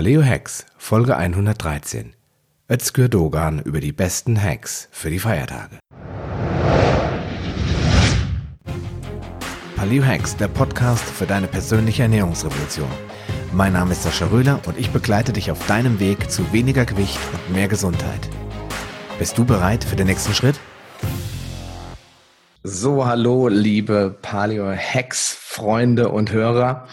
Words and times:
Paleo 0.00 0.24
Hacks, 0.24 0.64
Folge 0.78 1.14
113. 1.14 2.14
Özgür 2.70 3.10
Dogan 3.10 3.60
über 3.60 3.80
die 3.80 3.92
besten 3.92 4.42
Hacks 4.42 4.88
für 4.90 5.10
die 5.10 5.18
Feiertage. 5.18 5.78
Paleo 9.76 10.02
Hacks, 10.02 10.34
der 10.38 10.48
Podcast 10.48 11.04
für 11.04 11.26
deine 11.26 11.48
persönliche 11.48 12.04
Ernährungsrevolution. 12.04 12.88
Mein 13.52 13.74
Name 13.74 13.92
ist 13.92 14.04
Sascha 14.04 14.24
Röhler 14.28 14.60
und 14.66 14.78
ich 14.78 14.88
begleite 14.88 15.34
dich 15.34 15.50
auf 15.50 15.66
deinem 15.66 16.00
Weg 16.00 16.30
zu 16.30 16.50
weniger 16.50 16.86
Gewicht 16.86 17.18
und 17.34 17.54
mehr 17.54 17.68
Gesundheit. 17.68 18.26
Bist 19.18 19.36
du 19.36 19.44
bereit 19.44 19.84
für 19.84 19.96
den 19.96 20.06
nächsten 20.06 20.32
Schritt? 20.32 20.58
So, 22.62 23.04
hallo, 23.04 23.48
liebe 23.48 24.16
Paleo 24.22 24.72
Hacks, 24.72 25.36
Freunde 25.38 26.08
und 26.08 26.32
Hörer. 26.32 26.88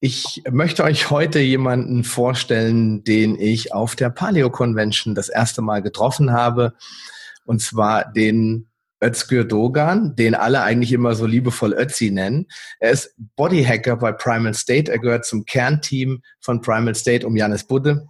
Ich 0.00 0.44
möchte 0.48 0.84
euch 0.84 1.10
heute 1.10 1.40
jemanden 1.40 2.04
vorstellen, 2.04 3.02
den 3.02 3.34
ich 3.40 3.72
auf 3.72 3.96
der 3.96 4.10
Paleo 4.10 4.48
Convention 4.48 5.16
das 5.16 5.28
erste 5.28 5.60
Mal 5.60 5.82
getroffen 5.82 6.30
habe. 6.30 6.74
Und 7.44 7.60
zwar 7.60 8.12
den 8.12 8.68
Özgür 9.02 9.44
Dogan, 9.44 10.14
den 10.14 10.36
alle 10.36 10.62
eigentlich 10.62 10.92
immer 10.92 11.16
so 11.16 11.26
liebevoll 11.26 11.72
Ötzi 11.72 12.12
nennen. 12.12 12.46
Er 12.78 12.92
ist 12.92 13.12
Bodyhacker 13.34 13.96
bei 13.96 14.12
Primal 14.12 14.54
State. 14.54 14.90
Er 14.90 15.00
gehört 15.00 15.24
zum 15.24 15.44
Kernteam 15.44 16.22
von 16.40 16.60
Primal 16.60 16.94
State 16.94 17.26
um 17.26 17.36
Janis 17.36 17.64
Budde. 17.64 18.06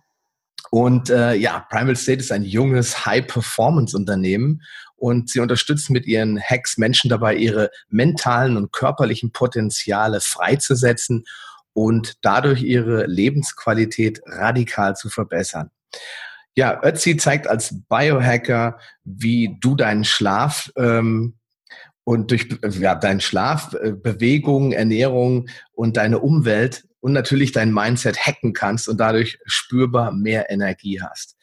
Und 0.70 1.08
äh, 1.08 1.32
ja, 1.34 1.66
Primal 1.70 1.96
State 1.96 2.20
ist 2.20 2.32
ein 2.32 2.44
junges 2.44 3.06
High-Performance-Unternehmen 3.06 4.60
und 4.96 5.30
sie 5.30 5.40
unterstützen 5.40 5.94
mit 5.94 6.06
ihren 6.06 6.38
Hacks 6.38 6.76
Menschen 6.76 7.08
dabei, 7.08 7.36
ihre 7.36 7.70
mentalen 7.88 8.58
und 8.58 8.72
körperlichen 8.72 9.32
Potenziale 9.32 10.20
freizusetzen 10.20 11.24
und 11.72 12.16
dadurch 12.22 12.62
ihre 12.62 13.06
Lebensqualität 13.06 14.20
radikal 14.26 14.96
zu 14.96 15.08
verbessern. 15.08 15.70
Ja, 16.54 16.80
Ötzi 16.82 17.16
zeigt 17.16 17.46
als 17.46 17.82
Biohacker, 17.88 18.78
wie 19.04 19.56
du 19.60 19.76
deinen 19.76 20.04
Schlaf 20.04 20.72
ähm, 20.76 21.38
und 22.04 22.30
durch 22.30 22.48
ja, 22.80 22.94
deinen 22.94 23.20
Schlaf, 23.20 23.74
äh, 23.74 23.92
Bewegung, 23.92 24.72
Ernährung 24.72 25.48
und 25.72 25.96
deine 25.96 26.18
Umwelt 26.18 26.88
und 27.00 27.12
natürlich 27.12 27.52
dein 27.52 27.72
Mindset 27.72 28.18
hacken 28.26 28.54
kannst 28.54 28.88
und 28.88 28.98
dadurch 28.98 29.38
spürbar 29.44 30.12
mehr 30.12 30.50
Energie 30.50 31.00
hast. 31.00 31.36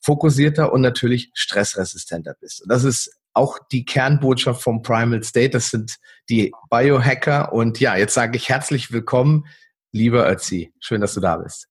Fokussierter 0.00 0.72
und 0.72 0.82
natürlich 0.82 1.30
stressresistenter 1.34 2.36
bist. 2.38 2.62
Und 2.62 2.70
das 2.70 2.84
ist 2.84 3.10
auch 3.34 3.58
die 3.70 3.84
Kernbotschaft 3.84 4.62
vom 4.62 4.82
Primal 4.82 5.22
State. 5.22 5.50
Das 5.50 5.70
sind 5.70 5.96
die 6.30 6.52
Biohacker. 6.70 7.52
Und 7.52 7.80
ja, 7.80 7.96
jetzt 7.96 8.14
sage 8.14 8.36
ich 8.36 8.48
herzlich 8.48 8.92
willkommen 8.92 9.44
Lieber 9.94 10.28
Ötzi, 10.28 10.72
schön, 10.80 11.00
dass 11.00 11.14
du 11.14 11.20
da 11.20 11.36
bist. 11.36 11.68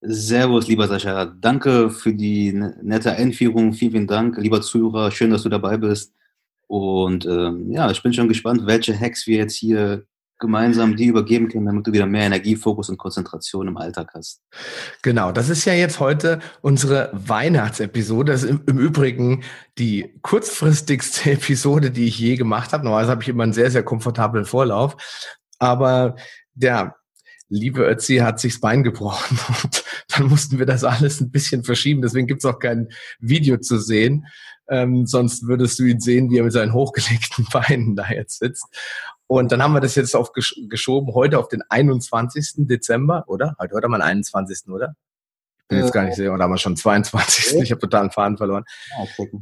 Servus, 0.00 0.66
lieber 0.66 0.88
Sascha. 0.88 1.26
Danke 1.26 1.90
für 1.90 2.14
die 2.14 2.54
ne-, 2.54 2.74
nette 2.82 3.12
Einführung. 3.12 3.74
Vielen, 3.74 3.92
vielen 3.92 4.06
Dank, 4.06 4.38
lieber 4.38 4.62
Zuhörer. 4.62 5.10
Schön, 5.10 5.30
dass 5.30 5.42
du 5.42 5.50
dabei 5.50 5.76
bist. 5.76 6.14
Und 6.68 7.26
ähm, 7.26 7.70
ja, 7.70 7.90
ich 7.90 8.02
bin 8.02 8.14
schon 8.14 8.28
gespannt, 8.28 8.62
welche 8.64 8.98
Hacks 8.98 9.26
wir 9.26 9.36
jetzt 9.36 9.56
hier 9.56 10.06
gemeinsam 10.38 10.96
dir 10.96 11.08
übergeben 11.08 11.48
können, 11.48 11.66
damit 11.66 11.86
du 11.86 11.92
wieder 11.92 12.06
mehr 12.06 12.26
Energie, 12.26 12.56
Fokus 12.56 12.88
und 12.88 12.98
Konzentration 12.98 13.68
im 13.68 13.76
Alltag 13.76 14.10
hast. 14.14 14.42
Genau, 15.02 15.32
das 15.32 15.48
ist 15.48 15.64
ja 15.64 15.72
jetzt 15.72 16.00
heute 16.00 16.40
unsere 16.60 17.10
Weihnachtsepisode. 17.12 18.32
Das 18.32 18.44
ist 18.44 18.50
im, 18.50 18.62
im 18.66 18.78
Übrigen 18.78 19.42
die 19.78 20.14
kurzfristigste 20.22 21.30
Episode, 21.32 21.90
die 21.90 22.06
ich 22.06 22.18
je 22.18 22.36
gemacht 22.36 22.72
habe. 22.72 22.84
Normalerweise 22.84 23.10
habe 23.10 23.22
ich 23.22 23.28
immer 23.28 23.42
einen 23.42 23.52
sehr, 23.52 23.70
sehr 23.70 23.82
komfortablen 23.82 24.44
Vorlauf. 24.44 24.96
Aber 25.58 26.16
ja, 26.54 26.94
liebe 27.48 27.82
Ötzi 27.84 28.16
hat 28.18 28.40
sich 28.40 28.54
das 28.54 28.60
Bein 28.60 28.82
gebrochen 28.82 29.38
und 29.64 29.84
dann 30.08 30.28
mussten 30.28 30.58
wir 30.58 30.66
das 30.66 30.84
alles 30.84 31.20
ein 31.20 31.30
bisschen 31.30 31.64
verschieben. 31.64 32.02
Deswegen 32.02 32.26
gibt 32.26 32.44
es 32.44 32.50
auch 32.50 32.58
kein 32.58 32.88
Video 33.18 33.58
zu 33.58 33.78
sehen. 33.78 34.26
Ähm, 34.70 35.06
sonst 35.06 35.46
würdest 35.46 35.78
du 35.78 35.84
ihn 35.84 36.00
sehen, 36.00 36.30
wie 36.30 36.38
er 36.38 36.44
mit 36.44 36.52
seinen 36.52 36.74
hochgelegten 36.74 37.46
Beinen 37.52 37.96
da 37.96 38.08
jetzt 38.10 38.38
sitzt. 38.38 38.66
Und 39.28 39.52
dann 39.52 39.62
haben 39.62 39.74
wir 39.74 39.80
das 39.80 39.94
jetzt 39.94 40.16
auf 40.16 40.32
geschoben, 40.32 41.14
heute 41.14 41.38
auf 41.38 41.48
den 41.48 41.62
21. 41.68 42.66
Dezember, 42.66 43.24
oder? 43.28 43.54
Heute, 43.60 43.74
heute 43.74 43.84
haben 43.84 43.92
wir 43.92 43.98
den 43.98 44.02
21. 44.02 44.68
oder? 44.68 44.96
bin 45.68 45.78
jetzt 45.78 45.92
gar 45.92 46.04
nicht 46.04 46.16
sicher, 46.16 46.32
oder 46.32 46.44
haben 46.44 46.50
wir 46.50 46.58
schon 46.58 46.76
22. 46.76 47.60
Ich 47.62 47.70
habe 47.70 47.80
total 47.80 48.02
einen 48.02 48.10
Faden 48.10 48.38
verloren. 48.38 48.64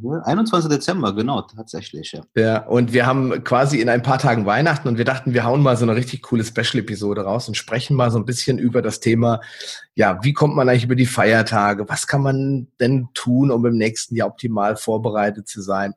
Ja, 0.02 0.22
21. 0.24 0.68
Dezember, 0.68 1.14
genau, 1.14 1.42
tatsächlich. 1.42 2.12
Ja. 2.12 2.22
ja, 2.36 2.66
und 2.66 2.92
wir 2.92 3.06
haben 3.06 3.44
quasi 3.44 3.80
in 3.80 3.88
ein 3.88 4.02
paar 4.02 4.18
Tagen 4.18 4.44
Weihnachten 4.44 4.88
und 4.88 4.98
wir 4.98 5.04
dachten, 5.04 5.34
wir 5.34 5.44
hauen 5.44 5.62
mal 5.62 5.76
so 5.76 5.84
eine 5.84 5.94
richtig 5.94 6.22
coole 6.22 6.44
Special-Episode 6.44 7.22
raus 7.22 7.46
und 7.46 7.56
sprechen 7.56 7.96
mal 7.96 8.10
so 8.10 8.18
ein 8.18 8.24
bisschen 8.24 8.58
über 8.58 8.82
das 8.82 8.98
Thema, 8.98 9.40
ja, 9.94 10.18
wie 10.22 10.32
kommt 10.32 10.56
man 10.56 10.68
eigentlich 10.68 10.84
über 10.84 10.96
die 10.96 11.06
Feiertage? 11.06 11.88
Was 11.88 12.08
kann 12.08 12.22
man 12.22 12.68
denn 12.80 13.08
tun, 13.14 13.52
um 13.52 13.64
im 13.64 13.76
nächsten 13.76 14.16
Jahr 14.16 14.28
optimal 14.28 14.76
vorbereitet 14.76 15.46
zu 15.46 15.62
sein? 15.62 15.94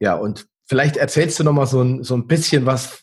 Ja, 0.00 0.14
und 0.14 0.48
vielleicht 0.68 0.96
erzählst 0.96 1.40
du 1.40 1.44
noch 1.44 1.52
mal 1.52 1.66
so 1.66 1.82
ein, 1.82 2.04
so 2.04 2.14
ein 2.14 2.26
bisschen 2.26 2.66
was 2.66 3.02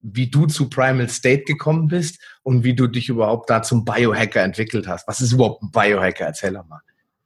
wie 0.00 0.30
du 0.30 0.46
zu 0.46 0.68
Primal 0.68 1.08
State 1.08 1.44
gekommen 1.44 1.88
bist 1.88 2.20
und 2.42 2.64
wie 2.64 2.74
du 2.74 2.86
dich 2.86 3.08
überhaupt 3.08 3.50
da 3.50 3.62
zum 3.62 3.84
Biohacker 3.84 4.42
entwickelt 4.42 4.86
hast. 4.86 5.08
Was 5.08 5.20
ist 5.20 5.32
überhaupt 5.32 5.62
ein 5.62 5.70
Biohacker? 5.70 6.26
Erzähl 6.26 6.54
doch 6.54 6.66
mal. 6.66 6.80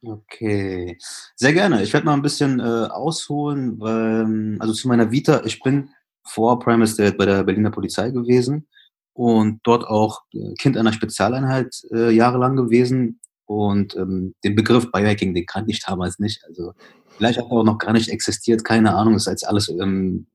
Okay, 0.05 0.99
sehr 1.37 1.53
gerne. 1.53 1.83
Ich 1.83 1.93
werde 1.93 2.07
mal 2.07 2.15
ein 2.15 2.23
bisschen 2.23 2.59
äh, 2.59 2.63
ausholen, 2.63 3.79
weil, 3.79 4.57
also 4.59 4.73
zu 4.73 4.89
meiner 4.89 5.13
Vita, 5.13 5.43
ich 5.45 5.61
bin 5.61 5.91
vor 6.25 6.59
Primal 6.59 6.89
State 6.89 7.17
bei 7.17 7.27
der 7.27 7.45
Berliner 7.45 7.71
Polizei 7.71 8.11
gewesen 8.11 8.67
und 9.13 9.61
dort 9.63 9.85
auch 9.85 10.23
äh, 10.35 10.55
Kind 10.59 10.77
einer 10.77 10.93
Spezialeinheit 10.93 11.83
äh, 11.93 12.11
jahrelang 12.11 12.57
gewesen 12.57 13.21
und 13.47 13.97
ähm, 13.97 14.35
den 14.45 14.55
Begriff 14.55 14.91
Biohacking, 14.91 15.35
den 15.35 15.47
kannte 15.47 15.71
ich 15.71 15.81
damals 15.81 16.19
nicht. 16.19 16.45
Also 16.47 16.73
vielleicht 17.17 17.39
hat 17.39 17.47
er 17.47 17.53
auch 17.53 17.65
noch 17.65 17.79
gar 17.79 17.93
nicht 17.93 18.09
existiert, 18.09 18.65
keine 18.65 18.95
Ahnung, 18.95 19.15
das 19.15 19.23
ist 19.27 19.31
jetzt 19.31 19.49
alles 19.49 19.69
ähm, 19.69 20.27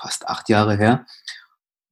fast 0.00 0.28
acht 0.28 0.48
Jahre 0.48 0.76
her. 0.76 1.06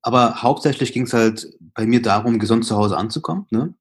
Aber 0.03 0.43
hauptsächlich 0.43 0.93
ging 0.93 1.05
es 1.05 1.13
halt 1.13 1.47
bei 1.75 1.87
mir 1.87 2.03
darum, 2.03 2.39
gesund 2.39 2.65
zu 2.65 2.77
Hause 2.77 2.97
anzukommen. 2.97 3.47
Ne? 3.51 3.75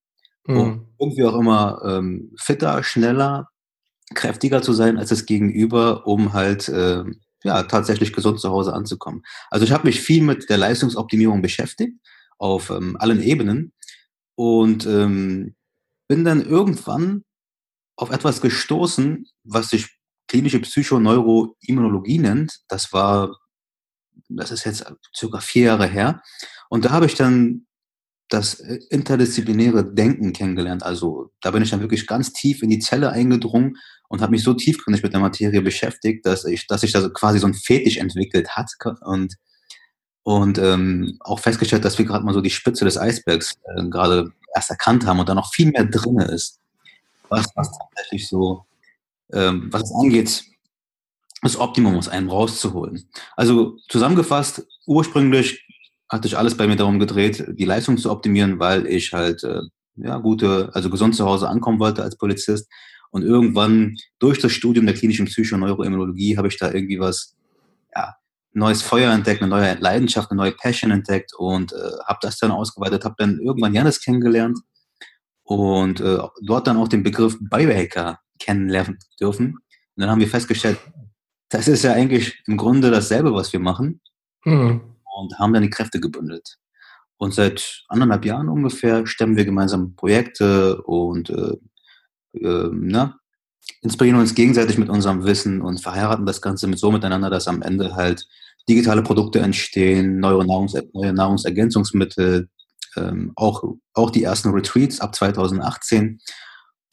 Mhm. 0.48 0.86
Irgendwie 0.98 1.24
auch 1.24 1.38
immer 1.40 1.82
ähm, 1.86 2.34
fitter, 2.38 2.84
schneller, 2.84 3.50
kräftiger 4.16 4.62
zu 4.62 4.74
sein 4.74 4.98
als 4.98 5.10
das 5.10 5.26
Gegenüber, 5.26 6.08
um 6.08 6.34
halt 6.34 6.68
äh, 6.70 7.04
ja, 7.44 7.64
tatsächlich 7.64 8.12
gesund 8.12 8.40
zu 8.40 8.50
Hause 8.50 8.74
anzukommen. 8.74 9.24
Also 9.50 9.66
ich 9.66 9.72
habe 9.72 9.88
mich 9.88 10.02
viel 10.02 10.24
mit 10.24 10.50
der 10.50 10.58
Leistungsoptimierung 10.58 11.42
beschäftigt, 11.42 11.94
auf 12.38 12.70
ähm, 12.70 12.98
allen 13.00 13.22
Ebenen. 13.22 13.74
Und 14.36 14.86
ähm, 14.86 15.56
bin 16.10 16.26
dann 16.26 16.46
irgendwann 16.46 17.24
auf 17.96 18.12
etwas 18.12 18.42
gestoßen, 18.42 19.26
was 19.46 19.70
sich 19.70 19.88
klinische 20.28 20.60
Psychoneuroimmunologie 20.60 22.20
nennt. 22.20 22.60
Das 22.68 22.92
war 22.92 23.38
das 24.28 24.52
ist 24.52 24.66
jetzt 24.66 24.86
circa 25.16 25.40
vier 25.40 25.66
Jahre 25.66 25.88
her. 25.88 26.22
Und 26.70 26.86
da 26.86 26.92
habe 26.92 27.06
ich 27.06 27.16
dann 27.16 27.66
das 28.30 28.60
äh, 28.60 28.80
interdisziplinäre 28.90 29.94
Denken 29.94 30.34
kennengelernt. 30.34 30.84
Also 30.84 31.32
da 31.42 31.52
bin 31.52 31.64
ich 31.64 31.72
dann 31.72 31.82
wirklich 31.82 32.06
ganz 32.06 32.32
tief 32.32 32.62
in 32.62 32.70
die 32.70 32.80
Zelle 32.80 33.10
eingedrungen 33.10 33.78
und 34.08 34.22
habe 34.22 34.32
mich 34.32 34.44
so 34.44 34.54
tiefgründig 34.54 35.02
mit 35.02 35.14
der 35.14 35.20
Materie 35.20 35.62
beschäftigt, 35.62 36.26
dass 36.26 36.46
ich, 36.46 36.68
dass 36.68 36.82
sich 36.82 36.92
da 36.92 37.10
quasi 37.10 37.40
so 37.40 37.48
ein 37.48 37.56
Fetisch 37.56 37.98
entwickelt 37.98 38.50
hat 38.50 38.72
und 39.02 39.36
und 40.30 40.60
ähm, 40.60 41.18
auch 41.22 41.40
festgestellt, 41.40 41.84
dass 41.84 41.98
wir 41.98 42.06
gerade 42.06 42.24
mal 42.24 42.36
so 42.36 42.42
die 42.42 42.52
Spitze 42.52 42.86
des 42.86 43.00
Eisbergs 43.00 43.56
äh, 43.76 43.84
gerade 43.90 44.32
erst 44.54 44.70
erkannt 44.70 45.08
haben 45.08 45.20
und 45.20 45.28
da 45.28 45.34
noch 45.34 45.52
viel 45.52 45.72
mehr 45.72 45.86
drin 45.86 46.20
ist, 46.20 46.60
was, 47.30 47.48
was 47.56 47.72
tatsächlich 47.72 48.28
so, 48.28 48.64
ähm, 49.34 49.70
was 49.72 49.86
es 49.86 49.92
angeht, 49.96 50.44
das 51.42 51.58
Optimum 51.58 51.98
aus 51.98 52.10
einem 52.10 52.30
rauszuholen. 52.30 53.10
Also 53.36 53.78
zusammengefasst, 53.88 54.68
ursprünglich 54.86 55.66
hatte 56.08 56.28
ich 56.28 56.38
alles 56.38 56.56
bei 56.56 56.68
mir 56.68 56.76
darum 56.76 57.00
gedreht, 57.00 57.46
die 57.58 57.66
Leistung 57.66 57.98
zu 57.98 58.12
optimieren, 58.12 58.60
weil 58.60 58.86
ich 58.86 59.12
halt 59.12 59.44
äh, 59.44 59.62
ja 59.96 60.20
gute, 60.20 60.70
also 60.74 60.92
gesund 60.92 61.16
zu 61.16 61.26
Hause 61.26 61.50
ankommen 61.50 61.80
wollte 61.80 62.04
als 62.04 62.16
Polizist. 62.16 62.70
Und 63.10 63.24
irgendwann 63.24 63.98
durch 64.20 64.38
das 64.38 64.52
Studium 64.52 64.86
der 64.86 64.94
klinischen 64.94 65.26
Psychoneuroimmunologie 65.26 66.38
habe 66.38 66.50
ich 66.50 66.60
da 66.60 66.72
irgendwie 66.72 67.00
was, 67.00 67.36
ja, 67.96 68.19
neues 68.54 68.82
Feuer 68.82 69.12
entdeckt, 69.12 69.42
eine 69.42 69.50
neue 69.50 69.76
Leidenschaft, 69.76 70.32
eine 70.32 70.42
neue 70.42 70.52
Passion 70.52 70.92
entdeckt 70.92 71.34
und 71.38 71.72
äh, 71.74 71.92
habe 72.06 72.20
das 72.22 72.38
dann 72.38 72.52
ausgeweitet, 72.52 73.06
habe 73.06 73.16
dann 73.18 73.40
irgendwann 73.40 73.74
Janis 73.74 74.02
kennengelernt 74.02 74.60
und 75.44 76.00
äh, 76.00 76.20
dort 76.46 76.68
dann 76.68 76.78
auch 76.78 76.88
den 76.88 77.04
Begriff 77.04 77.38
Biohacker 77.40 78.20
kennenlernen 78.40 79.00
dürfen. 79.20 79.56
Und 79.56 80.02
dann 80.02 80.10
haben 80.10 80.20
wir 80.20 80.28
festgestellt, 80.28 80.80
das 81.50 81.68
ist 81.68 81.84
ja 81.84 81.94
eigentlich 81.94 82.42
im 82.48 82.58
Grunde 82.58 82.92
dasselbe, 82.92 83.34
was 83.34 83.52
wir 83.52 83.60
machen. 83.60 84.02
Mhm. 84.46 84.82
Und 85.04 85.38
haben 85.38 85.54
dann 85.54 85.64
die 85.64 85.70
Kräfte 85.70 86.00
gebündelt. 86.00 86.58
Und 87.18 87.34
seit 87.34 87.84
anderthalb 87.90 88.24
Jahren 88.24 88.48
ungefähr 88.48 89.06
stemmen 89.06 89.36
wir 89.36 89.44
gemeinsam 89.44 89.96
Projekte 89.96 90.82
und 90.84 91.30
äh, 91.30 91.58
äh, 92.34 92.70
na, 92.72 93.19
inspirieren 93.82 94.20
uns 94.20 94.36
gegenseitig 94.36 94.78
mit 94.78 94.90
unserem 94.90 95.24
Wissen 95.26 95.62
und 95.62 95.82
verheiraten 95.82 96.26
das 96.26 96.42
Ganze 96.42 96.68
mit 96.68 96.80
so 96.80 96.92
miteinander, 96.92 97.30
dass 97.30 97.48
am 97.48 97.62
Ende 97.62 97.96
halt 97.96 98.28
digitale 98.68 99.02
Produkte 99.02 99.40
entstehen, 99.40 100.20
neue, 100.20 100.46
Nahrungs 100.46 100.76
neue 100.94 101.14
Nahrungsergänzungsmittel, 101.14 102.50
ähm, 102.98 103.32
auch, 103.36 103.64
auch 103.94 104.10
die 104.10 104.24
ersten 104.24 104.50
Retreats 104.50 105.00
ab 105.00 105.16
2018 105.16 106.20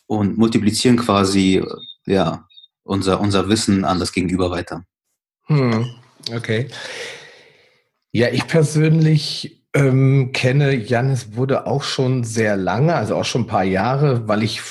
und 0.06 0.38
multiplizieren 0.38 0.96
quasi 0.96 1.62
ja, 2.06 2.46
unser, 2.82 3.20
unser 3.20 3.48
Wissen 3.48 3.84
an 3.84 3.98
das 3.98 4.12
Gegenüber 4.12 4.50
weiter. 4.50 4.84
Hm, 5.46 5.86
okay. 6.34 6.68
Ja, 8.12 8.28
ich 8.28 8.46
persönlich 8.46 9.62
ähm, 9.74 10.30
kenne 10.32 10.74
Janis 10.74 11.34
wurde 11.34 11.66
auch 11.66 11.82
schon 11.82 12.24
sehr 12.24 12.56
lange, 12.56 12.94
also 12.94 13.16
auch 13.16 13.24
schon 13.24 13.42
ein 13.42 13.46
paar 13.46 13.64
Jahre, 13.64 14.26
weil 14.26 14.42
ich 14.42 14.62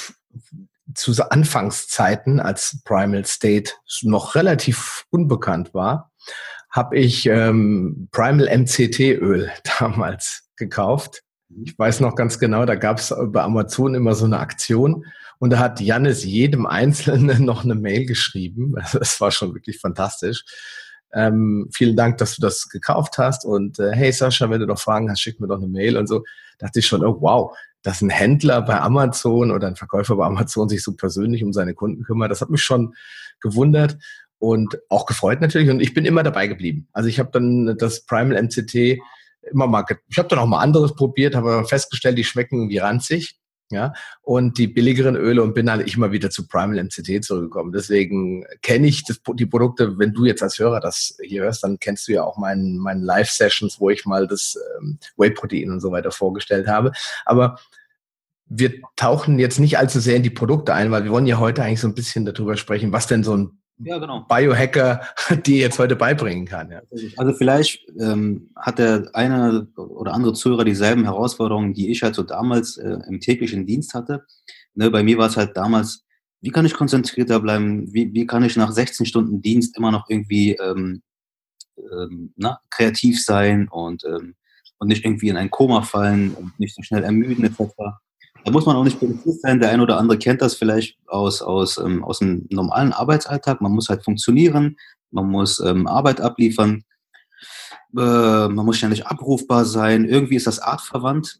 zu 0.95 1.13
Anfangszeiten, 1.29 2.39
als 2.39 2.81
Primal 2.83 3.25
State 3.25 3.73
noch 4.01 4.35
relativ 4.35 5.05
unbekannt 5.09 5.73
war, 5.73 6.11
habe 6.69 6.97
ich 6.97 7.25
ähm, 7.27 8.09
Primal 8.11 8.49
MCT-Öl 8.57 9.51
damals 9.79 10.49
gekauft. 10.55 11.21
Ich 11.63 11.77
weiß 11.77 11.99
noch 11.99 12.15
ganz 12.15 12.39
genau, 12.39 12.65
da 12.65 12.75
gab 12.75 12.97
es 12.97 13.13
bei 13.27 13.41
Amazon 13.41 13.95
immer 13.95 14.15
so 14.15 14.25
eine 14.25 14.39
Aktion 14.39 15.05
und 15.39 15.51
da 15.51 15.59
hat 15.59 15.79
Jannis 15.79 16.23
jedem 16.23 16.65
Einzelnen 16.65 17.45
noch 17.45 17.63
eine 17.63 17.75
Mail 17.75 18.05
geschrieben. 18.05 18.75
Das 18.93 19.19
war 19.21 19.31
schon 19.31 19.53
wirklich 19.53 19.79
fantastisch. 19.79 20.43
Ähm, 21.13 21.69
vielen 21.73 21.95
Dank, 21.95 22.17
dass 22.17 22.35
du 22.35 22.41
das 22.41 22.67
gekauft 22.67 23.17
hast. 23.17 23.45
Und 23.45 23.79
äh, 23.79 23.91
hey 23.93 24.11
Sascha, 24.11 24.49
wenn 24.49 24.59
du 24.59 24.67
noch 24.67 24.79
Fragen 24.79 25.09
hast, 25.09 25.21
schick 25.21 25.39
mir 25.39 25.47
doch 25.47 25.57
eine 25.57 25.67
Mail 25.67 25.97
und 25.97 26.07
so. 26.07 26.19
Da 26.57 26.67
dachte 26.67 26.79
ich 26.79 26.87
schon, 26.87 27.05
oh 27.05 27.17
wow, 27.21 27.55
dass 27.85 28.01
ein 28.01 28.09
Händler 28.09 28.63
bei 28.63 28.81
Amazon 28.81 29.51
oder 29.51 29.67
ein 29.67 29.75
Verkäufer 29.75 30.15
bei 30.15 30.25
Amazon 30.25 30.67
sich 30.67 30.83
so 30.83 30.95
persönlich 30.95 31.43
um 31.43 31.53
seine 31.53 31.75
Kunden 31.75 32.03
kümmert, 32.03 32.31
das 32.31 32.41
hat 32.41 32.49
mich 32.49 32.63
schon 32.63 32.95
gewundert 33.39 33.97
und 34.39 34.79
auch 34.89 35.05
gefreut 35.05 35.39
natürlich. 35.39 35.69
Und 35.69 35.81
ich 35.81 35.93
bin 35.93 36.03
immer 36.03 36.23
dabei 36.23 36.47
geblieben. 36.47 36.87
Also 36.93 37.09
ich 37.09 37.19
habe 37.19 37.29
dann 37.31 37.77
das 37.77 38.03
Primal 38.07 38.41
MCT 38.41 38.99
immer 39.51 39.67
mal, 39.67 39.85
ich 40.09 40.17
habe 40.17 40.27
dann 40.27 40.39
auch 40.39 40.47
mal 40.47 40.61
anderes 40.61 40.95
probiert, 40.95 41.35
habe 41.35 41.63
festgestellt, 41.65 42.17
die 42.17 42.23
schmecken 42.23 42.57
irgendwie 42.57 42.79
ranzig 42.79 43.37
ja, 43.71 43.93
und 44.21 44.57
die 44.57 44.67
billigeren 44.67 45.15
Öle 45.15 45.41
und 45.41 45.55
bin 45.55 45.71
halt 45.71 45.91
immer 45.93 46.11
wieder 46.11 46.29
zu 46.29 46.47
Primal 46.47 46.83
MCT 46.83 47.23
zurückgekommen. 47.23 47.71
Deswegen 47.71 48.45
kenne 48.61 48.87
ich 48.87 49.03
das, 49.03 49.19
die 49.33 49.47
Produkte, 49.47 49.97
wenn 49.97 50.13
du 50.13 50.25
jetzt 50.25 50.43
als 50.43 50.59
Hörer 50.59 50.79
das 50.79 51.17
hier 51.23 51.43
hörst, 51.43 51.63
dann 51.63 51.79
kennst 51.79 52.07
du 52.07 52.13
ja 52.13 52.23
auch 52.23 52.37
meinen, 52.37 52.77
meinen 52.77 53.01
Live-Sessions, 53.01 53.79
wo 53.79 53.89
ich 53.89 54.05
mal 54.05 54.27
das 54.27 54.55
ähm, 54.77 54.99
Whey-Protein 55.17 55.71
und 55.71 55.79
so 55.79 55.91
weiter 55.91 56.11
vorgestellt 56.11 56.67
habe. 56.67 56.91
Aber 57.25 57.59
wir 58.45 58.81
tauchen 58.95 59.39
jetzt 59.39 59.59
nicht 59.59 59.79
allzu 59.79 59.99
sehr 59.99 60.15
in 60.15 60.23
die 60.23 60.29
Produkte 60.29 60.73
ein, 60.73 60.91
weil 60.91 61.03
wir 61.03 61.11
wollen 61.11 61.25
ja 61.25 61.39
heute 61.39 61.63
eigentlich 61.63 61.81
so 61.81 61.87
ein 61.87 61.95
bisschen 61.95 62.25
darüber 62.25 62.57
sprechen, 62.57 62.91
was 62.91 63.07
denn 63.07 63.23
so 63.23 63.35
ein 63.35 63.57
ja, 63.79 63.97
genau. 63.97 64.21
Biohacker 64.21 65.01
dir 65.45 65.57
jetzt 65.57 65.79
heute 65.79 65.95
beibringen 65.95 66.45
kann. 66.45 66.71
Ja. 66.71 66.81
Also 67.17 67.33
vielleicht 67.33 67.85
ähm, 67.99 68.49
hat 68.55 68.79
der 68.79 69.09
eine 69.13 69.67
oder 69.75 70.13
andere 70.13 70.33
Zuhörer 70.33 70.63
dieselben 70.63 71.03
Herausforderungen, 71.03 71.73
die 71.73 71.91
ich 71.91 72.03
halt 72.03 72.15
so 72.15 72.23
damals 72.23 72.77
äh, 72.77 72.97
im 73.07 73.19
täglichen 73.19 73.65
Dienst 73.65 73.93
hatte. 73.93 74.25
Ne, 74.75 74.89
bei 74.89 75.03
mir 75.03 75.17
war 75.17 75.27
es 75.27 75.37
halt 75.37 75.57
damals, 75.57 76.03
wie 76.41 76.51
kann 76.51 76.65
ich 76.65 76.73
konzentrierter 76.73 77.39
bleiben? 77.39 77.93
Wie, 77.93 78.13
wie 78.13 78.25
kann 78.25 78.43
ich 78.43 78.55
nach 78.55 78.71
16 78.71 79.05
Stunden 79.05 79.41
Dienst 79.41 79.77
immer 79.77 79.91
noch 79.91 80.09
irgendwie 80.09 80.53
ähm, 80.53 81.01
ähm, 81.77 82.33
na, 82.35 82.59
kreativ 82.69 83.23
sein 83.23 83.67
und, 83.67 84.03
ähm, 84.05 84.35
und 84.77 84.87
nicht 84.87 85.03
irgendwie 85.03 85.29
in 85.29 85.37
ein 85.37 85.49
Koma 85.49 85.81
fallen 85.81 86.33
und 86.33 86.57
nicht 86.59 86.75
so 86.75 86.81
schnell 86.81 87.03
ermüden 87.03 87.43
etc. 87.43 87.73
Da 88.45 88.51
muss 88.51 88.67
man 88.67 88.75
auch 88.75 88.83
nicht 88.83 88.99
Polizist 88.99 89.41
sein. 89.41 89.59
Der 89.59 89.71
ein 89.71 89.81
oder 89.81 89.97
andere 89.97 90.19
kennt 90.19 90.41
das 90.41 90.53
vielleicht 90.53 90.97
aus, 91.07 91.41
aus, 91.41 91.79
ähm, 91.79 92.03
aus 92.03 92.19
dem 92.19 92.45
normalen 92.51 92.93
Arbeitsalltag. 92.93 93.59
Man 93.59 93.71
muss 93.71 93.89
halt 93.89 94.03
funktionieren, 94.03 94.77
man 95.09 95.25
muss 95.25 95.59
ähm, 95.59 95.87
Arbeit 95.87 96.21
abliefern, 96.21 96.83
äh, 97.97 98.47
man 98.47 98.65
muss 98.65 98.77
ständig 98.77 99.07
abrufbar 99.07 99.65
sein. 99.65 100.05
Irgendwie 100.05 100.35
ist 100.35 100.45
das 100.45 100.59
artverwandt, 100.59 101.39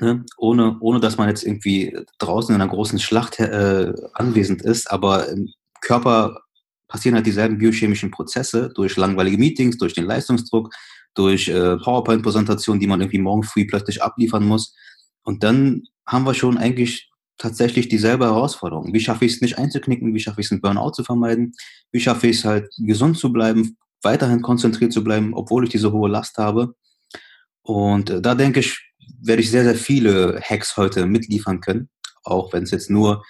ne? 0.00 0.24
ohne, 0.38 0.78
ohne 0.80 0.98
dass 0.98 1.18
man 1.18 1.28
jetzt 1.28 1.44
irgendwie 1.44 1.94
draußen 2.18 2.54
in 2.54 2.60
einer 2.60 2.70
großen 2.70 2.98
Schlacht 2.98 3.38
äh, 3.38 3.92
anwesend 4.14 4.62
ist. 4.62 4.90
Aber 4.90 5.28
im 5.28 5.52
Körper 5.82 6.40
passieren 6.88 7.16
halt 7.16 7.26
dieselben 7.26 7.58
biochemischen 7.58 8.10
Prozesse 8.10 8.70
durch 8.74 8.96
langweilige 8.96 9.36
Meetings, 9.36 9.76
durch 9.76 9.92
den 9.92 10.06
Leistungsdruck, 10.06 10.72
durch 11.14 11.48
äh, 11.48 11.76
PowerPoint-Präsentationen, 11.76 12.80
die 12.80 12.86
man 12.86 13.02
irgendwie 13.02 13.18
morgen 13.18 13.42
früh 13.42 13.66
plötzlich 13.66 14.02
abliefern 14.02 14.46
muss. 14.46 14.74
Und 15.24 15.42
dann 15.42 15.84
haben 16.06 16.24
wir 16.24 16.34
schon 16.34 16.58
eigentlich 16.58 17.10
tatsächlich 17.38 17.88
dieselbe 17.88 18.26
Herausforderung. 18.26 18.92
Wie 18.92 19.00
schaffe 19.00 19.24
ich 19.24 19.34
es 19.34 19.40
nicht 19.40 19.58
einzuknicken? 19.58 20.14
Wie 20.14 20.20
schaffe 20.20 20.40
ich 20.40 20.46
es, 20.46 20.52
einen 20.52 20.60
Burnout 20.60 20.92
zu 20.92 21.02
vermeiden? 21.02 21.52
Wie 21.90 22.00
schaffe 22.00 22.28
ich 22.28 22.38
es 22.38 22.44
halt, 22.44 22.68
gesund 22.78 23.18
zu 23.18 23.32
bleiben, 23.32 23.76
weiterhin 24.02 24.42
konzentriert 24.42 24.92
zu 24.92 25.02
bleiben, 25.02 25.34
obwohl 25.34 25.64
ich 25.64 25.70
diese 25.70 25.92
hohe 25.92 26.08
Last 26.08 26.38
habe? 26.38 26.74
Und 27.62 28.10
äh, 28.10 28.20
da 28.20 28.34
denke 28.34 28.60
ich, 28.60 28.78
werde 29.20 29.42
ich 29.42 29.50
sehr, 29.50 29.64
sehr 29.64 29.74
viele 29.74 30.40
Hacks 30.42 30.76
heute 30.76 31.06
mitliefern 31.06 31.60
können, 31.60 31.88
auch 32.22 32.52
wenn 32.52 32.62
es 32.62 32.70
jetzt 32.70 32.90
nur 32.90 33.24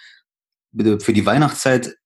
für 0.73 1.13
die 1.13 1.25
Weihnachtszeit 1.25 1.97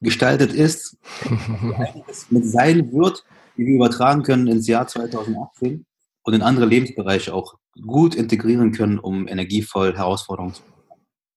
gestaltet 0.00 0.52
ist, 0.52 0.96
mit 2.30 2.46
sein 2.46 2.90
wird, 2.92 3.24
die 3.56 3.66
wir 3.66 3.74
übertragen 3.74 4.22
können 4.22 4.46
ins 4.46 4.66
Jahr 4.66 4.86
2018 4.86 5.84
und 6.22 6.34
in 6.34 6.42
andere 6.42 6.66
Lebensbereiche 6.66 7.34
auch 7.34 7.54
gut 7.80 8.14
integrieren 8.14 8.72
können, 8.72 8.98
um 8.98 9.28
energievoll 9.28 9.96
Herausforderungen 9.96 10.54
zu 10.54 10.62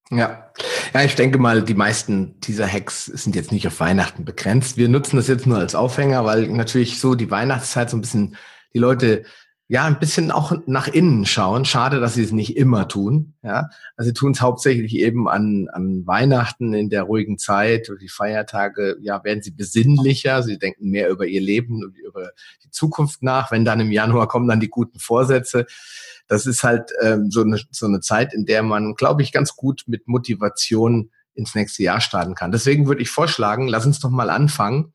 ja. 0.10 0.52
ja, 0.94 1.04
ich 1.04 1.16
denke 1.16 1.38
mal, 1.38 1.64
die 1.64 1.74
meisten 1.74 2.40
dieser 2.42 2.68
Hacks 2.68 3.06
sind 3.06 3.36
jetzt 3.36 3.52
nicht 3.52 3.68
auf 3.68 3.80
Weihnachten 3.80 4.24
begrenzt. 4.24 4.78
Wir 4.78 4.88
nutzen 4.88 5.18
das 5.18 5.28
jetzt 5.28 5.48
nur 5.48 5.58
als 5.58 5.76
Aufhänger, 5.76 6.24
weil 6.24 6.48
natürlich 6.48 7.00
so 7.00 7.16
die 7.16 7.30
Weihnachtszeit 7.30 7.90
so 7.90 7.98
ein 7.98 8.02
bisschen 8.02 8.38
die 8.74 8.80
Leute 8.80 9.26
ja, 9.70 9.84
ein 9.84 10.00
bisschen 10.00 10.32
auch 10.32 10.54
nach 10.66 10.88
innen 10.88 11.26
schauen. 11.26 11.66
Schade, 11.66 12.00
dass 12.00 12.14
sie 12.14 12.24
es 12.24 12.32
nicht 12.32 12.56
immer 12.56 12.88
tun. 12.88 13.34
Ja, 13.44 13.70
also 13.98 14.08
sie 14.08 14.14
tun 14.14 14.32
es 14.32 14.42
hauptsächlich 14.42 14.96
eben 14.96 15.28
an, 15.28 15.68
an 15.74 16.08
Weihnachten 16.08 16.74
in 16.74 16.90
der 16.90 17.04
ruhigen 17.04 17.38
Zeit 17.38 17.90
oder 17.90 18.00
die 18.00 18.08
Feiertage. 18.08 18.96
Ja, 19.02 19.26
werden 19.26 19.44
sie 19.44 19.52
besinnlicher. 19.52 20.42
Sie 20.42 20.58
denken 20.58 20.90
mehr 20.90 21.10
über 21.10 21.26
ihr 21.26 21.42
Leben 21.42 21.84
und 21.84 21.98
über 21.98 22.30
die 22.64 22.72
Zukunft 22.72 23.24
nach. 23.24 23.52
Wenn 23.52 23.66
dann 23.66 23.82
im 23.82 23.92
Januar 23.92 24.30
kommen 24.30 24.48
dann 24.48 24.62
die 24.62 24.70
guten 24.70 25.00
Vorsätze. 25.00 25.66
Das 26.30 26.46
ist 26.46 26.64
halt 26.64 26.92
ähm, 27.02 27.30
so, 27.30 27.42
eine, 27.42 27.60
so 27.72 27.88
eine 27.88 28.00
Zeit, 28.00 28.34
in 28.34 28.46
der 28.46 28.64
man, 28.64 28.96
glaube 28.96 29.22
ich, 29.22 29.34
ganz 29.34 29.58
gut 29.58 29.84
mit 29.86 30.08
Motivation 30.08 31.12
ins 31.34 31.56
nächste 31.56 31.84
Jahr 31.84 32.00
starten 32.00 32.36
kann. 32.36 32.54
Deswegen 32.54 32.88
würde 32.88 33.02
ich 33.02 33.10
vorschlagen, 33.10 33.68
lass 33.68 33.86
uns 33.86 34.00
doch 34.00 34.10
mal 34.10 34.30
anfangen 34.30 34.94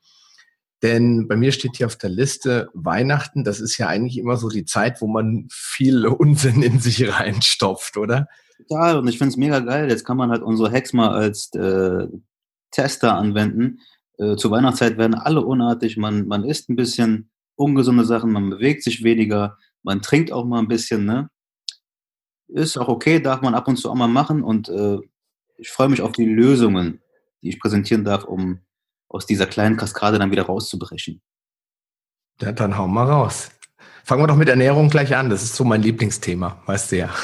denn 0.82 1.28
bei 1.28 1.36
mir 1.36 1.52
steht 1.52 1.76
hier 1.76 1.86
auf 1.86 1.96
der 1.96 2.10
Liste 2.10 2.68
Weihnachten, 2.74 3.44
das 3.44 3.60
ist 3.60 3.78
ja 3.78 3.86
eigentlich 3.86 4.18
immer 4.18 4.36
so 4.36 4.48
die 4.48 4.64
Zeit, 4.64 5.00
wo 5.00 5.06
man 5.06 5.46
viel 5.50 6.06
Unsinn 6.06 6.62
in 6.62 6.80
sich 6.80 7.08
reinstopft, 7.08 7.96
oder? 7.96 8.28
Total, 8.68 8.98
und 8.98 9.08
ich 9.08 9.18
finde 9.18 9.30
es 9.30 9.36
mega 9.36 9.60
geil. 9.60 9.88
Jetzt 9.88 10.04
kann 10.04 10.16
man 10.16 10.30
halt 10.30 10.42
unsere 10.42 10.70
Hacks 10.70 10.92
mal 10.92 11.10
als 11.10 11.52
äh, 11.54 12.06
Tester 12.70 13.14
anwenden. 13.14 13.78
Äh, 14.18 14.36
zur 14.36 14.50
Weihnachtszeit 14.50 14.98
werden 14.98 15.14
alle 15.14 15.44
unartig, 15.44 15.96
man, 15.96 16.26
man 16.26 16.44
isst 16.44 16.68
ein 16.68 16.76
bisschen 16.76 17.30
ungesunde 17.54 18.04
Sachen, 18.04 18.32
man 18.32 18.50
bewegt 18.50 18.82
sich 18.82 19.04
weniger, 19.04 19.58
man 19.82 20.02
trinkt 20.02 20.32
auch 20.32 20.44
mal 20.44 20.58
ein 20.58 20.68
bisschen, 20.68 21.04
ne? 21.04 21.28
Ist 22.48 22.76
auch 22.76 22.88
okay, 22.88 23.20
darf 23.20 23.40
man 23.40 23.54
ab 23.54 23.68
und 23.68 23.76
zu 23.76 23.90
auch 23.90 23.94
mal 23.94 24.08
machen 24.08 24.42
und 24.42 24.68
äh, 24.68 24.98
ich 25.56 25.70
freue 25.70 25.88
mich 25.88 26.02
auf 26.02 26.12
die 26.12 26.26
Lösungen, 26.26 27.00
die 27.42 27.50
ich 27.50 27.60
präsentieren 27.60 28.04
darf, 28.04 28.24
um 28.24 28.60
aus 29.12 29.26
dieser 29.26 29.46
kleinen 29.46 29.76
Kaskade 29.76 30.18
dann 30.18 30.30
wieder 30.30 30.44
rauszubrechen. 30.44 31.20
Ja, 32.40 32.52
dann 32.52 32.76
hauen 32.76 32.92
wir 32.92 33.04
raus. 33.04 33.50
Fangen 34.04 34.22
wir 34.22 34.26
doch 34.26 34.36
mit 34.36 34.48
Ernährung 34.48 34.88
gleich 34.88 35.14
an. 35.14 35.30
Das 35.30 35.42
ist 35.42 35.54
so 35.54 35.64
mein 35.64 35.82
Lieblingsthema, 35.82 36.62
weißt 36.66 36.92
du 36.92 36.98
ja. 36.98 37.10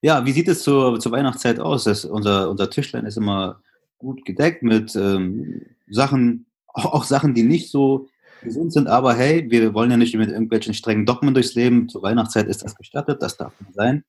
Ja, 0.00 0.24
wie 0.24 0.32
sieht 0.32 0.46
es 0.46 0.62
zur, 0.62 1.00
zur 1.00 1.10
Weihnachtszeit 1.10 1.58
aus? 1.58 1.84
Das, 1.84 2.04
unser, 2.04 2.50
unser 2.50 2.70
Tischlein 2.70 3.04
ist 3.04 3.16
immer 3.16 3.60
gut 3.98 4.24
gedeckt 4.24 4.62
mit 4.62 4.94
ähm, 4.94 5.62
Sachen, 5.88 6.46
auch, 6.68 6.92
auch, 6.92 7.04
Sachen, 7.04 7.34
die 7.34 7.42
nicht 7.42 7.70
so 7.70 8.08
gesund 8.42 8.72
sind, 8.72 8.86
aber 8.86 9.14
hey, 9.14 9.50
wir 9.50 9.74
wollen 9.74 9.90
ja 9.90 9.96
nicht 9.96 10.14
mit 10.14 10.30
irgendwelchen 10.30 10.72
strengen 10.72 11.04
Dogmen 11.04 11.34
durchs 11.34 11.56
Leben. 11.56 11.88
Zur 11.88 12.02
Weihnachtszeit 12.02 12.46
ist 12.46 12.62
das 12.62 12.76
gestattet, 12.76 13.20
das 13.22 13.36
darf 13.36 13.52
nicht 13.60 13.74
sein. 13.74 14.04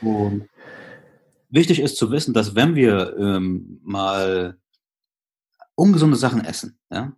Und 0.00 0.48
wichtig 1.48 1.80
ist 1.80 1.96
zu 1.96 2.10
wissen, 2.10 2.34
dass 2.34 2.56
wenn 2.56 2.74
wir 2.74 3.16
ähm, 3.16 3.80
mal 3.84 4.58
ungesunde 5.74 6.16
Sachen 6.16 6.44
essen. 6.44 6.78
Ja? 6.90 7.12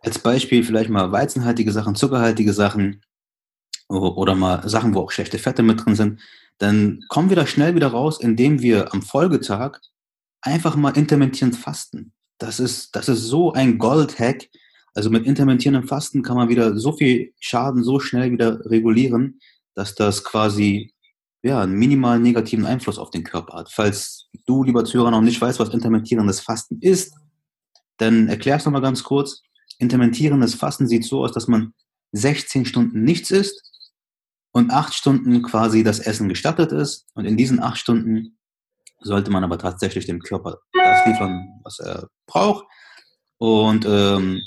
Als 0.00 0.18
Beispiel 0.18 0.64
vielleicht 0.64 0.90
mal 0.90 1.12
weizenhaltige 1.12 1.72
Sachen, 1.72 1.94
zuckerhaltige 1.94 2.52
Sachen 2.52 3.02
oder 3.88 4.34
mal 4.34 4.68
Sachen, 4.68 4.94
wo 4.94 5.00
auch 5.00 5.10
schlechte 5.10 5.38
Fette 5.38 5.62
mit 5.62 5.84
drin 5.84 5.96
sind, 5.96 6.20
dann 6.58 7.00
kommen 7.08 7.28
wir 7.28 7.36
da 7.36 7.46
schnell 7.46 7.74
wieder 7.74 7.88
raus, 7.88 8.20
indem 8.20 8.60
wir 8.60 8.92
am 8.92 9.02
Folgetag 9.02 9.80
einfach 10.42 10.76
mal 10.76 10.96
intermittierend 10.96 11.56
fasten. 11.56 12.12
Das 12.38 12.60
ist, 12.60 12.94
das 12.96 13.08
ist 13.08 13.22
so 13.22 13.52
ein 13.52 13.78
Gold-Hack. 13.78 14.48
Also 14.94 15.10
mit 15.10 15.26
intermittierendem 15.26 15.88
Fasten 15.88 16.22
kann 16.22 16.36
man 16.36 16.48
wieder 16.48 16.76
so 16.78 16.92
viel 16.92 17.32
Schaden 17.38 17.84
so 17.84 18.00
schnell 18.00 18.32
wieder 18.32 18.64
regulieren, 18.66 19.40
dass 19.74 19.94
das 19.94 20.24
quasi 20.24 20.92
ja, 21.42 21.62
einen 21.62 21.74
minimalen 21.74 22.22
negativen 22.22 22.66
Einfluss 22.66 22.98
auf 22.98 23.10
den 23.10 23.24
Körper 23.24 23.58
hat. 23.58 23.70
Falls 23.72 24.28
du, 24.46 24.62
lieber 24.62 24.84
Zuhörer, 24.84 25.10
noch 25.10 25.20
nicht 25.22 25.40
weißt, 25.40 25.58
was 25.58 25.70
intermittierendes 25.70 26.40
Fasten 26.40 26.78
ist, 26.80 27.14
dann 28.00 28.28
erklär 28.28 28.56
es 28.56 28.64
nochmal 28.64 28.82
ganz 28.82 29.04
kurz. 29.04 29.42
Intermittierendes 29.78 30.54
Fasten 30.54 30.86
sieht 30.86 31.04
so 31.04 31.24
aus, 31.24 31.32
dass 31.32 31.48
man 31.48 31.74
16 32.12 32.64
Stunden 32.64 33.04
nichts 33.04 33.30
isst 33.30 33.62
und 34.52 34.70
acht 34.70 34.94
Stunden 34.94 35.42
quasi 35.42 35.84
das 35.84 36.00
Essen 36.00 36.28
gestattet 36.28 36.72
ist. 36.72 37.06
Und 37.14 37.24
in 37.24 37.36
diesen 37.36 37.60
acht 37.60 37.78
Stunden 37.78 38.38
sollte 39.00 39.30
man 39.30 39.44
aber 39.44 39.58
tatsächlich 39.58 40.06
dem 40.06 40.20
Körper 40.20 40.58
das 40.72 41.06
liefern, 41.06 41.60
was 41.62 41.78
er 41.78 42.08
braucht. 42.26 42.64
Und 43.38 43.86
ähm, 43.86 44.40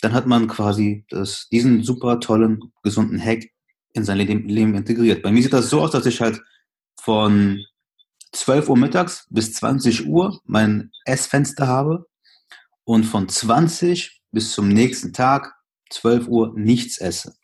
dann 0.00 0.12
hat 0.12 0.26
man 0.26 0.46
quasi 0.46 1.04
das, 1.08 1.48
diesen 1.50 1.82
super 1.82 2.20
tollen, 2.20 2.60
gesunden 2.82 3.20
Hack 3.20 3.44
in 3.92 4.04
sein 4.04 4.18
Leben 4.18 4.74
integriert. 4.74 5.22
Bei 5.22 5.32
mir 5.32 5.42
sieht 5.42 5.52
das 5.52 5.70
so 5.70 5.80
aus, 5.80 5.90
dass 5.90 6.06
ich 6.06 6.20
halt 6.20 6.42
von 7.00 7.64
12 8.32 8.68
Uhr 8.68 8.76
mittags 8.76 9.26
bis 9.30 9.54
20 9.54 10.06
Uhr 10.06 10.40
mein 10.44 10.90
Essfenster 11.04 11.66
habe 11.66 12.06
und 12.86 13.04
von 13.04 13.28
20 13.28 14.22
bis 14.30 14.52
zum 14.52 14.68
nächsten 14.68 15.12
Tag 15.12 15.54
12 15.90 16.28
Uhr 16.28 16.52
nichts 16.56 16.98
esse. 16.98 17.34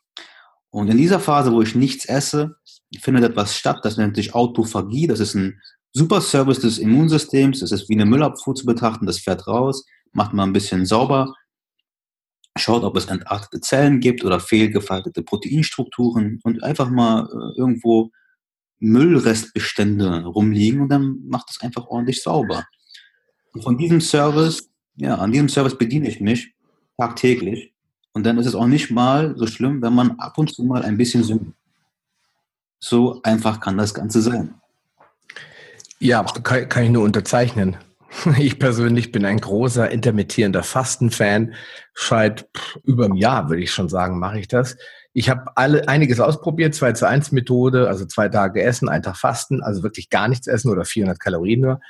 Und 0.71 0.89
in 0.89 0.97
dieser 0.97 1.21
Phase, 1.21 1.53
wo 1.53 1.61
ich 1.61 1.75
nichts 1.75 2.07
esse, 2.07 2.57
findet 3.01 3.25
etwas 3.25 3.57
statt, 3.57 3.81
das 3.83 3.97
nennt 3.97 4.17
sich 4.17 4.35
Autophagie. 4.35 5.07
Das 5.07 5.21
ist 5.21 5.35
ein 5.35 5.61
super 5.93 6.21
Service 6.21 6.61
des 6.61 6.79
Immunsystems. 6.79 7.61
Das 7.61 7.73
ist 7.73 7.89
wie 7.89 7.95
eine 7.95 8.07
Müllabfuhr 8.07 8.55
zu 8.55 8.65
betrachten. 8.65 9.05
Das 9.05 9.19
fährt 9.19 9.47
raus, 9.47 9.85
macht 10.13 10.33
mal 10.33 10.45
ein 10.45 10.53
bisschen 10.53 10.87
sauber, 10.87 11.35
schaut, 12.57 12.85
ob 12.85 12.97
es 12.97 13.07
entartete 13.07 13.61
Zellen 13.61 13.99
gibt 13.99 14.25
oder 14.25 14.39
fehlgefaltete 14.39 15.23
Proteinstrukturen 15.23 16.41
und 16.45 16.63
einfach 16.63 16.89
mal 16.89 17.27
äh, 17.27 17.59
irgendwo 17.59 18.13
Müllrestbestände 18.79 20.25
rumliegen 20.25 20.83
und 20.83 20.89
dann 20.89 21.19
macht 21.27 21.51
es 21.51 21.61
einfach 21.61 21.87
ordentlich 21.87 22.23
sauber. 22.23 22.65
Und 23.53 23.63
von 23.63 23.77
diesem 23.77 24.01
Service, 24.01 24.72
ja, 24.97 25.17
an 25.17 25.33
diesem 25.33 25.49
Service 25.49 25.77
bediene 25.77 26.09
ich 26.09 26.21
mich 26.21 26.55
tagtäglich. 26.99 27.73
Und 28.13 28.25
dann 28.25 28.39
ist 28.39 28.47
es 28.47 28.55
auch 28.55 28.67
nicht 28.67 28.91
mal 28.91 29.35
so 29.37 29.47
schlimm, 29.47 29.81
wenn 29.83 29.95
man 29.95 30.19
ab 30.19 30.37
und 30.37 30.53
zu 30.53 30.65
mal 30.65 30.83
ein 30.83 30.97
bisschen 30.97 31.25
sündigt. 31.25 31.57
So 32.79 33.21
einfach 33.23 33.61
kann 33.61 33.79
das 33.79 33.95
Ganze 33.95 34.21
sein. 34.21 34.55
Ja, 35.99 36.25
kann, 36.25 36.69
kann 36.69 36.85
ich 36.85 36.91
nur 36.91 37.05
unterzeichnen. 37.05 37.77
Ich 38.39 38.59
persönlich 38.59 39.11
bin 39.11 39.25
ein 39.25 39.39
großer 39.39 39.91
intermittierender 39.91 40.63
Fasten-Fan. 40.63 41.55
Seit 41.95 42.47
über 42.85 43.07
einem 43.07 43.15
Jahr, 43.15 43.49
würde 43.49 43.63
ich 43.63 43.73
schon 43.73 43.89
sagen, 43.89 44.19
mache 44.19 44.39
ich 44.39 44.49
das. 44.49 44.77
Ich 45.15 45.31
habe 45.31 45.57
alle 45.57 45.89
einiges 45.89 46.21
ausprobiert, 46.21 46.75
2 46.75 46.93
zu 46.93 47.09
1 47.09 47.33
Methode, 47.33 47.89
also 47.89 48.05
zwei 48.05 48.29
Tage 48.29 48.63
essen, 48.63 48.91
ein 48.91 49.03
Tag 49.03 49.17
fasten, 49.17 49.63
also 49.63 49.83
wirklich 49.83 50.11
gar 50.11 50.29
nichts 50.29 50.47
essen 50.47 50.71
oder 50.71 50.85
400 50.85 51.19
Kalorien 51.19 51.61
nur. 51.61 51.81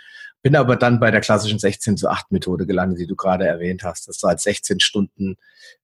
Bin 0.42 0.56
aber 0.56 0.76
dann 0.76 1.00
bei 1.00 1.10
der 1.10 1.20
klassischen 1.20 1.58
16 1.58 1.96
zu 1.96 2.08
8 2.08 2.32
Methode 2.32 2.66
gelandet, 2.66 3.00
die 3.00 3.06
du 3.06 3.16
gerade 3.16 3.46
erwähnt 3.46 3.84
hast, 3.84 4.08
dass 4.08 4.18
du 4.18 4.28
halt 4.28 4.40
16 4.40 4.80
Stunden 4.80 5.36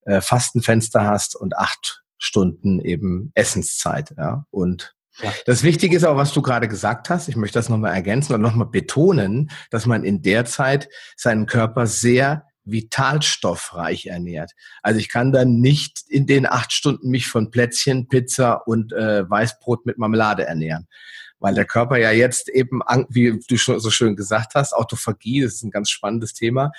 äh, 0.02 0.20
Fastenfenster 0.20 1.04
hast 1.04 1.36
und 1.36 1.56
8 1.56 2.02
Stunden 2.18 2.80
eben 2.80 3.30
Essenszeit. 3.34 4.14
Ja? 4.16 4.44
Und 4.50 4.94
ja. 5.22 5.32
Das 5.46 5.64
Wichtige 5.64 5.96
ist 5.96 6.04
auch, 6.04 6.16
was 6.16 6.32
du 6.32 6.42
gerade 6.42 6.68
gesagt 6.68 7.10
hast. 7.10 7.28
Ich 7.28 7.36
möchte 7.36 7.58
das 7.58 7.68
nochmal 7.68 7.92
ergänzen 7.92 8.34
und 8.34 8.40
nochmal 8.40 8.68
betonen, 8.68 9.50
dass 9.70 9.84
man 9.84 10.04
in 10.04 10.22
der 10.22 10.44
Zeit 10.44 10.88
seinen 11.16 11.46
Körper 11.46 11.86
sehr 11.86 12.44
vitalstoffreich 12.64 14.06
ernährt. 14.06 14.52
Also 14.82 15.00
ich 15.00 15.08
kann 15.08 15.32
dann 15.32 15.60
nicht 15.60 16.02
in 16.08 16.26
den 16.26 16.46
acht 16.46 16.72
Stunden 16.72 17.08
mich 17.08 17.26
von 17.26 17.50
Plätzchen, 17.50 18.08
Pizza 18.08 18.66
und 18.66 18.92
äh, 18.92 19.28
Weißbrot 19.28 19.86
mit 19.86 19.98
Marmelade 19.98 20.44
ernähren. 20.44 20.86
Weil 21.40 21.54
der 21.54 21.64
Körper 21.64 21.98
ja 21.98 22.10
jetzt 22.10 22.48
eben, 22.48 22.80
wie 23.08 23.38
du 23.48 23.56
schon 23.56 23.78
so 23.80 23.90
schön 23.90 24.16
gesagt 24.16 24.54
hast, 24.54 24.72
Autophagie, 24.72 25.42
das 25.42 25.54
ist 25.54 25.62
ein 25.62 25.70
ganz 25.70 25.90
spannendes 25.90 26.34
Thema, 26.34 26.72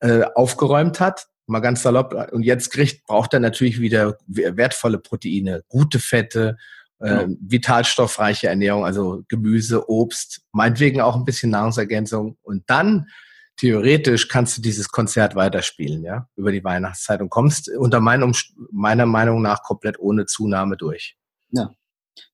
äh, 0.00 0.24
aufgeräumt 0.34 1.00
hat, 1.00 1.28
mal 1.46 1.60
ganz 1.60 1.82
salopp. 1.82 2.14
Und 2.32 2.42
jetzt 2.42 2.70
kriegt, 2.70 3.06
braucht 3.06 3.32
er 3.32 3.40
natürlich 3.40 3.80
wieder 3.80 4.18
wertvolle 4.26 4.98
Proteine, 4.98 5.62
gute 5.68 5.98
Fette, 5.98 6.58
äh, 7.00 7.24
genau. 7.24 7.36
vitalstoffreiche 7.40 8.48
Ernährung, 8.48 8.84
also 8.84 9.24
Gemüse, 9.28 9.88
Obst, 9.88 10.42
meinetwegen 10.52 11.00
auch 11.00 11.16
ein 11.16 11.24
bisschen 11.24 11.50
Nahrungsergänzung. 11.50 12.36
Und 12.42 12.64
dann 12.66 13.08
theoretisch 13.56 14.28
kannst 14.28 14.58
du 14.58 14.62
dieses 14.62 14.88
Konzert 14.88 15.34
weiterspielen, 15.34 16.02
ja, 16.02 16.28
über 16.36 16.52
die 16.52 16.64
Weihnachtszeit 16.64 17.20
und 17.20 17.30
kommst 17.30 17.68
unter 17.68 18.00
meinem, 18.00 18.34
meiner 18.70 19.06
Meinung 19.06 19.42
nach 19.42 19.62
komplett 19.62 19.98
ohne 19.98 20.26
Zunahme 20.26 20.76
durch. 20.76 21.16
Ja. 21.50 21.70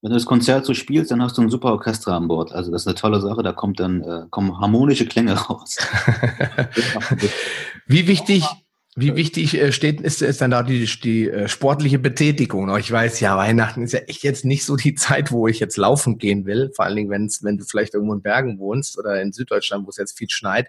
Wenn 0.02 0.10
du 0.10 0.16
das 0.16 0.26
Konzert 0.26 0.64
so 0.64 0.74
spielst, 0.74 1.10
dann 1.10 1.22
hast 1.22 1.36
du 1.36 1.42
ein 1.42 1.50
super 1.50 1.72
Orchester 1.72 2.12
an 2.14 2.28
Bord. 2.28 2.52
Also 2.52 2.70
das 2.70 2.82
ist 2.82 2.88
eine 2.88 2.94
tolle 2.94 3.20
Sache, 3.20 3.42
da 3.42 3.52
kommt 3.52 3.80
dann, 3.80 4.02
äh, 4.02 4.26
kommen 4.30 4.58
harmonische 4.58 5.06
Klänge 5.06 5.32
raus. 5.34 5.76
Wie 7.86 8.06
wichtig, 8.06 8.44
wie 8.96 9.14
wichtig 9.14 9.54
äh, 9.54 9.72
steht, 9.72 10.00
ist, 10.00 10.20
ist 10.20 10.40
dann 10.40 10.50
da 10.50 10.62
die, 10.62 10.84
die 10.84 11.28
äh, 11.28 11.48
sportliche 11.48 11.98
Betätigung? 11.98 12.76
Ich 12.76 12.90
weiß, 12.90 13.20
ja, 13.20 13.36
Weihnachten 13.36 13.82
ist 13.82 13.92
ja 13.92 14.00
echt 14.00 14.24
jetzt 14.24 14.44
nicht 14.44 14.64
so 14.64 14.76
die 14.76 14.94
Zeit, 14.94 15.30
wo 15.30 15.46
ich 15.46 15.60
jetzt 15.60 15.76
laufen 15.76 16.18
gehen 16.18 16.44
will. 16.44 16.72
Vor 16.74 16.84
allen 16.84 16.96
Dingen, 16.96 17.10
wenn's, 17.10 17.42
wenn 17.44 17.56
du 17.56 17.64
vielleicht 17.64 17.94
irgendwo 17.94 18.14
in 18.14 18.22
Bergen 18.22 18.58
wohnst 18.58 18.98
oder 18.98 19.20
in 19.22 19.32
Süddeutschland, 19.32 19.86
wo 19.86 19.90
es 19.90 19.96
jetzt 19.96 20.18
viel 20.18 20.28
schneit. 20.28 20.68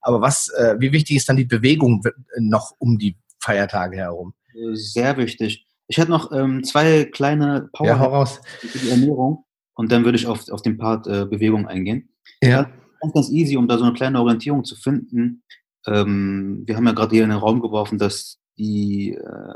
Aber 0.00 0.20
was, 0.20 0.48
äh, 0.48 0.76
wie 0.78 0.92
wichtig 0.92 1.16
ist 1.16 1.28
dann 1.28 1.36
die 1.36 1.44
Bewegung 1.44 2.02
noch 2.38 2.74
um 2.78 2.98
die 2.98 3.16
Feiertage 3.38 3.96
herum? 3.96 4.34
Sehr 4.72 5.16
wichtig. 5.16 5.66
Ich 5.90 5.98
hätte 5.98 6.10
noch 6.10 6.32
ähm, 6.32 6.64
zwei 6.64 7.04
kleine 7.04 7.68
Power 7.72 7.86
ja, 7.88 7.96
raus. 7.96 8.40
für 8.58 8.78
die 8.78 8.90
Ernährung 8.90 9.44
und 9.74 9.92
dann 9.92 10.04
würde 10.04 10.16
ich 10.16 10.26
auf, 10.26 10.48
auf 10.50 10.62
den 10.62 10.78
Part 10.78 11.06
äh, 11.06 11.26
Bewegung 11.26 11.66
eingehen. 11.66 12.08
Ja. 12.42 12.70
Ganz, 13.00 13.14
ganz 13.14 13.30
easy, 13.30 13.56
um 13.56 13.68
da 13.68 13.76
so 13.76 13.84
eine 13.84 13.94
kleine 13.94 14.20
Orientierung 14.20 14.64
zu 14.64 14.76
finden 14.76 15.42
ähm, 15.86 16.62
wir 16.66 16.76
haben 16.76 16.86
ja 16.86 16.92
gerade 16.92 17.14
hier 17.14 17.24
in 17.24 17.30
den 17.30 17.38
Raum 17.38 17.60
geworfen, 17.60 17.98
dass 17.98 18.38
die 18.58 19.14
äh, 19.14 19.54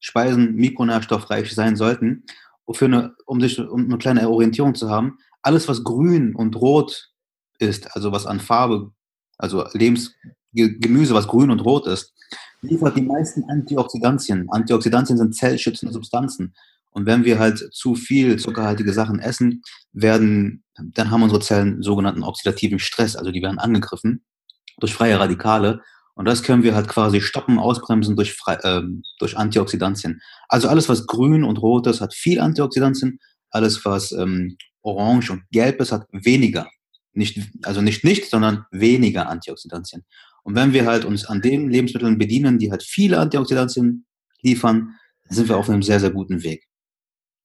Speisen 0.00 0.54
mikronährstoffreich 0.54 1.54
sein 1.54 1.76
sollten. 1.76 2.24
Für 2.72 2.86
eine, 2.86 3.14
um, 3.26 3.40
sich, 3.40 3.58
um 3.58 3.84
eine 3.84 3.98
kleine 3.98 4.28
Orientierung 4.28 4.74
zu 4.74 4.88
haben, 4.88 5.18
alles, 5.42 5.68
was 5.68 5.84
grün 5.84 6.34
und 6.34 6.56
rot 6.56 7.12
ist, 7.58 7.94
also 7.94 8.12
was 8.12 8.26
an 8.26 8.40
Farbe, 8.40 8.92
also 9.36 9.66
Lebens, 9.72 10.14
Gemüse, 10.52 11.14
was 11.14 11.28
grün 11.28 11.50
und 11.50 11.60
rot 11.60 11.86
ist, 11.86 12.14
liefert 12.62 12.96
die 12.96 13.02
meisten 13.02 13.44
Antioxidantien. 13.48 14.48
Antioxidantien 14.50 15.18
sind 15.18 15.34
zellschützende 15.34 15.92
Substanzen. 15.92 16.54
Und 16.90 17.06
wenn 17.06 17.24
wir 17.24 17.38
halt 17.38 17.68
zu 17.72 17.94
viel 17.94 18.38
zuckerhaltige 18.38 18.92
Sachen 18.92 19.18
essen, 19.18 19.62
werden, 19.92 20.62
dann 20.76 21.10
haben 21.10 21.22
unsere 21.22 21.40
Zellen 21.40 21.82
sogenannten 21.82 22.22
oxidativen 22.22 22.78
Stress, 22.78 23.16
also 23.16 23.30
die 23.30 23.42
werden 23.42 23.58
angegriffen 23.58 24.24
durch 24.78 24.94
freie 24.94 25.18
Radikale. 25.18 25.80
Und 26.14 26.26
das 26.26 26.42
können 26.42 26.62
wir 26.62 26.74
halt 26.74 26.88
quasi 26.88 27.22
stoppen, 27.22 27.58
ausbremsen 27.58 28.16
durch, 28.16 28.36
äh, 28.46 28.82
durch 29.18 29.36
Antioxidantien. 29.36 30.20
Also 30.48 30.68
alles, 30.68 30.88
was 30.88 31.06
grün 31.06 31.44
und 31.44 31.56
rot 31.56 31.86
ist, 31.86 32.02
hat 32.02 32.14
viel 32.14 32.40
Antioxidantien. 32.40 33.18
Alles, 33.50 33.84
was 33.84 34.12
ähm, 34.12 34.56
orange 34.82 35.30
und 35.30 35.44
gelb 35.50 35.80
ist, 35.80 35.92
hat 35.92 36.06
weniger. 36.12 36.68
Nicht, 37.14 37.40
also 37.62 37.80
nicht 37.80 38.04
nicht, 38.04 38.28
sondern 38.28 38.66
weniger 38.70 39.28
Antioxidantien. 39.28 40.04
Und 40.42 40.54
wenn 40.54 40.72
wir 40.72 40.86
halt 40.86 41.04
uns 41.04 41.24
an 41.24 41.40
den 41.40 41.70
Lebensmitteln 41.70 42.18
bedienen, 42.18 42.58
die 42.58 42.70
halt 42.70 42.82
viele 42.82 43.18
Antioxidantien 43.18 44.06
liefern, 44.42 44.96
sind 45.28 45.48
wir 45.48 45.56
auf 45.56 45.70
einem 45.70 45.82
sehr, 45.82 46.00
sehr 46.00 46.10
guten 46.10 46.42
Weg. 46.42 46.68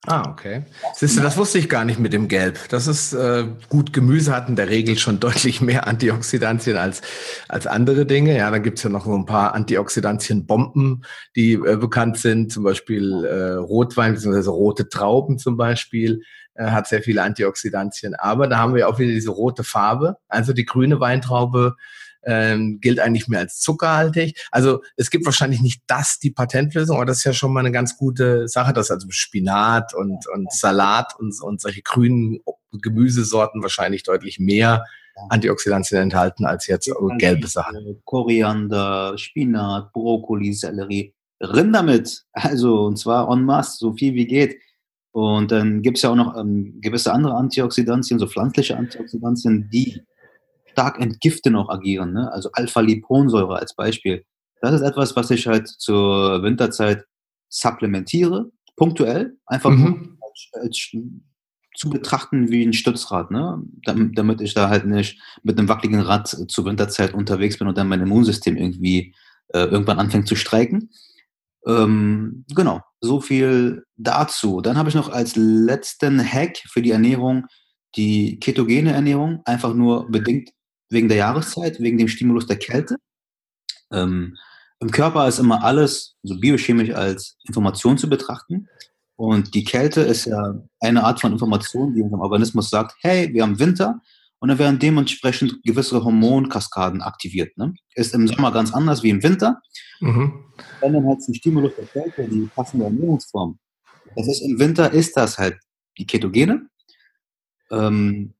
Ah, 0.05 0.29
okay. 0.29 0.63
Siehst 0.93 1.17
du, 1.17 1.21
das 1.21 1.37
wusste 1.37 1.57
ich 1.57 1.67
gar 1.67 1.83
nicht 1.83 1.99
mit 1.99 2.13
dem 2.13 2.27
Gelb. 2.27 2.69
Das 2.69 2.87
ist 2.87 3.13
äh, 3.13 3.45
gut, 3.67 3.91
Gemüse 3.91 4.33
hat 4.33 4.47
in 4.47 4.55
der 4.55 4.69
Regel 4.69 4.97
schon 4.97 5.19
deutlich 5.19 5.59
mehr 5.59 5.87
Antioxidantien 5.87 6.77
als, 6.77 7.01
als 7.49 7.67
andere 7.67 8.05
Dinge. 8.05 8.37
Ja, 8.37 8.49
dann 8.49 8.63
gibt's 8.63 8.83
ja 8.83 8.89
noch 8.89 9.05
so 9.05 9.15
ein 9.15 9.25
paar 9.25 9.53
Antioxidantienbomben, 9.53 11.03
die 11.35 11.53
äh, 11.53 11.77
bekannt 11.77 12.17
sind, 12.19 12.51
zum 12.51 12.63
Beispiel 12.63 13.25
äh, 13.25 13.53
Rotwein 13.55 14.13
bzw. 14.13 14.49
rote 14.49 14.87
Trauben 14.87 15.39
zum 15.39 15.57
Beispiel 15.57 16.21
äh, 16.53 16.67
hat 16.67 16.87
sehr 16.87 17.01
viele 17.01 17.23
Antioxidantien. 17.23 18.15
Aber 18.15 18.47
da 18.47 18.59
haben 18.59 18.75
wir 18.75 18.87
auch 18.87 18.99
wieder 18.99 19.11
diese 19.11 19.31
rote 19.31 19.63
Farbe. 19.65 20.17
Also 20.29 20.53
die 20.53 20.65
grüne 20.65 21.01
Weintraube 21.01 21.75
ähm, 22.23 22.79
gilt 22.81 22.99
eigentlich 22.99 23.27
mehr 23.27 23.39
als 23.39 23.59
zuckerhaltig. 23.59 24.47
Also 24.51 24.81
es 24.95 25.09
gibt 25.09 25.25
wahrscheinlich 25.25 25.61
nicht 25.61 25.81
das 25.87 26.19
die 26.19 26.31
Patentlösung, 26.31 26.97
aber 26.97 27.05
das 27.05 27.17
ist 27.19 27.23
ja 27.23 27.33
schon 27.33 27.53
mal 27.53 27.61
eine 27.61 27.71
ganz 27.71 27.97
gute 27.97 28.47
Sache, 28.47 28.73
dass 28.73 28.91
also 28.91 29.07
Spinat 29.09 29.93
und, 29.93 30.27
und 30.27 30.51
Salat 30.51 31.13
und, 31.19 31.35
und 31.41 31.61
solche 31.61 31.81
grünen 31.81 32.39
Gemüsesorten 32.81 33.61
wahrscheinlich 33.61 34.03
deutlich 34.03 34.39
mehr 34.39 34.83
Antioxidantien 35.29 36.01
enthalten 36.01 36.45
als 36.45 36.67
jetzt 36.67 36.91
gelbe 37.17 37.47
Sachen. 37.47 38.01
Koriander, 38.05 39.17
Spinat, 39.17 39.91
Brokkoli, 39.93 40.53
Sellerie. 40.53 41.13
Rind 41.41 41.75
damit. 41.75 42.23
Also, 42.33 42.85
und 42.85 42.97
zwar 42.97 43.29
en 43.31 43.43
masse, 43.43 43.77
so 43.79 43.93
viel 43.93 44.13
wie 44.13 44.27
geht. 44.27 44.57
Und 45.11 45.51
dann 45.51 45.81
gibt 45.81 45.97
es 45.97 46.03
ja 46.03 46.11
auch 46.11 46.15
noch 46.15 46.37
ähm, 46.37 46.77
gewisse 46.81 47.11
andere 47.11 47.35
Antioxidantien, 47.35 48.19
so 48.19 48.27
pflanzliche 48.27 48.77
Antioxidantien, 48.77 49.69
die 49.71 50.01
stark 50.77 51.01
entgiftend 51.01 51.55
auch 51.55 51.69
agieren. 51.69 52.13
Ne? 52.13 52.31
Also 52.31 52.51
Alpha-Liponsäure 52.53 53.57
als 53.57 53.75
Beispiel. 53.75 54.23
Das 54.61 54.75
ist 54.75 54.81
etwas, 54.81 55.15
was 55.15 55.31
ich 55.31 55.47
halt 55.47 55.67
zur 55.67 56.43
Winterzeit 56.43 57.03
supplementiere, 57.49 58.51
punktuell, 58.75 59.37
einfach 59.47 59.71
mhm. 59.71 60.19
als, 60.21 60.49
als, 60.53 60.91
zu 61.75 61.89
betrachten 61.89 62.49
wie 62.49 62.63
ein 62.63 62.73
Stützrad, 62.73 63.31
ne? 63.31 63.61
damit, 63.83 64.17
damit 64.17 64.41
ich 64.41 64.53
da 64.53 64.69
halt 64.69 64.85
nicht 64.85 65.19
mit 65.43 65.57
einem 65.57 65.67
wackeligen 65.67 66.01
Rad 66.01 66.27
zur 66.27 66.65
Winterzeit 66.65 67.13
unterwegs 67.13 67.57
bin 67.57 67.67
und 67.67 67.77
dann 67.77 67.87
mein 67.87 68.01
Immunsystem 68.01 68.55
irgendwie 68.55 69.15
äh, 69.49 69.59
irgendwann 69.59 69.99
anfängt 69.99 70.27
zu 70.27 70.35
streiken. 70.35 70.91
Ähm, 71.67 72.45
genau, 72.55 72.81
so 72.99 73.19
viel 73.19 73.83
dazu. 73.95 74.61
Dann 74.61 74.77
habe 74.77 74.89
ich 74.89 74.95
noch 74.95 75.09
als 75.09 75.35
letzten 75.35 76.19
Hack 76.19 76.57
für 76.67 76.81
die 76.81 76.91
Ernährung 76.91 77.45
die 77.95 78.39
ketogene 78.39 78.91
Ernährung, 78.91 79.41
einfach 79.45 79.73
nur 79.73 80.09
bedingt 80.09 80.51
wegen 80.89 81.07
der 81.07 81.17
Jahreszeit, 81.17 81.79
wegen 81.79 81.97
dem 81.97 82.07
Stimulus 82.07 82.47
der 82.47 82.57
Kälte. 82.57 82.97
Ähm, 83.91 84.37
Im 84.79 84.91
Körper 84.91 85.27
ist 85.27 85.39
immer 85.39 85.63
alles 85.63 86.15
so 86.23 86.39
biochemisch 86.39 86.91
als 86.91 87.37
Information 87.47 87.97
zu 87.97 88.09
betrachten. 88.09 88.67
Und 89.15 89.55
die 89.55 89.63
Kälte 89.63 90.01
ist 90.01 90.25
ja 90.25 90.55
eine 90.79 91.03
Art 91.03 91.19
von 91.19 91.31
Information, 91.31 91.95
die 91.95 92.01
unserem 92.01 92.21
Organismus 92.21 92.69
sagt, 92.69 92.95
hey, 93.01 93.33
wir 93.33 93.41
haben 93.43 93.59
Winter 93.59 93.99
und 94.39 94.49
dann 94.49 94.59
werden 94.59 94.77
dementsprechend 94.77 95.63
gewisse 95.63 96.03
Hormonkaskaden 96.03 97.01
aktiviert. 97.01 97.57
Ne? 97.57 97.73
Ist 97.95 98.13
im 98.13 98.27
Sommer 98.27 98.51
ganz 98.51 98.71
anders 98.73 99.01
wie 99.01 99.09
im 99.09 99.23
Winter. 99.23 99.59
Mhm. 99.99 100.45
Wenn 100.79 100.93
dann 100.93 101.07
halt 101.07 101.19
ein 101.27 101.33
Stimulus 101.33 101.73
der 101.75 101.85
Kälte, 101.85 102.27
die 102.27 102.47
passende 102.53 102.85
Ernährungsform. 102.85 103.57
Das 104.15 104.27
ist 104.27 104.41
im 104.41 104.59
Winter 104.59 104.93
ist 104.93 105.17
das 105.17 105.39
halt 105.39 105.57
die 105.97 106.05
Ketogene. 106.05 106.69
Ähm, 107.71 108.33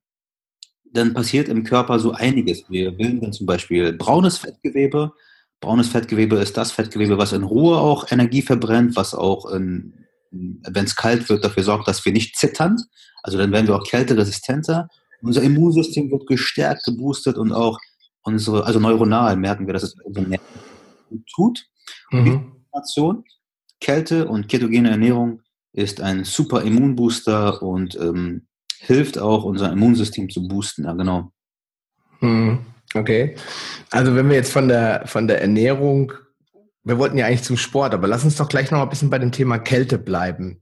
dann 0.93 1.13
passiert 1.13 1.49
im 1.49 1.63
Körper 1.63 1.99
so 1.99 2.11
einiges. 2.11 2.69
Wir 2.69 2.91
bilden 2.91 3.21
dann 3.21 3.33
zum 3.33 3.45
Beispiel 3.45 3.93
braunes 3.93 4.37
Fettgewebe. 4.37 5.11
Braunes 5.59 5.89
Fettgewebe 5.89 6.37
ist 6.37 6.57
das 6.57 6.71
Fettgewebe, 6.71 7.17
was 7.17 7.33
in 7.33 7.43
Ruhe 7.43 7.77
auch 7.77 8.11
Energie 8.11 8.41
verbrennt, 8.41 8.95
was 8.95 9.15
auch 9.15 9.51
wenn 10.31 10.85
es 10.85 10.95
kalt 10.95 11.29
wird, 11.29 11.43
dafür 11.43 11.63
sorgt, 11.63 11.87
dass 11.87 12.03
wir 12.05 12.11
nicht 12.11 12.37
zittern. 12.37 12.77
Also 13.23 13.37
dann 13.37 13.51
werden 13.51 13.67
wir 13.67 13.75
auch 13.75 13.87
kälteresistenter. 13.87 14.87
Unser 15.21 15.41
Immunsystem 15.41 16.11
wird 16.11 16.27
gestärkt, 16.27 16.83
geboostet 16.85 17.37
und 17.37 17.51
auch 17.51 17.79
unsere, 18.23 18.65
also 18.65 18.79
neuronal 18.79 19.35
merken 19.35 19.65
wir, 19.67 19.73
dass 19.73 19.83
es 19.83 19.95
unser 20.03 20.21
Nerven 20.21 21.25
tut. 21.33 21.65
Mhm. 22.11 22.53
Information, 22.65 23.23
Kälte 23.79 24.27
und 24.27 24.47
ketogene 24.47 24.89
Ernährung 24.89 25.41
ist 25.73 26.01
ein 26.01 26.23
super 26.23 26.63
Immunbooster 26.63 27.61
und 27.61 27.95
ähm, 27.95 28.47
hilft 28.79 29.17
auch, 29.17 29.43
unser 29.43 29.71
Immunsystem 29.71 30.29
zu 30.29 30.47
boosten. 30.47 30.85
Ja, 30.85 30.93
genau. 30.93 31.31
Mhm. 32.21 32.59
Okay. 32.93 33.35
Also 33.91 34.15
wenn 34.15 34.29
wir 34.29 34.35
jetzt 34.35 34.51
von 34.51 34.67
der, 34.67 35.03
von 35.05 35.27
der 35.27 35.41
Ernährung 35.41 36.13
wir 36.87 36.97
wollten 36.97 37.17
ja 37.17 37.25
eigentlich 37.25 37.43
zum 37.43 37.57
Sport, 37.57 37.93
aber 37.93 38.07
lass 38.07 38.23
uns 38.23 38.37
doch 38.37 38.47
gleich 38.47 38.71
noch 38.71 38.81
ein 38.81 38.89
bisschen 38.89 39.09
bei 39.09 39.19
dem 39.19 39.33
Thema 39.33 39.59
Kälte 39.59 39.97
bleiben. 39.97 40.61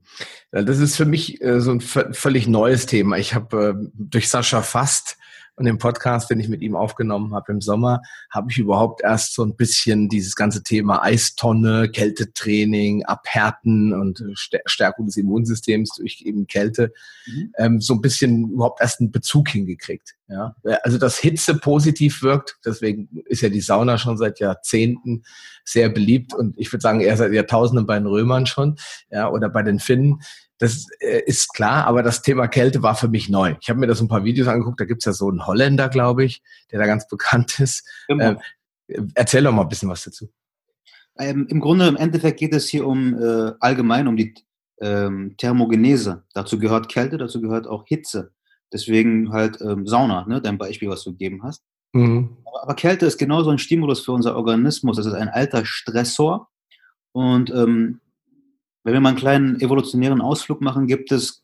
Das 0.50 0.80
ist 0.80 0.96
für 0.96 1.04
mich 1.04 1.40
äh, 1.40 1.60
so 1.60 1.70
ein 1.70 1.80
völlig 1.80 2.48
neues 2.48 2.86
Thema. 2.86 3.16
Ich 3.16 3.34
habe 3.34 3.76
äh, 3.78 3.90
durch 3.94 4.28
Sascha 4.28 4.62
Fast 4.62 5.18
und 5.56 5.64
den 5.64 5.78
Podcast, 5.78 6.30
den 6.30 6.38
ich 6.38 6.48
mit 6.48 6.60
ihm 6.60 6.76
aufgenommen 6.76 7.34
habe 7.34 7.52
im 7.52 7.60
Sommer, 7.60 8.02
habe 8.30 8.50
ich 8.50 8.58
überhaupt 8.58 9.02
erst 9.02 9.34
so 9.34 9.42
ein 9.42 9.56
bisschen 9.56 10.08
dieses 10.08 10.36
ganze 10.36 10.62
Thema 10.62 11.02
Eistonne, 11.02 11.88
Kältetraining, 11.88 13.04
Abhärten 13.04 13.92
und 13.92 14.22
Stärkung 14.34 15.06
des 15.06 15.16
Immunsystems 15.16 15.90
durch 15.96 16.22
eben 16.24 16.46
Kälte, 16.46 16.92
mhm. 17.26 17.52
ähm, 17.56 17.80
so 17.80 17.94
ein 17.94 18.00
bisschen 18.02 18.50
überhaupt 18.50 18.80
erst 18.80 19.00
einen 19.00 19.10
Bezug 19.10 19.48
hingekriegt. 19.48 20.14
Ja? 20.28 20.54
Also 20.82 20.98
dass 20.98 21.18
Hitze 21.18 21.54
positiv 21.54 22.22
wirkt, 22.22 22.58
deswegen 22.64 23.08
ist 23.24 23.42
ja 23.42 23.48
die 23.48 23.60
Sauna 23.60 23.96
schon 23.96 24.18
seit 24.18 24.40
Jahrzehnten 24.40 25.22
sehr 25.64 25.88
beliebt 25.88 26.34
und 26.34 26.58
ich 26.58 26.72
würde 26.72 26.82
sagen 26.82 27.00
eher 27.00 27.16
seit 27.16 27.32
Jahrtausenden 27.32 27.86
bei 27.86 27.98
den 27.98 28.06
Römern 28.06 28.46
schon, 28.46 28.76
ja, 29.10 29.28
oder 29.30 29.48
bei 29.48 29.62
den 29.62 29.78
Finnen. 29.78 30.20
Das 30.58 30.86
äh, 31.00 31.22
ist 31.26 31.52
klar, 31.52 31.86
aber 31.86 32.02
das 32.02 32.22
Thema 32.22 32.48
Kälte 32.48 32.82
war 32.82 32.94
für 32.94 33.08
mich 33.08 33.28
neu. 33.28 33.56
Ich 33.60 33.68
habe 33.68 33.78
mir 33.78 33.86
da 33.86 33.94
so 33.94 34.04
ein 34.04 34.08
paar 34.08 34.24
Videos 34.24 34.48
angeguckt, 34.48 34.80
da 34.80 34.84
gibt's 34.84 35.04
ja 35.04 35.12
so 35.12 35.28
einen 35.28 35.46
Holländer, 35.46 35.88
glaube 35.88 36.24
ich, 36.24 36.42
der 36.70 36.78
da 36.78 36.86
ganz 36.86 37.06
bekannt 37.08 37.60
ist. 37.60 37.86
Genau. 38.08 38.40
Äh, 38.88 39.02
erzähl 39.14 39.42
doch 39.42 39.52
mal 39.52 39.62
ein 39.62 39.68
bisschen 39.68 39.88
was 39.88 40.04
dazu. 40.04 40.30
Ähm, 41.18 41.46
Im 41.48 41.60
Grunde, 41.60 41.86
im 41.88 41.96
Endeffekt 41.96 42.38
geht 42.38 42.54
es 42.54 42.68
hier 42.68 42.86
um 42.86 43.14
äh, 43.20 43.52
allgemein 43.60 44.06
um 44.06 44.16
die 44.16 44.34
ähm, 44.80 45.34
Thermogenese. 45.38 46.24
Dazu 46.34 46.58
gehört 46.58 46.88
Kälte, 46.88 47.16
dazu 47.16 47.40
gehört 47.40 47.66
auch 47.66 47.84
Hitze. 47.86 48.32
Deswegen 48.72 49.32
halt 49.32 49.60
ähm, 49.60 49.86
Sauna, 49.86 50.26
ne, 50.26 50.40
dein 50.40 50.58
Beispiel, 50.58 50.88
was 50.88 51.04
du 51.04 51.12
gegeben 51.12 51.42
hast. 51.42 51.62
Mhm. 51.92 52.36
Aber, 52.44 52.62
aber, 52.64 52.74
Kälte 52.74 53.06
ist 53.06 53.18
genauso 53.18 53.50
ein 53.50 53.58
Stimulus 53.58 54.04
für 54.04 54.12
unser 54.12 54.36
Organismus. 54.36 54.96
Das 54.96 55.06
ist 55.06 55.14
ein 55.14 55.28
alter 55.28 55.64
Stressor. 55.64 56.50
Und 57.12 57.50
ähm, 57.50 58.00
wenn 58.86 58.92
wir 58.92 59.00
mal 59.00 59.08
einen 59.08 59.18
kleinen 59.18 59.60
evolutionären 59.60 60.20
Ausflug 60.20 60.60
machen, 60.60 60.86
gibt 60.86 61.10
es 61.10 61.42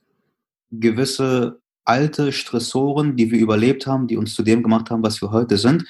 gewisse 0.71 1.61
alte 1.85 2.31
Stressoren, 2.31 3.17
die 3.17 3.33
wir 3.33 3.41
überlebt 3.41 3.85
haben, 3.85 4.07
die 4.07 4.17
uns 4.17 4.37
zu 4.37 4.45
dem 4.45 4.63
gemacht 4.63 4.91
haben, 4.91 5.03
was 5.03 5.21
wir 5.21 5.33
heute 5.33 5.59
sind. 5.59 5.85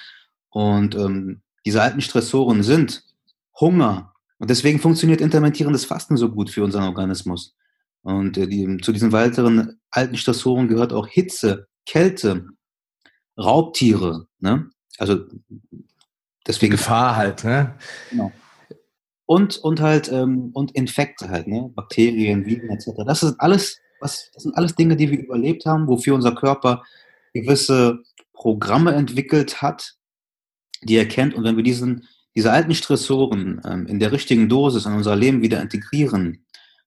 Und 0.48 0.94
ähm, 0.94 1.42
diese 1.66 1.82
alten 1.82 2.00
Stressoren 2.00 2.62
sind 2.62 3.04
Hunger. 3.60 4.14
Und 4.38 4.48
deswegen 4.48 4.78
funktioniert 4.78 5.20
intermittierendes 5.20 5.84
Fasten 5.84 6.16
so 6.16 6.30
gut 6.30 6.48
für 6.48 6.64
unseren 6.64 6.84
Organismus. 6.84 7.54
Und 8.00 8.38
äh, 8.38 8.46
die, 8.46 8.78
zu 8.78 8.92
diesen 8.92 9.12
weiteren 9.12 9.78
alten 9.90 10.16
Stressoren 10.16 10.68
gehört 10.68 10.94
auch 10.94 11.06
Hitze, 11.06 11.68
Kälte, 11.84 12.46
Raubtiere. 13.36 14.26
Ne? 14.40 14.70
Also 14.96 15.26
deswegen. 16.46 16.70
Gefahr 16.70 17.14
halt, 17.14 17.44
ne? 17.44 17.74
Genau. 18.08 18.32
Und, 19.32 19.56
und 19.56 19.80
halt, 19.80 20.12
ähm, 20.12 20.50
und 20.52 20.72
Infekte 20.72 21.30
halt, 21.30 21.46
ne? 21.46 21.72
Bakterien, 21.74 22.44
Viren 22.44 22.68
etc. 22.68 22.90
Das 23.06 23.22
ist 23.22 23.40
alles, 23.40 23.78
was, 23.98 24.30
das 24.34 24.42
sind 24.42 24.54
alles 24.58 24.74
Dinge, 24.74 24.94
die 24.94 25.10
wir 25.10 25.20
überlebt 25.20 25.64
haben, 25.64 25.88
wofür 25.88 26.14
unser 26.14 26.34
Körper 26.34 26.82
gewisse 27.32 28.00
Programme 28.34 28.92
entwickelt 28.92 29.62
hat, 29.62 29.94
die 30.82 30.96
er 30.96 31.08
kennt. 31.08 31.32
Und 31.32 31.44
wenn 31.44 31.56
wir 31.56 31.62
diesen, 31.62 32.06
diese 32.36 32.52
alten 32.52 32.74
Stressoren 32.74 33.62
ähm, 33.64 33.86
in 33.86 34.00
der 34.00 34.12
richtigen 34.12 34.50
Dosis 34.50 34.84
in 34.84 34.92
unser 34.92 35.16
Leben 35.16 35.40
wieder 35.40 35.62
integrieren, 35.62 36.44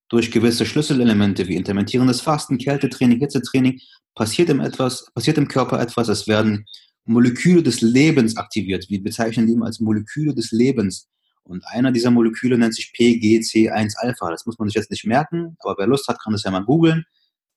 durch 0.09 0.29
gewisse 0.29 0.67
Schlüsselelemente 0.67 1.47
wie 1.47 1.55
intermittierendes 1.55 2.21
Fasten, 2.21 2.59
Kältetraining, 2.59 3.21
Hitzetraining, 3.21 3.79
passiert 4.13 4.49
im, 4.49 4.59
etwas, 4.59 5.11
passiert 5.15 5.39
im 5.39 5.47
Körper 5.47 5.81
etwas, 5.81 6.09
es 6.09 6.27
werden 6.27 6.67
Moleküle 7.05 7.63
des 7.63 7.81
Lebens 7.81 8.37
aktiviert. 8.37 8.87
Wir 8.87 9.01
bezeichnen 9.01 9.47
die 9.47 9.57
als 9.63 9.79
Moleküle 9.79 10.35
des 10.35 10.51
Lebens. 10.51 11.09
Und 11.45 11.65
einer 11.67 11.91
dieser 11.91 12.11
Moleküle 12.11 12.57
nennt 12.57 12.73
sich 12.73 12.91
PGC1-Alpha. 12.97 14.31
Das 14.31 14.45
muss 14.45 14.57
man 14.57 14.67
sich 14.67 14.75
jetzt 14.75 14.91
nicht 14.91 15.05
merken, 15.05 15.55
aber 15.59 15.75
wer 15.77 15.87
Lust 15.87 16.07
hat, 16.07 16.21
kann 16.21 16.33
das 16.33 16.43
ja 16.43 16.51
mal 16.51 16.65
googeln. 16.65 17.05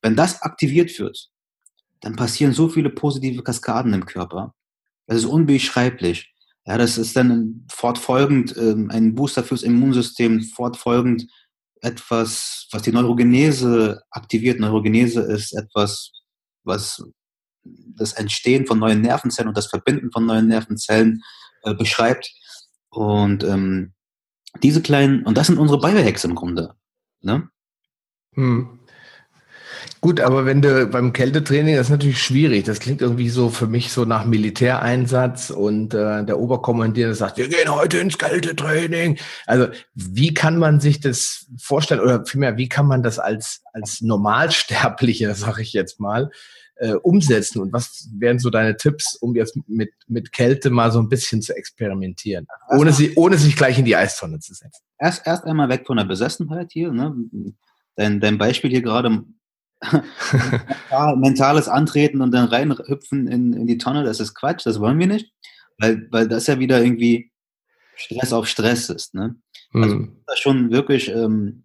Wenn 0.02 0.14
das 0.14 0.42
aktiviert 0.42 0.96
wird, 0.98 1.30
dann 2.00 2.14
passieren 2.14 2.52
so 2.52 2.68
viele 2.68 2.90
positive 2.90 3.42
Kaskaden 3.42 3.94
im 3.94 4.06
Körper. 4.06 4.54
Das 5.06 5.16
ist 5.16 5.24
unbeschreiblich. 5.24 6.32
Ja, 6.66 6.76
das 6.76 6.98
ist 6.98 7.16
dann 7.16 7.66
fortfolgend 7.70 8.54
ähm, 8.58 8.90
ein 8.90 9.14
Booster 9.14 9.42
fürs 9.42 9.62
Immunsystem, 9.62 10.42
fortfolgend 10.42 11.26
etwas, 11.80 12.68
was 12.72 12.82
die 12.82 12.92
Neurogenese 12.92 14.02
aktiviert. 14.10 14.60
Neurogenese 14.60 15.22
ist 15.22 15.54
etwas, 15.54 16.12
was 16.64 17.02
das 17.64 18.12
Entstehen 18.12 18.66
von 18.66 18.78
neuen 18.78 19.00
Nervenzellen 19.00 19.48
und 19.48 19.56
das 19.56 19.68
Verbinden 19.68 20.12
von 20.12 20.26
neuen 20.26 20.48
Nervenzellen 20.48 21.22
äh, 21.62 21.74
beschreibt. 21.74 22.30
Und 22.90 23.44
ähm, 23.44 23.92
diese 24.62 24.82
kleinen, 24.82 25.24
und 25.24 25.36
das 25.36 25.46
sind 25.46 25.58
unsere 25.58 25.80
Biohacks 25.80 26.24
im 26.24 26.34
Grunde. 26.34 26.74
Ne? 27.20 27.48
Hm. 28.34 28.78
Gut, 30.00 30.20
aber 30.20 30.46
wenn 30.46 30.62
du 30.62 30.86
beim 30.86 31.12
Kältetraining, 31.12 31.74
das 31.74 31.86
ist 31.86 31.90
natürlich 31.90 32.22
schwierig. 32.22 32.64
Das 32.64 32.78
klingt 32.78 33.02
irgendwie 33.02 33.28
so 33.28 33.48
für 33.48 33.66
mich 33.66 33.90
so 33.90 34.04
nach 34.04 34.24
Militäreinsatz 34.24 35.50
und 35.50 35.92
äh, 35.92 36.24
der 36.24 36.38
Oberkommandierende 36.38 37.16
sagt, 37.16 37.36
wir 37.36 37.48
gehen 37.48 37.74
heute 37.74 37.98
ins 37.98 38.16
Kältetraining. 38.16 39.18
Also 39.46 39.66
wie 39.94 40.34
kann 40.34 40.56
man 40.56 40.78
sich 40.78 41.00
das 41.00 41.46
vorstellen 41.60 42.00
oder 42.00 42.24
vielmehr, 42.24 42.56
wie 42.56 42.68
kann 42.68 42.86
man 42.86 43.02
das 43.02 43.18
als, 43.18 43.62
als 43.72 44.00
Normalsterblicher, 44.00 45.34
sage 45.36 45.62
ich 45.62 45.72
jetzt 45.72 45.98
mal, 45.98 46.30
äh, 46.78 46.94
umsetzen? 46.94 47.60
Und 47.60 47.72
was 47.72 48.08
wären 48.14 48.38
so 48.38 48.50
deine 48.50 48.76
Tipps, 48.76 49.16
um 49.16 49.34
jetzt 49.34 49.58
mit, 49.66 49.92
mit 50.06 50.32
Kälte 50.32 50.70
mal 50.70 50.90
so 50.90 51.00
ein 51.00 51.08
bisschen 51.08 51.42
zu 51.42 51.54
experimentieren, 51.54 52.46
ohne, 52.70 52.92
sie, 52.92 53.14
ohne 53.16 53.36
sich 53.36 53.56
gleich 53.56 53.78
in 53.78 53.84
die 53.84 53.96
Eistonne 53.96 54.38
zu 54.38 54.54
setzen? 54.54 54.82
Erst, 54.98 55.26
erst 55.26 55.44
einmal 55.44 55.68
weg 55.68 55.86
von 55.86 55.96
der 55.96 56.04
Besessenheit 56.04 56.72
hier. 56.72 56.92
Ne? 56.92 57.14
Dein, 57.96 58.20
dein 58.20 58.38
Beispiel 58.38 58.70
hier 58.70 58.82
gerade, 58.82 59.24
mentales 61.16 61.68
Antreten 61.68 62.20
und 62.20 62.32
dann 62.32 62.48
reinhüpfen 62.48 63.28
in, 63.28 63.52
in 63.52 63.66
die 63.66 63.78
Tonne, 63.78 64.04
das 64.04 64.20
ist 64.20 64.34
Quatsch, 64.34 64.66
das 64.66 64.80
wollen 64.80 64.98
wir 64.98 65.06
nicht, 65.06 65.32
weil, 65.78 66.08
weil 66.10 66.28
das 66.28 66.46
ja 66.48 66.58
wieder 66.58 66.82
irgendwie 66.82 67.30
Stress 67.94 68.32
auf 68.32 68.46
Stress 68.46 68.90
ist. 68.90 69.14
Ne? 69.14 69.36
Also 69.72 69.96
hm. 69.96 70.16
da 70.26 70.36
schon 70.36 70.70
wirklich 70.70 71.08
ähm, 71.08 71.64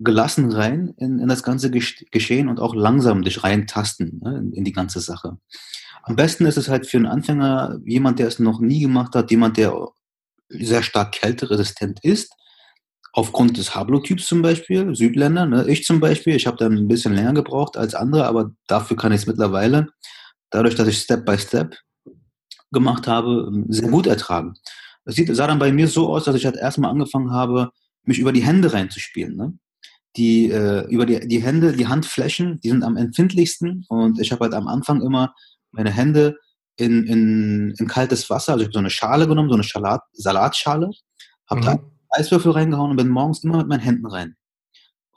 gelassen 0.00 0.50
rein 0.50 0.94
in, 0.96 1.18
in 1.18 1.28
das 1.28 1.42
ganze 1.42 1.70
Geschehen 1.70 2.48
und 2.48 2.58
auch 2.58 2.74
langsam 2.74 3.22
dich 3.22 3.44
reintasten 3.44 4.20
ne, 4.22 4.38
in, 4.38 4.52
in, 4.52 4.64
die 4.64 4.72
ganze 4.72 5.00
Sache. 5.00 5.38
Am 6.02 6.16
besten 6.16 6.46
ist 6.46 6.56
es 6.56 6.68
halt 6.68 6.86
für 6.86 6.96
einen 6.96 7.06
Anfänger, 7.06 7.78
jemand, 7.84 8.18
der 8.18 8.28
es 8.28 8.38
noch 8.38 8.60
nie 8.60 8.80
gemacht 8.80 9.14
hat, 9.14 9.30
jemand, 9.30 9.58
der 9.58 9.88
sehr 10.48 10.82
stark 10.82 11.12
kälteresistent 11.12 12.00
ist, 12.02 12.32
aufgrund 13.12 13.58
des 13.58 13.74
Haplotyps 13.74 14.26
zum 14.26 14.40
Beispiel, 14.40 14.94
Südländer, 14.94 15.44
ne, 15.44 15.68
ich 15.68 15.84
zum 15.84 16.00
Beispiel, 16.00 16.34
ich 16.34 16.46
habe 16.46 16.56
da 16.56 16.66
ein 16.66 16.88
bisschen 16.88 17.14
länger 17.14 17.34
gebraucht 17.34 17.76
als 17.76 17.94
andere, 17.94 18.26
aber 18.26 18.52
dafür 18.66 18.96
kann 18.96 19.12
ich 19.12 19.22
es 19.22 19.26
mittlerweile, 19.26 19.88
dadurch, 20.48 20.74
dass 20.76 20.88
ich 20.88 20.98
Step 20.98 21.26
by 21.26 21.38
Step 21.38 21.76
gemacht 22.72 23.06
habe, 23.06 23.50
sehr 23.68 23.90
gut 23.90 24.06
ertragen. 24.06 24.54
Es 25.04 25.16
sah 25.16 25.46
dann 25.46 25.58
bei 25.58 25.72
mir 25.72 25.88
so 25.88 26.08
aus, 26.08 26.24
dass 26.24 26.36
ich 26.36 26.46
halt 26.46 26.56
erstmal 26.56 26.90
angefangen 26.90 27.32
habe, 27.32 27.70
mich 28.04 28.18
über 28.18 28.32
die 28.32 28.44
Hände 28.44 28.72
reinzuspielen. 28.72 29.36
Ne? 29.36 29.58
Die, 30.16 30.50
äh, 30.50 30.88
über 30.88 31.06
die, 31.06 31.20
die 31.28 31.42
Hände, 31.42 31.72
die 31.72 31.86
Handflächen, 31.86 32.60
die 32.60 32.70
sind 32.70 32.82
am 32.82 32.96
empfindlichsten 32.96 33.84
und 33.88 34.20
ich 34.20 34.32
habe 34.32 34.44
halt 34.44 34.54
am 34.54 34.66
Anfang 34.66 35.02
immer 35.02 35.34
meine 35.70 35.92
Hände 35.92 36.36
in, 36.76 37.04
in, 37.04 37.74
in 37.78 37.86
kaltes 37.86 38.28
Wasser, 38.28 38.52
also 38.52 38.62
ich 38.62 38.66
habe 38.66 38.72
so 38.72 38.78
eine 38.80 38.90
Schale 38.90 39.28
genommen, 39.28 39.50
so 39.50 39.54
eine 39.54 39.62
Salat, 39.62 40.02
Salatschale, 40.12 40.90
habe 41.48 41.60
mhm. 41.60 41.64
da 41.64 41.78
Eiswürfel 42.10 42.52
reingehauen 42.52 42.90
und 42.90 42.96
bin 42.96 43.08
morgens 43.08 43.44
immer 43.44 43.58
mit 43.58 43.68
meinen 43.68 43.80
Händen 43.80 44.06
rein. 44.06 44.36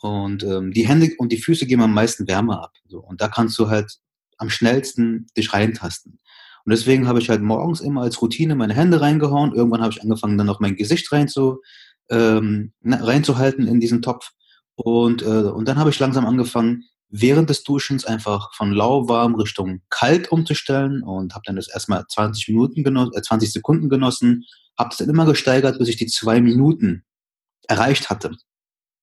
Und 0.02 0.44
ähm, 0.44 0.74
die 0.74 0.88
Hände 0.88 1.10
und 1.18 1.32
die 1.32 1.38
Füße 1.38 1.66
geben 1.66 1.82
am 1.82 1.94
meisten 1.94 2.28
Wärme 2.28 2.62
ab. 2.62 2.74
So. 2.88 3.00
Und 3.00 3.22
da 3.22 3.30
kannst 3.30 3.58
du 3.58 3.70
halt 3.70 4.00
am 4.38 4.50
schnellsten 4.50 5.28
dich 5.38 5.54
reintasten. 5.54 6.20
Und 6.66 6.72
deswegen 6.72 7.08
habe 7.08 7.20
ich 7.20 7.30
halt 7.30 7.42
morgens 7.42 7.82
immer 7.82 8.02
als 8.02 8.22
Routine 8.22 8.56
meine 8.56 8.74
Hände 8.74 9.02
reingehauen. 9.02 9.54
Irgendwann 9.54 9.82
habe 9.82 9.94
ich 9.94 10.02
angefangen, 10.02 10.38
dann 10.38 10.48
noch 10.48 10.60
mein 10.60 10.76
Gesicht 10.76 11.12
rein 11.12 11.28
zu, 11.28 11.62
ähm, 12.10 12.74
reinzuhalten 12.84 13.68
in 13.68 13.80
diesen 13.80 14.02
Topf. 14.02 14.32
Und, 14.76 15.22
äh, 15.22 15.26
und 15.26 15.68
dann 15.68 15.78
habe 15.78 15.90
ich 15.90 16.00
langsam 16.00 16.26
angefangen, 16.26 16.84
während 17.10 17.50
des 17.50 17.64
Duschens 17.64 18.06
einfach 18.06 18.54
von 18.56 18.72
lauwarm 18.72 19.36
Richtung 19.36 19.82
kalt 19.90 20.32
umzustellen 20.32 21.04
und 21.04 21.34
habe 21.34 21.44
dann 21.46 21.56
das 21.56 21.70
erstmal 21.70 22.06
20 22.08 22.48
Minuten 22.50 22.84
genossen, 22.84 23.14
äh, 23.16 23.22
20 23.22 23.52
Sekunden 23.52 23.90
genossen, 23.90 24.46
habe 24.78 24.90
es 24.92 24.98
dann 24.98 25.10
immer 25.10 25.26
gesteigert, 25.26 25.78
bis 25.78 25.90
ich 25.90 25.98
die 25.98 26.08
zwei 26.08 26.42
Minuten 26.42 27.04
erreicht 27.68 28.10
hatte. 28.10 28.32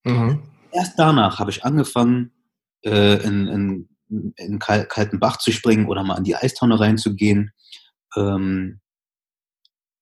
Mhm. 0.05 0.43
Erst 0.73 0.99
danach 0.99 1.39
habe 1.39 1.51
ich 1.51 1.65
angefangen, 1.65 2.33
äh, 2.83 3.23
in, 3.23 3.47
in 3.47 3.89
in 4.11 4.35
einen 4.39 4.59
kalten 4.59 5.21
Bach 5.21 5.39
zu 5.39 5.53
springen 5.53 5.87
oder 5.87 6.03
mal 6.03 6.19
in 6.19 6.25
die 6.25 6.37
Eistonne 6.37 6.79
reinzugehen. 6.79 7.53
Ähm, 8.17 8.81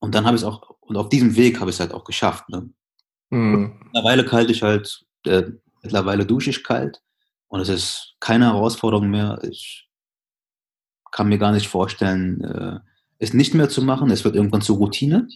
und 0.01 0.15
dann 0.15 0.25
habe 0.25 0.37
ich 0.37 0.43
es 0.43 0.49
auch, 0.49 0.77
und 0.81 0.97
auf 0.97 1.09
diesem 1.09 1.37
Weg 1.37 1.61
habe 1.61 1.71
ich 1.71 1.77
es 1.77 1.81
halt 1.81 1.93
auch 1.93 2.05
geschafft. 2.05 2.49
Ne? 2.49 2.71
Mhm. 3.31 3.79
Mittlerweile 3.85 4.25
kalt 4.25 4.51
ich 4.51 4.63
halt, 4.63 5.05
äh, 5.27 5.45
mittlerweile 5.83 6.27
dusche 6.27 6.51
ich 6.51 6.65
kalt 6.65 7.03
und 7.49 7.61
es 7.61 7.69
ist 7.69 8.15
keine 8.21 8.47
Herausforderung 8.47 9.09
mehr. 9.11 9.41
Ich 9.49 9.89
kann 11.11 11.29
mir 11.29 11.39
gar 11.39 11.53
nicht 11.53 11.69
vorstellen, 11.69 12.43
äh, 12.43 12.79
es 13.19 13.33
nicht 13.33 13.55
mehr 13.55 13.69
zu 13.69 13.83
machen. 13.83 14.11
Es 14.11 14.25
wird 14.25 14.37
irgendwann 14.37 14.63
zur 14.63 14.77
Routine. 14.77 15.29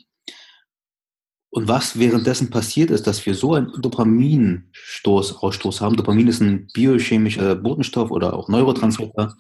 Und 1.51 1.69
was 1.69 1.99
währenddessen 1.99 2.49
passiert 2.49 2.91
ist, 2.91 3.07
dass 3.07 3.27
wir 3.27 3.35
so 3.35 3.55
einen 3.55 3.73
Dopaminstoß, 3.81 5.37
Ausstoß 5.37 5.83
haben. 5.83 5.97
Dopamin 5.97 6.29
ist 6.29 6.41
ein 6.41 6.69
biochemischer 6.73 7.57
Botenstoff 7.57 8.11
oder 8.11 8.33
auch 8.33 8.49
Neurotransmitter, 8.49 9.37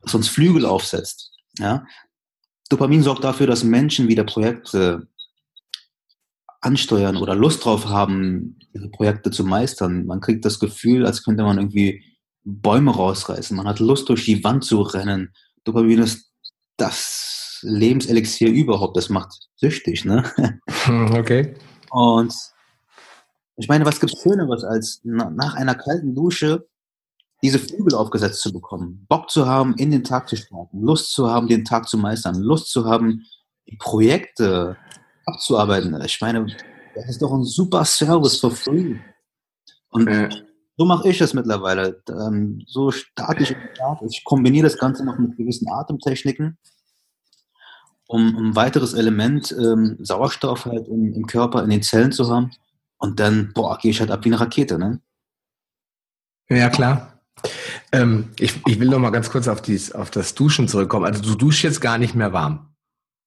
was 0.00 0.14
uns 0.14 0.28
Flügel 0.28 0.64
aufsetzt. 0.64 1.32
Ja? 1.58 1.84
Dopamin 2.68 3.02
sorgt 3.02 3.24
dafür, 3.24 3.48
dass 3.48 3.64
Menschen 3.64 4.06
wieder 4.06 4.22
Projekte 4.22 5.08
ansteuern 6.66 7.16
oder 7.16 7.34
Lust 7.34 7.64
drauf 7.64 7.86
haben, 7.86 8.58
ihre 8.72 8.88
Projekte 8.88 9.30
zu 9.30 9.44
meistern. 9.44 10.04
Man 10.04 10.20
kriegt 10.20 10.44
das 10.44 10.58
Gefühl, 10.58 11.06
als 11.06 11.22
könnte 11.22 11.44
man 11.44 11.58
irgendwie 11.58 12.02
Bäume 12.44 12.90
rausreißen. 12.90 13.56
Man 13.56 13.68
hat 13.68 13.78
Lust, 13.78 14.08
durch 14.08 14.24
die 14.24 14.42
Wand 14.44 14.64
zu 14.64 14.82
rennen. 14.82 15.32
Dopamin 15.64 16.00
ist 16.00 16.30
das 16.76 17.60
Lebenselixier 17.62 18.50
überhaupt. 18.50 18.96
Das 18.96 19.08
macht 19.08 19.48
süchtig, 19.56 20.04
ne? 20.04 20.24
Hm, 20.84 21.14
okay. 21.14 21.54
Und 21.90 22.34
ich 23.56 23.68
meine, 23.68 23.86
was 23.86 24.00
gibt 24.00 24.12
es 24.12 24.20
Schöneres, 24.20 24.64
als 24.64 25.00
nach 25.04 25.54
einer 25.54 25.74
kalten 25.74 26.14
Dusche 26.14 26.68
diese 27.42 27.58
Flügel 27.58 27.94
aufgesetzt 27.94 28.40
zu 28.40 28.52
bekommen, 28.52 29.06
Bock 29.08 29.30
zu 29.30 29.46
haben, 29.46 29.74
in 29.76 29.90
den 29.90 30.04
Tag 30.04 30.28
zu 30.28 30.36
starten, 30.36 30.82
Lust 30.82 31.12
zu 31.12 31.30
haben, 31.30 31.48
den 31.48 31.64
Tag 31.64 31.88
zu 31.88 31.96
meistern, 31.98 32.36
Lust 32.36 32.70
zu 32.70 32.86
haben, 32.86 33.24
die 33.68 33.76
Projekte 33.76 34.76
abzuarbeiten. 35.26 36.00
Ich 36.04 36.20
meine, 36.20 36.46
das 36.94 37.08
ist 37.08 37.22
doch 37.22 37.32
ein 37.32 37.44
super 37.44 37.84
Service 37.84 38.40
for 38.40 38.50
free. 38.50 38.96
Und 39.90 40.08
ja. 40.08 40.28
so 40.76 40.84
mache 40.84 41.08
ich 41.08 41.20
es 41.20 41.34
mittlerweile. 41.34 42.02
Ähm, 42.08 42.62
so 42.66 42.90
starte 42.90 43.42
ich. 43.42 43.56
Ich 44.08 44.24
kombiniere 44.24 44.64
das 44.64 44.78
Ganze 44.78 45.04
noch 45.04 45.18
mit 45.18 45.36
gewissen 45.36 45.68
Atemtechniken 45.68 46.56
um 48.06 48.36
ein 48.36 48.56
weiteres 48.56 48.94
Element 48.94 49.54
ähm, 49.58 49.96
Sauerstoff 50.00 50.66
halt 50.66 50.88
im, 50.88 51.12
im, 51.12 51.26
Körper, 51.26 51.62
in 51.62 51.70
den 51.70 51.82
Zellen 51.82 52.12
zu 52.12 52.28
haben. 52.30 52.52
Und 52.98 53.20
dann, 53.20 53.52
boah, 53.52 53.78
gehe 53.78 53.90
ich 53.90 54.00
halt 54.00 54.10
ab 54.10 54.24
wie 54.24 54.28
eine 54.28 54.40
Rakete, 54.40 54.78
ne? 54.78 55.00
Ja, 56.48 56.70
klar. 56.70 57.20
Ähm, 57.92 58.30
ich, 58.38 58.60
ich 58.66 58.80
will 58.80 58.88
noch 58.88 58.98
mal 58.98 59.10
ganz 59.10 59.30
kurz 59.30 59.48
auf, 59.48 59.60
dies, 59.60 59.92
auf 59.92 60.10
das 60.10 60.34
Duschen 60.34 60.68
zurückkommen. 60.68 61.04
Also 61.04 61.22
du 61.22 61.34
duschst 61.34 61.62
jetzt 61.62 61.80
gar 61.80 61.98
nicht 61.98 62.14
mehr 62.14 62.32
warm. 62.32 62.74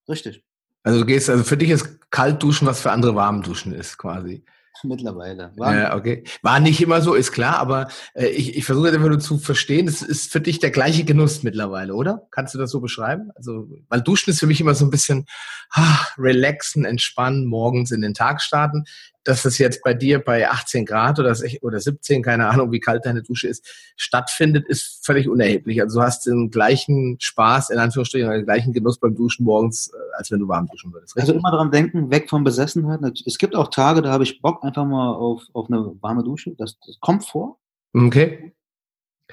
Richtig. 0.07 0.43
Also 0.83 0.99
du 0.99 1.05
gehst, 1.05 1.29
also 1.29 1.43
für 1.43 1.57
dich 1.57 1.69
ist 1.69 2.11
kalt 2.11 2.41
duschen, 2.41 2.67
was 2.67 2.81
für 2.81 2.91
andere 2.91 3.15
warm 3.15 3.41
duschen 3.41 3.73
ist, 3.73 3.97
quasi. 3.97 4.43
Mittlerweile. 4.83 5.51
War, 5.57 5.75
ja, 5.75 5.95
okay. 5.95 6.23
War 6.41 6.59
nicht 6.59 6.81
immer 6.81 7.01
so, 7.01 7.13
ist 7.13 7.33
klar, 7.33 7.57
aber 7.57 7.89
äh, 8.13 8.27
ich, 8.27 8.55
ich 8.55 8.65
versuche 8.65 8.89
einfach 8.89 9.09
nur 9.09 9.19
zu 9.19 9.37
verstehen, 9.37 9.87
es 9.87 10.01
ist 10.01 10.31
für 10.31 10.39
dich 10.39 10.59
der 10.59 10.71
gleiche 10.71 11.03
Genuss 11.03 11.43
mittlerweile, 11.43 11.93
oder? 11.93 12.27
Kannst 12.31 12.53
du 12.53 12.57
das 12.57 12.71
so 12.71 12.79
beschreiben? 12.79 13.31
Also, 13.35 13.67
weil 13.89 14.01
Duschen 14.01 14.31
ist 14.31 14.39
für 14.39 14.47
mich 14.47 14.61
immer 14.61 14.75
so 14.75 14.85
ein 14.85 14.89
bisschen 14.89 15.25
ah, 15.71 15.99
relaxen, 16.17 16.85
entspannen, 16.85 17.45
morgens 17.45 17.91
in 17.91 18.01
den 18.01 18.13
Tag 18.13 18.41
starten 18.41 18.85
dass 19.29 19.45
es 19.45 19.59
jetzt 19.59 19.83
bei 19.83 19.93
dir 19.93 20.17
bei 20.19 20.49
18 20.49 20.85
Grad 20.85 21.19
oder, 21.19 21.37
oder 21.61 21.79
17, 21.79 22.23
keine 22.23 22.47
Ahnung, 22.47 22.71
wie 22.71 22.79
kalt 22.79 23.05
deine 23.05 23.21
Dusche 23.21 23.47
ist, 23.47 23.63
stattfindet, 23.95 24.67
ist 24.67 25.05
völlig 25.05 25.29
unerheblich. 25.29 25.81
Also 25.81 25.99
du 25.99 26.03
hast 26.03 26.25
den 26.25 26.49
gleichen 26.49 27.17
Spaß, 27.19 27.69
in 27.69 27.77
Anführungsstrichen, 27.77 28.27
den 28.27 28.45
gleichen 28.45 28.73
Genuss 28.73 28.99
beim 28.99 29.15
Duschen 29.15 29.45
morgens, 29.45 29.89
äh, 29.93 30.17
als 30.17 30.31
wenn 30.31 30.39
du 30.39 30.47
warm 30.47 30.67
duschen 30.67 30.91
würdest. 30.91 31.15
Richtig? 31.15 31.29
Also 31.29 31.39
immer 31.39 31.51
daran 31.51 31.69
denken, 31.69 32.09
weg 32.09 32.27
von 32.27 32.43
Besessenheit. 32.43 32.99
Es 33.25 33.37
gibt 33.37 33.55
auch 33.55 33.67
Tage, 33.67 34.01
da 34.01 34.11
habe 34.11 34.23
ich 34.23 34.41
Bock 34.41 34.63
einfach 34.63 34.85
mal 34.85 35.13
auf, 35.13 35.43
auf 35.53 35.69
eine 35.69 35.95
warme 36.01 36.23
Dusche. 36.23 36.55
Das, 36.57 36.79
das 36.79 36.99
kommt 36.99 37.23
vor. 37.23 37.59
Okay. 37.93 38.53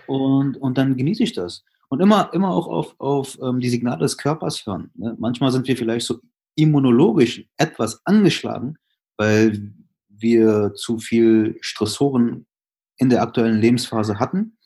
Und, 0.06 0.58
und 0.58 0.76
dann 0.76 0.96
genieße 0.96 1.22
ich 1.22 1.32
das. 1.32 1.64
Und 1.88 2.02
immer, 2.02 2.30
immer 2.34 2.50
auch 2.50 2.66
auf, 2.66 2.94
auf 2.98 3.38
ähm, 3.40 3.60
die 3.60 3.70
Signale 3.70 4.00
des 4.00 4.18
Körpers 4.18 4.66
hören. 4.66 4.90
Ne? 4.94 5.16
Manchmal 5.18 5.52
sind 5.52 5.66
wir 5.66 5.76
vielleicht 5.76 6.06
so 6.06 6.20
immunologisch 6.54 7.46
etwas 7.56 8.04
angeschlagen, 8.04 8.76
weil 9.16 9.72
wir 10.18 10.74
zu 10.74 10.98
viel 10.98 11.56
Stressoren 11.60 12.46
in 12.98 13.10
der 13.10 13.22
aktuellen 13.22 13.60
Lebensphase 13.60 14.18
hatten. 14.18 14.56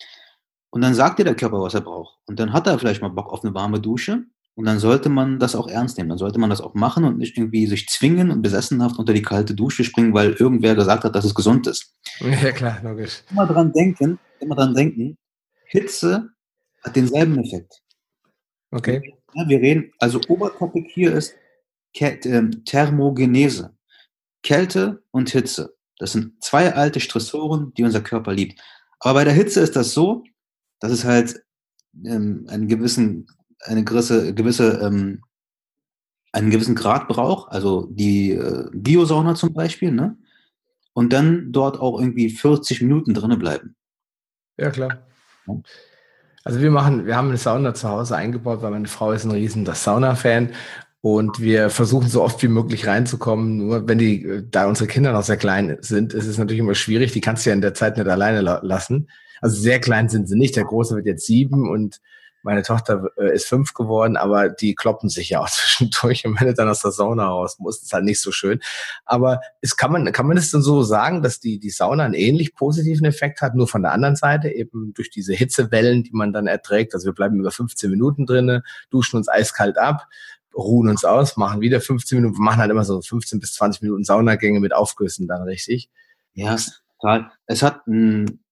Und 0.70 0.82
dann 0.82 0.94
sagt 0.94 1.18
dir 1.18 1.24
der 1.24 1.34
Körper, 1.34 1.60
was 1.60 1.74
er 1.74 1.80
braucht. 1.80 2.18
Und 2.26 2.38
dann 2.38 2.52
hat 2.52 2.66
er 2.66 2.78
vielleicht 2.78 3.02
mal 3.02 3.08
Bock 3.08 3.32
auf 3.32 3.44
eine 3.44 3.54
warme 3.54 3.80
Dusche. 3.80 4.24
Und 4.54 4.66
dann 4.66 4.78
sollte 4.78 5.08
man 5.08 5.38
das 5.38 5.54
auch 5.54 5.68
ernst 5.68 5.96
nehmen. 5.96 6.10
Dann 6.10 6.18
sollte 6.18 6.38
man 6.38 6.50
das 6.50 6.60
auch 6.60 6.74
machen 6.74 7.04
und 7.04 7.18
nicht 7.18 7.36
irgendwie 7.36 7.66
sich 7.66 7.88
zwingen 7.88 8.30
und 8.30 8.42
besessenhaft 8.42 8.98
unter 8.98 9.12
die 9.12 9.22
kalte 9.22 9.54
Dusche 9.54 9.84
springen, 9.84 10.12
weil 10.12 10.32
irgendwer 10.32 10.74
gesagt 10.74 11.04
hat, 11.04 11.14
dass 11.14 11.24
es 11.24 11.34
gesund 11.34 11.66
ist. 11.66 11.94
Ja, 12.20 12.52
klar, 12.52 12.78
logisch. 12.82 13.22
Immer 13.30 13.46
dran 13.46 13.72
denken, 13.72 14.18
immer 14.40 14.54
dran 14.54 14.74
denken, 14.74 15.16
Hitze 15.66 16.28
hat 16.82 16.94
denselben 16.94 17.38
Effekt. 17.38 17.80
Okay. 18.70 19.14
Ja, 19.34 19.48
wir 19.48 19.60
reden, 19.60 19.92
also 19.98 20.20
Obertopic 20.28 20.90
hier 20.90 21.14
ist 21.14 21.34
ähm, 21.98 22.64
Thermogenese. 22.64 23.74
Kälte 24.42 25.02
und 25.10 25.30
Hitze. 25.30 25.76
Das 25.98 26.12
sind 26.12 26.42
zwei 26.42 26.74
alte 26.74 27.00
Stressoren, 27.00 27.74
die 27.74 27.84
unser 27.84 28.00
Körper 28.00 28.32
liebt. 28.32 28.60
Aber 29.00 29.14
bei 29.14 29.24
der 29.24 29.34
Hitze 29.34 29.60
ist 29.60 29.76
das 29.76 29.92
so, 29.92 30.24
dass 30.80 30.92
es 30.92 31.04
halt 31.04 31.42
ähm, 32.04 32.46
einen 32.48 32.68
gewissen, 32.68 33.26
eine 33.60 33.84
gewisse, 33.84 34.34
gewisse 34.34 34.80
ähm, 34.82 35.22
einen 36.32 36.50
gewissen 36.50 36.74
Grad 36.74 37.08
braucht, 37.08 37.50
also 37.50 37.88
die 37.90 38.32
äh, 38.32 38.68
Biosauna 38.72 39.34
zum 39.34 39.52
Beispiel, 39.52 39.90
ne? 39.90 40.16
Und 40.92 41.12
dann 41.12 41.52
dort 41.52 41.78
auch 41.80 42.00
irgendwie 42.00 42.30
40 42.30 42.82
Minuten 42.82 43.14
drinnen 43.14 43.38
bleiben. 43.38 43.76
Ja, 44.56 44.70
klar. 44.70 45.06
Also 46.44 46.60
wir 46.60 46.70
machen, 46.70 47.06
wir 47.06 47.16
haben 47.16 47.28
eine 47.28 47.36
Sauna 47.36 47.74
zu 47.74 47.88
Hause 47.88 48.16
eingebaut, 48.16 48.60
weil 48.62 48.72
meine 48.72 48.88
Frau 48.88 49.12
ist 49.12 49.24
ein 49.24 49.30
riesen 49.30 49.64
Sauna-Fan 49.66 50.52
und 51.02 51.40
wir 51.40 51.70
versuchen 51.70 52.08
so 52.08 52.22
oft 52.22 52.42
wie 52.42 52.48
möglich 52.48 52.86
reinzukommen. 52.86 53.56
Nur 53.56 53.88
wenn 53.88 53.98
die, 53.98 54.42
da 54.50 54.66
unsere 54.66 54.86
Kinder 54.86 55.12
noch 55.12 55.22
sehr 55.22 55.38
klein 55.38 55.78
sind, 55.80 56.12
ist 56.12 56.26
es 56.26 56.36
natürlich 56.36 56.60
immer 56.60 56.74
schwierig. 56.74 57.12
Die 57.12 57.22
kannst 57.22 57.44
du 57.44 57.50
ja 57.50 57.54
in 57.54 57.62
der 57.62 57.74
Zeit 57.74 57.96
nicht 57.96 58.08
alleine 58.08 58.42
lassen. 58.42 59.08
Also 59.40 59.58
sehr 59.58 59.80
klein 59.80 60.10
sind 60.10 60.28
sie 60.28 60.36
nicht. 60.36 60.56
Der 60.56 60.64
Große 60.64 60.94
wird 60.94 61.06
jetzt 61.06 61.26
sieben 61.26 61.70
und 61.70 62.00
meine 62.42 62.62
Tochter 62.62 63.10
äh, 63.18 63.34
ist 63.34 63.46
fünf 63.46 63.74
geworden, 63.74 64.16
aber 64.16 64.48
die 64.48 64.74
kloppen 64.74 65.08
sich 65.08 65.30
ja 65.30 65.40
auch 65.40 65.50
zwischendurch. 65.50 66.26
Und 66.26 66.40
wenn 66.40 66.48
du 66.48 66.54
dann 66.54 66.68
aus 66.68 66.80
der 66.80 66.90
Sauna 66.90 67.28
raus 67.28 67.58
musst, 67.58 67.82
ist 67.82 67.92
halt 67.92 68.04
nicht 68.04 68.20
so 68.20 68.32
schön. 68.32 68.60
Aber 69.04 69.40
es 69.60 69.76
kann 69.76 69.92
man, 69.92 70.10
kann 70.12 70.26
man 70.26 70.36
es 70.36 70.50
denn 70.50 70.62
so 70.62 70.82
sagen, 70.82 71.22
dass 71.22 71.40
die, 71.40 71.58
die 71.58 71.70
Sauna 71.70 72.04
einen 72.04 72.14
ähnlich 72.14 72.54
positiven 72.54 73.06
Effekt 73.06 73.40
hat, 73.40 73.54
nur 73.54 73.68
von 73.68 73.82
der 73.82 73.92
anderen 73.92 74.16
Seite, 74.16 74.50
eben 74.50 74.92
durch 74.94 75.10
diese 75.10 75.34
Hitzewellen, 75.34 76.02
die 76.02 76.12
man 76.12 76.32
dann 76.32 76.46
erträgt. 76.46 76.94
Also 76.94 77.06
wir 77.06 77.14
bleiben 77.14 77.38
über 77.38 77.50
15 77.50 77.90
Minuten 77.90 78.26
drinnen, 78.26 78.62
duschen 78.90 79.16
uns 79.16 79.28
eiskalt 79.28 79.78
ab, 79.78 80.06
ruhen 80.60 80.88
uns 80.88 81.04
aus, 81.04 81.36
machen 81.36 81.60
wieder 81.60 81.80
15 81.80 82.18
Minuten, 82.18 82.36
wir 82.36 82.42
machen 82.42 82.58
halt 82.58 82.70
immer 82.70 82.84
so 82.84 83.00
15 83.00 83.40
bis 83.40 83.54
20 83.54 83.82
Minuten 83.82 84.04
Saunagänge 84.04 84.60
mit 84.60 84.74
Aufgüssen 84.74 85.26
dann 85.26 85.42
richtig. 85.42 85.90
Ja, 86.34 86.56
total. 87.00 87.30
Es 87.46 87.62
hat 87.62 87.86
einen, 87.86 88.44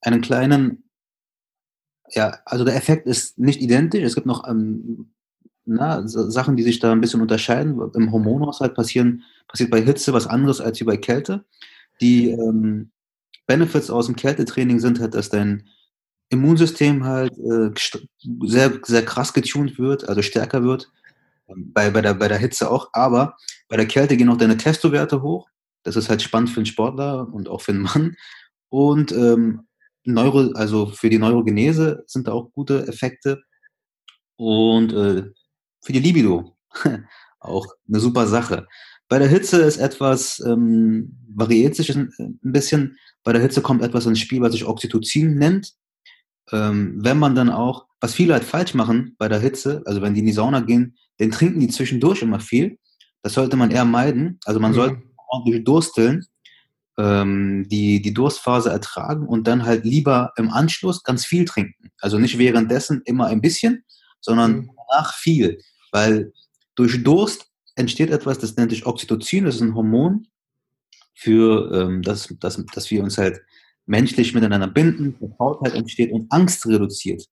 einen 0.00 0.20
kleinen, 0.20 0.84
ja, 2.10 2.38
also 2.44 2.64
der 2.64 2.76
Effekt 2.76 3.06
ist 3.06 3.38
nicht 3.38 3.60
identisch. 3.60 4.02
Es 4.02 4.14
gibt 4.14 4.26
noch 4.26 4.48
ähm, 4.48 5.12
na, 5.66 6.06
Sachen, 6.06 6.56
die 6.56 6.62
sich 6.62 6.78
da 6.78 6.92
ein 6.92 7.00
bisschen 7.00 7.20
unterscheiden. 7.20 7.80
Im 7.94 8.12
Hormonhaushalt 8.12 8.74
passieren, 8.74 9.24
passiert 9.48 9.70
bei 9.70 9.82
Hitze 9.82 10.12
was 10.12 10.26
anderes 10.26 10.60
als 10.60 10.80
wie 10.80 10.84
bei 10.84 10.96
Kälte. 10.96 11.44
Die 12.00 12.30
ähm, 12.30 12.92
Benefits 13.46 13.90
aus 13.90 14.06
dem 14.06 14.16
Kältetraining 14.16 14.78
sind 14.78 15.00
halt, 15.00 15.14
dass 15.14 15.28
dein 15.28 15.68
Immunsystem 16.28 17.04
halt 17.04 17.32
äh, 17.38 17.70
sehr, 18.46 18.80
sehr 18.82 19.04
krass 19.04 19.32
getuned 19.32 19.78
wird, 19.78 20.08
also 20.08 20.22
stärker 20.22 20.64
wird. 20.64 20.90
Bei, 21.46 21.90
bei, 21.90 22.00
der, 22.00 22.14
bei 22.14 22.26
der 22.26 22.38
Hitze 22.38 22.70
auch, 22.70 22.90
aber 22.92 23.36
bei 23.68 23.76
der 23.76 23.86
Kälte 23.86 24.16
gehen 24.16 24.28
auch 24.28 24.36
deine 24.36 24.56
Testowerte 24.56 25.22
hoch. 25.22 25.48
Das 25.84 25.94
ist 25.94 26.08
halt 26.08 26.20
spannend 26.20 26.50
für 26.50 26.60
den 26.60 26.66
Sportler 26.66 27.32
und 27.32 27.48
auch 27.48 27.60
für 27.60 27.72
den 27.72 27.82
Mann. 27.82 28.16
Und 28.68 29.12
ähm, 29.12 29.66
Neuro, 30.04 30.52
also 30.54 30.86
für 30.86 31.10
die 31.10 31.18
Neurogenese 31.18 32.04
sind 32.06 32.26
da 32.28 32.32
auch 32.32 32.52
gute 32.52 32.86
Effekte. 32.88 33.42
Und 34.36 34.92
äh, 34.92 35.30
für 35.82 35.92
die 35.92 36.00
Libido 36.00 36.56
auch 37.40 37.66
eine 37.88 38.00
super 38.00 38.26
Sache. 38.26 38.66
Bei 39.08 39.18
der 39.18 39.28
Hitze 39.28 39.62
ist 39.62 39.76
etwas, 39.76 40.40
ähm, 40.40 41.16
variiert 41.32 41.76
sich 41.76 41.94
ein, 41.94 42.12
ein, 42.18 42.38
bisschen. 42.42 42.98
Bei 43.22 43.32
der 43.32 43.42
Hitze 43.42 43.62
kommt 43.62 43.82
etwas 43.82 44.06
ins 44.06 44.18
Spiel, 44.18 44.40
was 44.40 44.52
sich 44.52 44.66
Oxytocin 44.66 45.36
nennt. 45.36 45.74
Ähm, 46.52 46.96
wenn 46.98 47.18
man 47.18 47.34
dann 47.34 47.50
auch, 47.50 47.86
was 48.00 48.14
viele 48.14 48.34
halt 48.34 48.44
falsch 48.44 48.74
machen 48.74 49.14
bei 49.18 49.28
der 49.28 49.40
Hitze, 49.40 49.82
also 49.86 50.02
wenn 50.02 50.14
die 50.14 50.20
in 50.20 50.26
die 50.26 50.32
Sauna 50.32 50.60
gehen, 50.60 50.96
dann 51.18 51.30
trinken 51.30 51.60
die 51.60 51.68
zwischendurch 51.68 52.22
immer 52.22 52.40
viel. 52.40 52.78
Das 53.22 53.34
sollte 53.34 53.56
man 53.56 53.70
eher 53.70 53.84
meiden. 53.84 54.38
Also 54.44 54.60
man 54.60 54.72
mhm. 54.72 54.76
sollte 54.76 55.02
ordentlich 55.28 55.64
dursteln, 55.64 56.24
ähm, 56.98 57.66
die, 57.68 58.00
die 58.00 58.14
Durstphase 58.14 58.70
ertragen 58.70 59.26
und 59.26 59.46
dann 59.46 59.64
halt 59.64 59.84
lieber 59.84 60.32
im 60.36 60.50
Anschluss 60.50 61.02
ganz 61.02 61.26
viel 61.26 61.44
trinken. 61.44 61.90
Also 62.00 62.18
nicht 62.18 62.38
währenddessen 62.38 63.02
immer 63.04 63.26
ein 63.26 63.40
bisschen, 63.40 63.84
sondern 64.20 64.52
mhm. 64.52 64.70
danach 64.90 65.14
viel. 65.14 65.58
Weil 65.92 66.32
durch 66.74 67.02
Durst 67.02 67.50
entsteht 67.74 68.10
etwas, 68.10 68.38
das 68.38 68.56
nennt 68.56 68.70
sich 68.70 68.86
Oxytocin, 68.86 69.44
das 69.44 69.56
ist 69.56 69.60
ein 69.62 69.74
Hormon, 69.74 70.26
für 71.14 71.72
ähm, 71.72 72.02
das, 72.02 72.32
das, 72.40 72.62
dass 72.74 72.90
wir 72.90 73.02
uns 73.02 73.18
halt 73.18 73.40
menschlich 73.86 74.34
miteinander 74.34 74.66
binden, 74.66 75.16
Vertrautheit 75.18 75.74
entsteht 75.74 76.12
und 76.12 76.30
Angst 76.30 76.66
reduziert. 76.66 77.24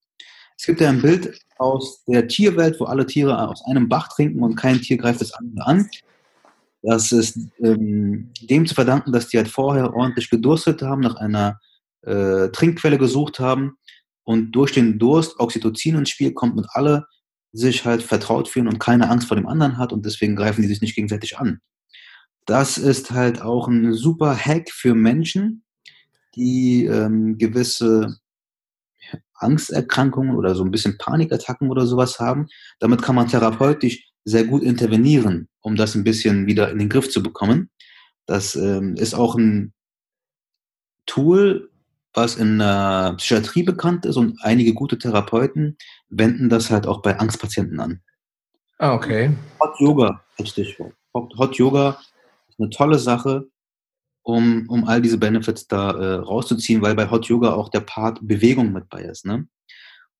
Es 0.56 0.66
gibt 0.66 0.80
ja 0.80 0.88
ein 0.88 1.02
Bild 1.02 1.38
aus 1.58 2.04
der 2.04 2.28
Tierwelt, 2.28 2.78
wo 2.78 2.84
alle 2.84 3.06
Tiere 3.06 3.48
aus 3.48 3.64
einem 3.66 3.88
Bach 3.88 4.08
trinken 4.08 4.42
und 4.42 4.54
kein 4.54 4.80
Tier 4.80 4.96
greift 4.96 5.20
das 5.20 5.32
andere 5.32 5.66
an. 5.66 5.88
Das 6.82 7.12
ist 7.12 7.38
ähm, 7.62 8.30
dem 8.42 8.66
zu 8.66 8.74
verdanken, 8.74 9.12
dass 9.12 9.28
die 9.28 9.38
halt 9.38 9.48
vorher 9.48 9.94
ordentlich 9.94 10.30
gedurstet 10.30 10.82
haben, 10.82 11.00
nach 11.00 11.16
einer 11.16 11.58
äh, 12.02 12.48
Trinkquelle 12.48 12.98
gesucht 12.98 13.40
haben 13.40 13.76
und 14.24 14.52
durch 14.52 14.72
den 14.72 14.98
Durst 14.98 15.40
Oxytocin 15.40 15.96
ins 15.96 16.10
Spiel 16.10 16.32
kommt 16.32 16.56
und 16.56 16.66
alle 16.70 17.06
sich 17.52 17.84
halt 17.84 18.02
vertraut 18.02 18.48
fühlen 18.48 18.68
und 18.68 18.80
keine 18.80 19.08
Angst 19.08 19.28
vor 19.28 19.36
dem 19.36 19.46
anderen 19.46 19.78
hat 19.78 19.92
und 19.92 20.04
deswegen 20.04 20.36
greifen 20.36 20.62
die 20.62 20.68
sich 20.68 20.80
nicht 20.80 20.94
gegenseitig 20.94 21.38
an. 21.38 21.60
Das 22.46 22.76
ist 22.76 23.10
halt 23.12 23.40
auch 23.40 23.68
ein 23.68 23.94
super 23.94 24.36
Hack 24.36 24.70
für 24.70 24.94
Menschen, 24.94 25.64
die 26.37 26.87
ähm, 26.87 27.38
gewisse 27.38 28.18
Angsterkrankungen 29.35 30.37
oder 30.37 30.55
so 30.55 30.64
ein 30.64 30.70
bisschen 30.70 30.99
Panikattacken 30.99 31.70
oder 31.70 31.87
sowas 31.87 32.18
haben. 32.18 32.49
Damit 32.81 33.03
kann 33.03 33.14
man 33.14 33.29
therapeutisch 33.29 34.11
sehr 34.25 34.44
gut 34.44 34.62
intervenieren, 34.62 35.49
um 35.61 35.77
das 35.77 35.94
ein 35.94 36.05
bisschen 36.05 36.47
wieder 36.47 36.70
in 36.70 36.79
den 36.79 36.88
Griff 36.88 37.11
zu 37.11 37.23
bekommen. 37.23 37.70
Das 38.27 38.57
ähm, 38.57 38.97
ist 38.97 39.14
auch 39.14 39.35
ein 39.37 39.75
Tool, 41.07 41.70
was 42.14 42.37
in 42.37 42.59
der 42.59 43.14
Psychiatrie 43.18 43.64
bekannt 43.64 44.07
ist 44.07 44.16
und 44.16 44.38
einige 44.42 44.73
gute 44.73 44.97
Therapeuten 44.99 45.77
wenden 46.09 46.49
das 46.49 46.70
halt 46.70 46.87
auch 46.87 47.03
bei 47.03 47.18
Angstpatienten 47.18 47.81
an. 47.81 48.01
Ah, 48.79 48.94
okay. 48.94 49.31
Hot 49.61 49.79
Yoga 49.79 50.23
als 50.38 50.51
Stichwort. 50.51 50.94
Hot 51.12 51.57
Yoga 51.57 51.99
ist 52.49 52.59
eine 52.59 52.70
tolle 52.70 52.99
Sache, 52.99 53.49
um, 54.24 54.64
um 54.68 54.84
all 54.84 55.00
diese 55.00 55.18
Benefits 55.18 55.68
da 55.68 55.90
äh, 55.92 56.14
rauszuziehen, 56.14 56.82
weil 56.82 56.94
bei 56.94 57.10
Hot 57.10 57.26
Yoga 57.26 57.52
auch 57.52 57.68
der 57.68 57.80
Part 57.80 58.18
Bewegung 58.22 58.72
mit 58.72 58.88
bei 58.88 59.02
ist. 59.02 59.24
Ne? 59.26 59.46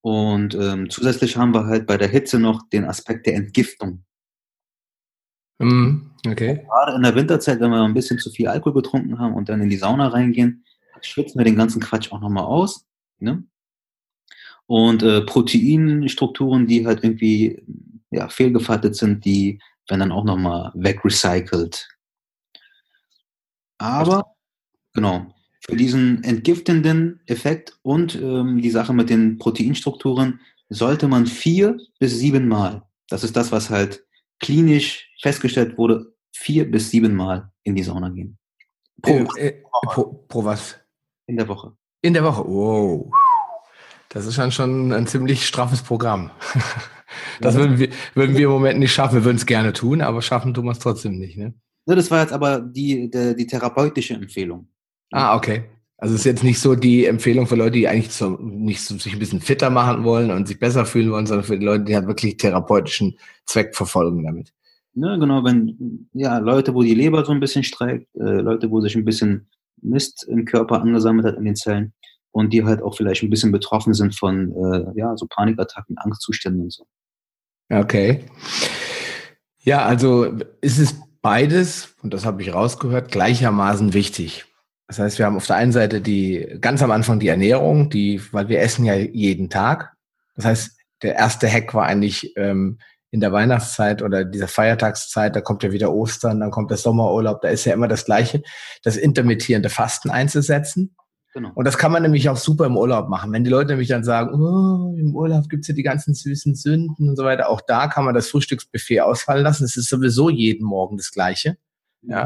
Und 0.03 0.55
ähm, 0.55 0.91
zusätzlich 0.91 1.37
haben 1.37 1.55
wir 1.55 1.67
halt 1.67 1.87
bei 1.87 1.97
der 1.97 2.09
Hitze 2.09 2.39
noch 2.39 2.69
den 2.69 2.85
Aspekt 2.85 3.27
der 3.27 3.35
Entgiftung. 3.35 4.05
Mm, 5.59 6.11
okay. 6.27 6.67
Gerade 6.69 6.97
in 6.97 7.03
der 7.03 7.15
Winterzeit, 7.15 7.59
wenn 7.61 7.71
wir 7.71 7.83
ein 7.83 7.95
bisschen 7.95 8.19
zu 8.19 8.31
viel 8.31 8.49
Alkohol 8.49 8.75
getrunken 8.75 9.19
haben 9.19 9.35
und 9.35 9.49
dann 9.49 9.63
in 9.63 9.71
die 9.71 9.79
Sauna 9.79 10.09
reingehen, 10.09 10.65
schwitzen 11.01 11.39
wir 11.39 11.45
den 11.45 11.57
ganzen 11.57 11.81
Quatsch 11.81 12.13
auch 12.13 12.21
nochmal 12.21 12.45
aus. 12.45 12.85
Ne? 13.19 13.45
Und 14.67 15.03
äh, 15.03 15.23
Proteinstrukturen, 15.23 16.67
die 16.67 16.87
halt 16.87 17.03
irgendwie 17.03 17.65
ja, 18.11 18.29
fehlgefaltet 18.29 18.97
sind, 18.97 19.25
die 19.25 19.59
werden 19.89 20.01
dann 20.01 20.13
auch 20.13 20.25
nochmal 20.25 20.71
wegrecycelt. 20.75 21.89
Aber, 23.85 24.35
genau, 24.95 25.27
für 25.61 25.77
diesen 25.77 26.25
entgiftenden 26.25 27.21
Effekt 27.27 27.79
und 27.83 28.15
ähm, 28.15 28.63
die 28.63 28.71
Sache 28.71 28.95
mit 28.95 29.11
den 29.11 29.37
Proteinstrukturen 29.37 30.41
sollte 30.71 31.07
man 31.07 31.27
vier 31.27 31.77
bis 31.99 32.19
sieben 32.19 32.49
Mal, 32.49 32.83
das 33.09 33.25
ist 33.25 33.37
das, 33.37 33.53
was 33.53 33.69
halt 33.69 34.03
klinisch 34.41 35.11
festgestellt 35.21 35.77
wurde, 35.77 36.15
vier 36.33 36.71
bis 36.71 36.91
sieben 36.91 37.15
Mal 37.15 37.53
in 37.63 37.75
die 37.75 37.83
Sauna 37.83 38.09
gehen. 38.09 38.39
Pro, 39.03 39.13
äh, 39.37 39.49
äh, 39.49 39.63
pro, 39.83 40.25
pro 40.29 40.45
was? 40.45 40.79
In 41.27 41.37
der 41.37 41.47
Woche. 41.47 41.77
In 42.01 42.15
der 42.15 42.25
Woche, 42.25 42.43
wow. 42.47 43.13
Das 44.09 44.25
ist 44.25 44.39
dann 44.39 44.51
schon 44.51 44.93
ein 44.93 45.07
ziemlich 45.07 45.47
straffes 45.47 45.83
Programm. 45.83 46.31
Das 47.41 47.55
würden 47.55 47.79
wir, 47.79 47.91
würden 48.15 48.37
wir 48.37 48.47
im 48.47 48.51
Moment 48.51 48.81
nicht 48.81 48.93
schaffen. 48.93 49.15
Wir 49.15 49.25
würden 49.25 49.37
es 49.37 49.47
gerne 49.47 49.73
tun, 49.73 50.01
aber 50.01 50.21
schaffen 50.21 50.53
tun 50.53 50.65
wir 50.65 50.73
es 50.73 50.81
trotzdem 50.81 51.17
nicht. 51.17 51.37
Ne? 51.37 51.55
Ja, 51.87 51.95
das 51.95 52.11
war 52.11 52.23
jetzt 52.23 52.33
aber 52.33 52.61
die, 52.61 53.11
die, 53.11 53.37
die 53.37 53.47
therapeutische 53.47 54.15
Empfehlung. 54.15 54.69
Ah, 55.11 55.37
okay. 55.37 55.65
Also 55.99 56.15
es 56.15 56.21
ist 56.21 56.27
jetzt 56.27 56.45
nicht 56.45 56.59
so 56.59 56.75
die 56.75 57.07
Empfehlung 57.07 57.47
für 57.47 57.55
Leute, 57.55 57.73
die 57.73 57.89
eigentlich 57.89 58.13
so, 58.13 58.31
nicht 58.41 58.81
so, 58.81 58.99
sich 58.99 59.13
ein 59.13 59.19
bisschen 59.19 59.41
fitter 59.41 59.71
machen 59.71 60.05
wollen 60.05 60.31
und 60.31 60.49
sich 60.49 60.59
besser 60.59 60.85
fühlen 60.87 61.11
wollen, 61.13 61.27
sondern 61.27 61.47
für 61.47 61.59
die 61.59 61.65
Leute, 61.65 61.85
die 61.85 61.95
halt 61.95 62.07
wirklich 62.07 62.37
therapeutischen 62.37 63.19
Zweck 63.47 63.77
verfolgen 63.77 64.25
damit. 64.25 64.53
Ja, 64.95 65.17
genau, 65.17 65.45
wenn 65.45 66.09
ja 66.13 66.39
Leute, 66.39 66.75
wo 66.75 66.83
die 66.83 66.95
Leber 66.95 67.25
so 67.25 67.33
ein 67.33 67.41
bisschen 67.41 67.65
streikt, 67.65 68.07
äh, 68.17 68.41
Leute, 68.41 68.71
wo 68.71 68.81
sich 68.81 68.95
ein 68.97 69.05
bisschen 69.05 69.49
Mist 69.83 70.27
im 70.29 70.45
Körper 70.45 70.81
angesammelt 70.81 71.27
hat 71.27 71.37
in 71.37 71.45
den 71.45 71.57
Zellen 71.57 71.93
und 72.33 72.53
die 72.53 72.65
halt 72.65 72.83
auch 72.83 72.97
vielleicht 72.97 73.23
ein 73.23 73.31
bisschen 73.31 73.53
betroffen 73.53 73.95
sind 73.95 74.15
von 74.15 74.53
äh, 74.53 74.99
ja, 74.99 75.17
so 75.17 75.27
Panikattacken, 75.29 75.97
Angstzuständen 75.99 76.63
und 76.65 76.73
so. 76.73 76.87
Okay. 77.71 78.25
Ja, 79.63 79.85
also 79.85 80.25
ist 80.61 80.79
es 80.79 81.01
beides, 81.25 81.95
und 82.03 82.13
das 82.13 82.27
habe 82.27 82.43
ich 82.43 82.53
rausgehört, 82.53 83.11
gleichermaßen 83.11 83.95
wichtig. 83.95 84.45
Das 84.87 84.99
heißt, 84.99 85.19
wir 85.19 85.25
haben 85.25 85.37
auf 85.37 85.47
der 85.47 85.57
einen 85.57 85.73
Seite 85.73 86.03
die 86.03 86.59
ganz 86.61 86.83
am 86.83 86.91
Anfang 86.91 87.19
die 87.19 87.29
Ernährung, 87.29 87.89
die, 87.89 88.21
weil 88.33 88.49
wir 88.51 88.61
essen 88.61 88.85
ja 88.85 88.95
jeden 88.95 89.49
Tag. 89.49 89.95
Das 90.37 90.45
heißt, 90.45 90.79
der 91.03 91.15
erste 91.15 91.51
Hack 91.51 91.73
war 91.73 91.87
eigentlich 91.87 92.37
ähm, 92.37 92.79
in 93.11 93.21
der 93.21 93.33
Weihnachtszeit 93.33 94.03
oder 94.03 94.27
dieser 94.27 94.49
Feiertagszeit, 94.49 95.35
da 95.35 95.41
kommt 95.41 95.63
ja 95.63 95.73
wieder 95.73 95.95
Ostern, 95.95 96.41
dann 96.41 96.51
kommt 96.51 96.71
der 96.71 96.77
Sommerurlaub, 96.77 97.41
da 97.41 97.49
ist 97.49 97.65
ja 97.65 97.73
immer 97.73 97.89
das 97.89 98.05
Gleiche, 98.05 98.43
das 98.83 98.99
intermittierende 98.99 99.71
Fasten 99.71 100.11
einzusetzen. 100.11 100.95
Genau. 101.35 101.51
Und 101.53 101.65
das 101.65 101.79
kann 101.79 101.91
man 101.91 102.03
nämlich 102.03 102.29
auch 102.29 102.37
super 102.37 102.65
im 102.67 102.77
Urlaub 102.77 103.09
machen. 103.09 103.33
Wenn 103.33 103.43
die 103.43 103.51
Leute 103.51 103.71
nämlich 103.71 103.89
dann 103.89 104.05
sagen, 104.05 104.33
oh, 104.35 104.97
im 104.97 105.17
Urlaub 105.17 105.49
gibt's 105.49 105.67
ja 105.67 105.75
die 105.75 105.83
ganzen 105.83 106.15
süßen 106.15 106.55
Sünden 106.55 107.09
und 107.09 107.17
so 107.17 107.25
weiter, 107.25 107.49
auch 107.49 107.61
da 107.61 107.89
kann 107.89 108.05
man 108.05 108.15
das 108.15 108.29
Frühstücksbuffet 108.29 109.01
ausfallen 109.01 109.43
lassen. 109.43 109.65
Es 109.65 109.77
ist 109.77 109.89
sowieso 109.89 110.31
jeden 110.31 110.65
Morgen 110.65 110.97
das 110.97 111.11
Gleiche. 111.11 111.57
Ja. 112.03 112.25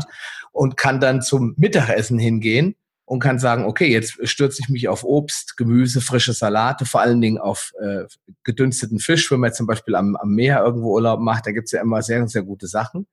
Und 0.53 0.77
kann 0.77 1.01
dann 1.01 1.23
zum 1.23 1.55
Mittagessen 1.57 2.19
hingehen 2.19 2.77
und 3.07 3.21
kann 3.21 3.39
sagen, 3.39 3.65
okay, 3.65 3.91
jetzt 3.91 4.19
stürze 4.29 4.61
ich 4.63 4.69
mich 4.69 4.89
auf 4.89 5.05
Obst, 5.05 5.57
Gemüse, 5.57 6.03
frische 6.03 6.35
Salate, 6.35 6.85
vor 6.85 7.01
allen 7.01 7.23
Dingen 7.23 7.39
auf 7.39 7.73
äh, 7.81 8.05
gedünsteten 8.45 8.99
Fisch, 8.99 9.31
wenn 9.31 9.41
man 9.41 9.49
jetzt 9.49 9.57
zum 9.57 9.67
Beispiel 9.67 9.95
am, 9.95 10.17
am 10.17 10.35
Meer 10.35 10.63
irgendwo 10.63 10.93
Urlaub 10.93 11.21
macht, 11.21 11.47
da 11.47 11.53
gibt's 11.53 11.73
ja 11.73 11.81
immer 11.81 12.03
sehr, 12.03 12.29
sehr 12.29 12.43
gute 12.43 12.67
Sachen 12.67 13.07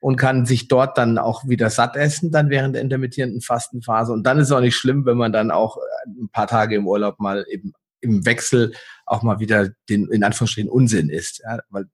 und 0.00 0.16
kann 0.16 0.46
sich 0.46 0.68
dort 0.68 0.96
dann 0.98 1.18
auch 1.18 1.48
wieder 1.48 1.70
satt 1.70 1.96
essen, 1.96 2.30
dann 2.30 2.50
während 2.50 2.74
der 2.74 2.82
intermittierenden 2.82 3.40
Fastenphase. 3.40 4.12
Und 4.12 4.24
dann 4.24 4.38
ist 4.38 4.48
es 4.48 4.52
auch 4.52 4.60
nicht 4.60 4.76
schlimm, 4.76 5.06
wenn 5.06 5.16
man 5.16 5.32
dann 5.32 5.50
auch 5.50 5.76
äh, 5.76 5.80
ein 6.22 6.28
paar 6.30 6.46
Tage 6.46 6.76
im 6.76 6.86
Urlaub 6.86 7.18
mal 7.18 7.44
eben 7.48 7.72
im 8.00 8.24
Wechsel 8.24 8.72
auch 9.06 9.22
mal 9.22 9.40
wieder 9.40 9.70
den, 9.88 10.08
in 10.08 10.22
Anführungsstrichen, 10.22 10.70
Unsinn 10.70 11.08
isst. 11.08 11.42
Ja, 11.44 11.58
weil 11.70 11.86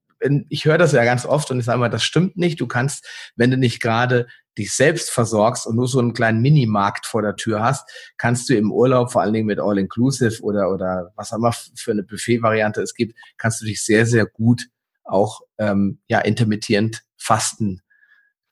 ich 0.49 0.65
höre 0.65 0.79
das 0.79 0.93
ja 0.93 1.05
ganz 1.05 1.27
oft 1.27 1.51
und 1.51 1.59
ich 1.59 1.67
sage 1.67 1.79
mal, 1.79 1.91
das 1.91 2.03
stimmt 2.03 2.37
nicht. 2.37 2.61
Du 2.61 2.67
kannst, 2.67 3.07
wenn 3.37 3.51
du 3.51 3.57
nicht 3.59 3.81
gerade 3.81 4.27
dich 4.57 4.73
selbst 4.73 5.11
versorgst 5.11 5.67
und 5.67 5.77
nur 5.77 5.89
so 5.89 5.99
einen 5.99 6.15
kleinen 6.15 6.41
Minimarkt 6.41 7.07
vor 7.07 7.23
der 7.23 7.37
Tür 7.37 7.63
hast, 7.63 7.91
kannst 8.17 8.49
du 8.49 8.57
im 8.57 8.73
Urlaub, 8.73 9.13
vor 9.13 9.23
allen 9.23 9.33
Dingen 9.33 9.47
mit 9.47 9.61
All-Inclusive 9.61 10.43
oder, 10.43 10.71
oder 10.71 11.13
was 11.17 11.33
auch 11.33 11.39
immer 11.39 11.53
für 11.53 11.91
eine 11.91 12.05
Buffet-Variante 12.05 12.81
es 12.81 12.95
gibt, 12.95 13.19
kannst 13.37 13.61
du 13.61 13.67
dich 13.67 13.85
sehr, 13.85 14.07
sehr 14.07 14.27
gut 14.27 14.69
auch 15.03 15.43
ähm, 15.59 16.01
ja, 16.09 16.21
intermittierend 16.21 17.03
fasten 17.19 17.83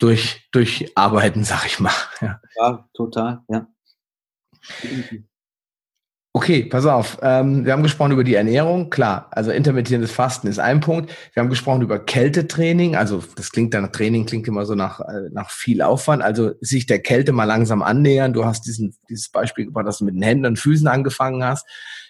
durch, 0.03 0.49
durcharbeiten, 0.51 1.45
sag 1.45 1.67
ich 1.67 1.79
mal. 1.79 1.93
Ja, 2.21 2.41
ja 2.57 2.89
total, 2.93 3.43
ja. 3.49 3.69
Okay, 6.35 6.65
pass 6.65 6.87
auf. 6.87 7.19
Ähm, 7.21 7.67
wir 7.67 7.75
haben 7.75 7.83
gesprochen 7.83 8.13
über 8.13 8.25
die 8.25 8.37
Ernährung, 8.37 8.89
klar. 8.89 9.29
Also 9.33 9.51
intermittierendes 9.51 10.13
Fasten 10.13 10.47
ist 10.47 10.59
ein 10.59 10.81
Punkt. 10.81 11.15
Wir 11.35 11.43
haben 11.43 11.51
gesprochen 11.51 11.83
über 11.83 11.99
Kältetraining. 11.99 12.97
Also 12.97 13.23
das 13.37 13.53
klingt 13.53 13.75
dann 13.75 13.93
Training 13.93 14.25
klingt 14.25 14.49
immer 14.49 14.65
so 14.65 14.75
nach 14.75 15.01
äh, 15.01 15.29
nach 15.31 15.51
viel 15.51 15.83
Aufwand. 15.83 16.23
Also 16.23 16.53
sich 16.63 16.87
der 16.87 17.01
Kälte 17.01 17.33
mal 17.33 17.45
langsam 17.45 17.83
annähern. 17.83 18.33
Du 18.33 18.47
hast 18.47 18.67
diesen 18.67 18.97
dieses 19.11 19.29
Beispiel 19.29 19.67
gebracht, 19.67 19.87
dass 19.87 19.99
du 19.99 20.07
mit 20.07 20.15
den 20.15 20.23
Händen 20.23 20.47
und 20.47 20.59
Füßen 20.59 20.89
angefangen 20.89 21.45
hast. 21.45 21.67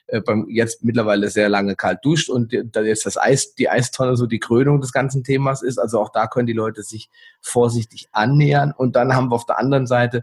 Äh, 0.06 0.20
beim 0.20 0.46
jetzt 0.48 0.84
mittlerweile 0.84 1.28
sehr 1.28 1.48
lange 1.48 1.74
kalt 1.74 2.04
duscht 2.04 2.30
und 2.30 2.54
da 2.70 2.82
jetzt 2.82 3.06
das 3.06 3.18
Eis, 3.18 3.56
die 3.56 3.70
Eistonne 3.70 4.16
so 4.16 4.26
die 4.26 4.38
Krönung 4.38 4.80
des 4.80 4.92
ganzen 4.92 5.24
Themas 5.24 5.62
ist. 5.62 5.78
Also 5.78 5.98
auch 5.98 6.10
da 6.10 6.28
können 6.28 6.46
die 6.46 6.52
Leute 6.52 6.84
sich 6.84 7.10
vorsichtig 7.40 8.08
annähern. 8.12 8.72
Und 8.76 8.94
dann 8.94 9.16
haben 9.16 9.32
wir 9.32 9.34
auf 9.34 9.46
der 9.46 9.58
anderen 9.58 9.88
Seite 9.88 10.22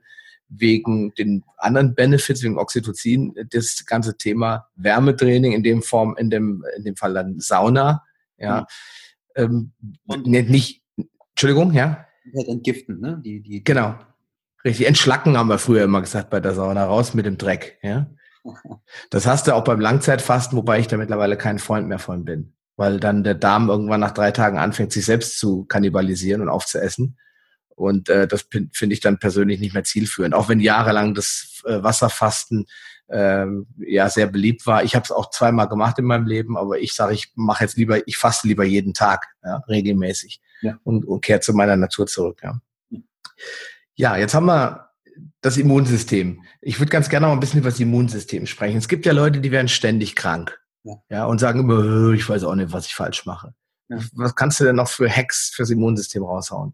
wegen 0.49 1.13
den 1.13 1.43
anderen 1.57 1.95
Benefits, 1.95 2.43
wegen 2.43 2.57
Oxytocin, 2.57 3.35
das 3.51 3.85
ganze 3.85 4.17
Thema 4.17 4.67
Wärmetraining, 4.75 5.53
in 5.53 5.63
dem 5.63 5.81
Form, 5.81 6.15
in 6.17 6.29
dem, 6.29 6.65
in 6.75 6.83
dem 6.83 6.95
Fall 6.95 7.13
dann 7.13 7.39
Sauna, 7.39 8.03
ja. 8.37 8.67
Mhm. 9.35 9.71
Ähm, 10.07 10.25
nicht, 10.25 10.49
nicht, 10.49 10.83
Entschuldigung, 11.29 11.73
ja? 11.73 12.05
Halt 12.35 12.47
entgiften, 12.47 12.99
ne? 12.99 13.21
Die, 13.23 13.41
die, 13.41 13.63
genau. 13.63 13.95
Richtig. 14.65 14.87
Entschlacken 14.87 15.37
haben 15.37 15.47
wir 15.47 15.59
früher 15.59 15.83
immer 15.83 16.01
gesagt 16.01 16.29
bei 16.29 16.39
der 16.39 16.53
Sauna, 16.53 16.85
raus 16.85 17.13
mit 17.13 17.25
dem 17.25 17.37
Dreck, 17.37 17.77
ja. 17.81 18.09
Das 19.09 19.27
hast 19.27 19.47
du 19.47 19.55
auch 19.55 19.63
beim 19.63 19.79
Langzeitfasten, 19.79 20.57
wobei 20.57 20.79
ich 20.79 20.87
da 20.87 20.97
mittlerweile 20.97 21.37
kein 21.37 21.59
Freund 21.59 21.87
mehr 21.87 21.99
von 21.99 22.25
bin. 22.25 22.53
Weil 22.75 22.99
dann 22.99 23.23
der 23.23 23.35
Darm 23.35 23.69
irgendwann 23.69 23.99
nach 23.99 24.13
drei 24.13 24.31
Tagen 24.31 24.57
anfängt, 24.57 24.91
sich 24.91 25.05
selbst 25.05 25.37
zu 25.37 25.65
kannibalisieren 25.65 26.41
und 26.41 26.49
aufzuessen. 26.49 27.17
Und 27.79 28.09
äh, 28.09 28.27
das 28.27 28.45
finde 28.49 28.93
ich 28.93 28.99
dann 28.99 29.19
persönlich 29.19 29.61
nicht 29.61 29.73
mehr 29.73 29.85
zielführend. 29.85 30.35
Auch 30.35 30.49
wenn 30.49 30.59
jahrelang 30.59 31.13
das 31.13 31.61
äh, 31.65 31.81
Wasserfasten 31.81 32.65
äh, 33.07 33.45
ja 33.77 34.09
sehr 34.09 34.27
beliebt 34.27 34.67
war. 34.67 34.83
Ich 34.83 34.95
habe 34.95 35.03
es 35.03 35.11
auch 35.11 35.29
zweimal 35.29 35.69
gemacht 35.69 35.97
in 35.97 36.05
meinem 36.05 36.27
Leben, 36.27 36.57
aber 36.57 36.79
ich 36.79 36.93
sage, 36.93 37.13
ich 37.13 37.31
mache 37.35 37.63
jetzt 37.63 37.77
lieber, 37.77 38.05
ich 38.05 38.17
faste 38.17 38.49
lieber 38.49 38.65
jeden 38.65 38.93
Tag, 38.93 39.27
ja, 39.43 39.63
regelmäßig 39.69 40.41
ja. 40.61 40.77
und, 40.83 41.05
und 41.05 41.21
kehre 41.21 41.39
zu 41.39 41.53
meiner 41.53 41.77
Natur 41.77 42.05
zurück. 42.05 42.41
Ja. 42.43 42.59
ja, 43.95 44.17
jetzt 44.17 44.33
haben 44.33 44.47
wir 44.47 44.89
das 45.39 45.55
Immunsystem. 45.55 46.43
Ich 46.59 46.79
würde 46.79 46.91
ganz 46.91 47.07
gerne 47.07 47.27
noch 47.27 47.33
ein 47.33 47.39
bisschen 47.39 47.61
über 47.61 47.69
das 47.69 47.79
Immunsystem 47.79 48.45
sprechen. 48.45 48.77
Es 48.77 48.89
gibt 48.89 49.05
ja 49.05 49.13
Leute, 49.13 49.39
die 49.39 49.51
werden 49.51 49.69
ständig 49.69 50.17
krank. 50.17 50.59
Ja. 50.83 50.95
ja 51.09 51.25
und 51.25 51.39
sagen 51.39 51.61
immer, 51.61 52.11
ich 52.11 52.27
weiß 52.27 52.43
auch 52.43 52.55
nicht, 52.55 52.73
was 52.73 52.87
ich 52.87 52.93
falsch 52.93 53.25
mache. 53.25 53.53
Ja. 53.87 53.99
Was 54.13 54.35
kannst 54.35 54.59
du 54.59 54.65
denn 54.65 54.75
noch 54.75 54.89
für 54.89 55.09
Hacks 55.09 55.51
fürs 55.55 55.69
Immunsystem 55.69 56.23
raushauen? 56.23 56.73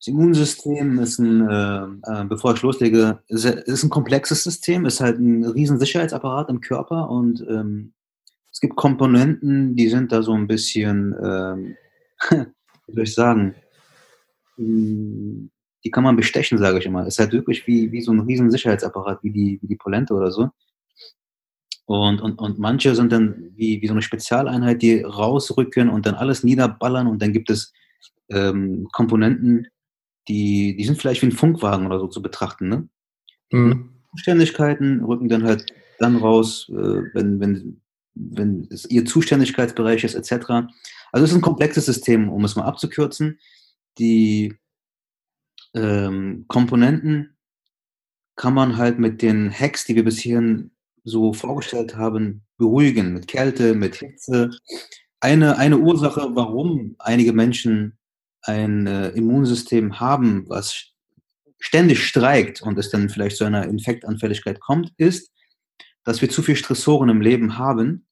Das 0.00 0.06
Immunsystem 0.06 0.98
ist 0.98 1.18
ein, 1.18 1.46
äh, 1.46 1.84
äh, 2.10 2.24
bevor 2.24 2.54
ich 2.54 2.62
loslege, 2.62 3.22
ist, 3.28 3.44
ist, 3.44 3.82
ein 3.82 3.90
komplexes 3.90 4.42
System, 4.42 4.86
ist 4.86 5.00
halt 5.00 5.18
ein 5.18 5.44
riesen 5.44 5.78
Sicherheitsapparat 5.78 6.48
im 6.48 6.62
Körper 6.62 7.10
und 7.10 7.44
ähm, 7.50 7.92
es 8.50 8.60
gibt 8.60 8.76
Komponenten, 8.76 9.76
die 9.76 9.90
sind 9.90 10.10
da 10.10 10.22
so 10.22 10.32
ein 10.32 10.46
bisschen, 10.46 11.14
ähm, 11.22 11.76
wie 12.86 12.94
soll 12.94 13.04
ich 13.04 13.14
sagen, 13.14 13.54
die 14.56 15.90
kann 15.90 16.04
man 16.04 16.16
bestechen, 16.16 16.56
sage 16.56 16.78
ich 16.78 16.86
immer. 16.86 17.06
Ist 17.06 17.18
halt 17.18 17.32
wirklich 17.32 17.66
wie, 17.66 17.92
wie 17.92 18.00
so 18.00 18.10
ein 18.10 18.20
riesen 18.20 18.50
Sicherheitsapparat, 18.50 19.22
wie 19.22 19.30
die, 19.30 19.58
wie 19.60 19.68
die 19.68 19.76
Polente 19.76 20.14
oder 20.14 20.30
so. 20.30 20.48
Und, 21.84 22.22
und, 22.22 22.38
und 22.38 22.58
manche 22.58 22.94
sind 22.94 23.12
dann 23.12 23.50
wie, 23.54 23.82
wie 23.82 23.86
so 23.86 23.92
eine 23.92 24.02
Spezialeinheit, 24.02 24.80
die 24.80 25.02
rausrücken 25.02 25.90
und 25.90 26.06
dann 26.06 26.14
alles 26.14 26.42
niederballern 26.42 27.06
und 27.06 27.20
dann 27.20 27.34
gibt 27.34 27.50
es 27.50 27.72
ähm, 28.30 28.88
Komponenten, 28.92 29.66
die, 30.28 30.76
die 30.76 30.84
sind 30.84 30.98
vielleicht 30.98 31.22
wie 31.22 31.26
ein 31.26 31.32
Funkwagen 31.32 31.86
oder 31.86 31.98
so 31.98 32.06
zu 32.06 32.22
betrachten. 32.22 32.68
Ne? 32.68 32.88
Mhm. 33.50 33.90
Zuständigkeiten 34.10 35.04
rücken 35.04 35.28
dann 35.28 35.44
halt 35.44 35.66
dann 35.98 36.16
raus, 36.16 36.68
äh, 36.70 37.02
wenn, 37.14 37.40
wenn, 37.40 37.80
wenn 38.14 38.68
es 38.70 38.88
ihr 38.90 39.04
Zuständigkeitsbereich 39.04 40.04
ist, 40.04 40.14
etc. 40.14 40.46
Also 41.12 41.24
es 41.24 41.30
ist 41.30 41.36
ein 41.36 41.42
komplexes 41.42 41.86
System, 41.86 42.28
um 42.28 42.44
es 42.44 42.56
mal 42.56 42.64
abzukürzen. 42.64 43.38
Die 43.98 44.54
ähm, 45.74 46.44
Komponenten 46.48 47.36
kann 48.36 48.54
man 48.54 48.76
halt 48.76 48.98
mit 48.98 49.22
den 49.22 49.50
Hacks, 49.50 49.84
die 49.84 49.94
wir 49.94 50.04
bis 50.04 50.18
hierhin 50.18 50.70
so 51.04 51.32
vorgestellt 51.32 51.96
haben, 51.96 52.42
beruhigen. 52.56 53.12
Mit 53.12 53.28
Kälte, 53.28 53.74
mit 53.74 53.96
Hitze. 53.96 54.50
Eine, 55.20 55.58
eine 55.58 55.78
Ursache, 55.78 56.30
warum 56.34 56.96
einige 56.98 57.32
Menschen 57.32 57.98
ein 58.42 58.86
äh, 58.86 59.08
Immunsystem 59.10 60.00
haben, 60.00 60.48
was 60.48 60.90
ständig 61.58 62.04
streikt 62.04 62.62
und 62.62 62.78
es 62.78 62.90
dann 62.90 63.08
vielleicht 63.08 63.36
zu 63.36 63.44
einer 63.44 63.66
Infektanfälligkeit 63.66 64.60
kommt, 64.60 64.92
ist, 64.96 65.30
dass 66.04 66.22
wir 66.22 66.30
zu 66.30 66.42
viel 66.42 66.56
Stressoren 66.56 67.10
im 67.10 67.20
Leben 67.20 67.58
haben, 67.58 68.06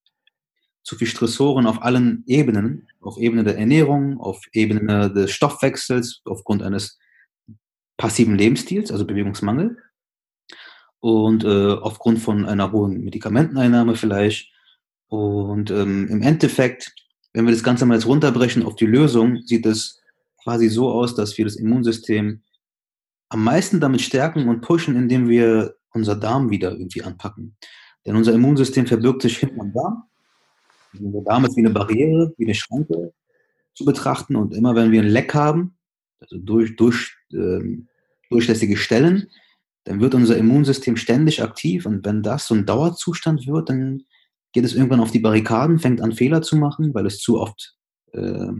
zu 0.82 0.96
viel 0.96 1.06
Stressoren 1.06 1.66
auf 1.66 1.82
allen 1.82 2.24
Ebenen, 2.26 2.88
auf 3.00 3.18
Ebene 3.18 3.44
der 3.44 3.58
Ernährung, 3.58 4.20
auf 4.20 4.40
Ebene 4.52 5.12
des 5.12 5.30
Stoffwechsels, 5.32 6.22
aufgrund 6.24 6.62
eines 6.62 6.98
passiven 7.96 8.36
Lebensstils, 8.36 8.90
also 8.92 9.06
Bewegungsmangel, 9.06 9.76
und 11.00 11.44
äh, 11.44 11.72
aufgrund 11.72 12.18
von 12.18 12.46
einer 12.46 12.72
hohen 12.72 13.00
Medikamenteneinnahme 13.04 13.96
vielleicht. 13.96 14.52
Und 15.08 15.70
ähm, 15.70 16.08
im 16.08 16.22
Endeffekt, 16.22 16.92
wenn 17.32 17.46
wir 17.46 17.52
das 17.52 17.62
Ganze 17.62 17.86
mal 17.86 17.94
jetzt 17.94 18.06
runterbrechen 18.06 18.64
auf 18.64 18.76
die 18.76 18.86
Lösung, 18.86 19.42
sieht 19.44 19.64
es 19.66 20.00
quasi 20.42 20.68
so 20.68 20.90
aus, 20.90 21.14
dass 21.14 21.36
wir 21.38 21.44
das 21.44 21.56
Immunsystem 21.56 22.42
am 23.28 23.44
meisten 23.44 23.80
damit 23.80 24.00
stärken 24.00 24.48
und 24.48 24.62
pushen, 24.62 24.96
indem 24.96 25.28
wir 25.28 25.76
unser 25.92 26.16
Darm 26.16 26.50
wieder 26.50 26.72
irgendwie 26.72 27.02
anpacken. 27.02 27.56
Denn 28.06 28.16
unser 28.16 28.32
Immunsystem 28.32 28.86
verbirgt 28.86 29.22
sich 29.22 29.38
hinten 29.38 29.60
am 29.60 29.72
Darm. 29.72 30.04
Unser 30.98 31.22
Darm 31.22 31.44
ist 31.44 31.56
wie 31.56 31.60
eine 31.60 31.70
Barriere, 31.70 32.32
wie 32.38 32.46
eine 32.46 32.54
Schranke 32.54 33.12
zu 33.74 33.84
betrachten. 33.84 34.36
Und 34.36 34.54
immer 34.54 34.74
wenn 34.74 34.92
wir 34.92 35.02
ein 35.02 35.08
Leck 35.08 35.34
haben, 35.34 35.76
also 36.20 36.38
durch, 36.38 36.76
durch, 36.76 37.16
ähm, 37.32 37.88
durchlässige 38.30 38.76
Stellen, 38.76 39.28
dann 39.84 40.00
wird 40.00 40.14
unser 40.14 40.36
Immunsystem 40.36 40.96
ständig 40.96 41.42
aktiv. 41.42 41.86
Und 41.86 42.04
wenn 42.04 42.22
das 42.22 42.46
so 42.46 42.54
ein 42.54 42.66
Dauerzustand 42.66 43.46
wird, 43.46 43.68
dann 43.68 44.04
geht 44.52 44.64
es 44.64 44.74
irgendwann 44.74 45.00
auf 45.00 45.10
die 45.10 45.20
Barrikaden, 45.20 45.78
fängt 45.78 46.00
an 46.00 46.12
Fehler 46.12 46.42
zu 46.42 46.56
machen, 46.56 46.94
weil 46.94 47.06
es 47.06 47.18
zu 47.18 47.40
oft 47.40 47.76
äh, 48.12 48.52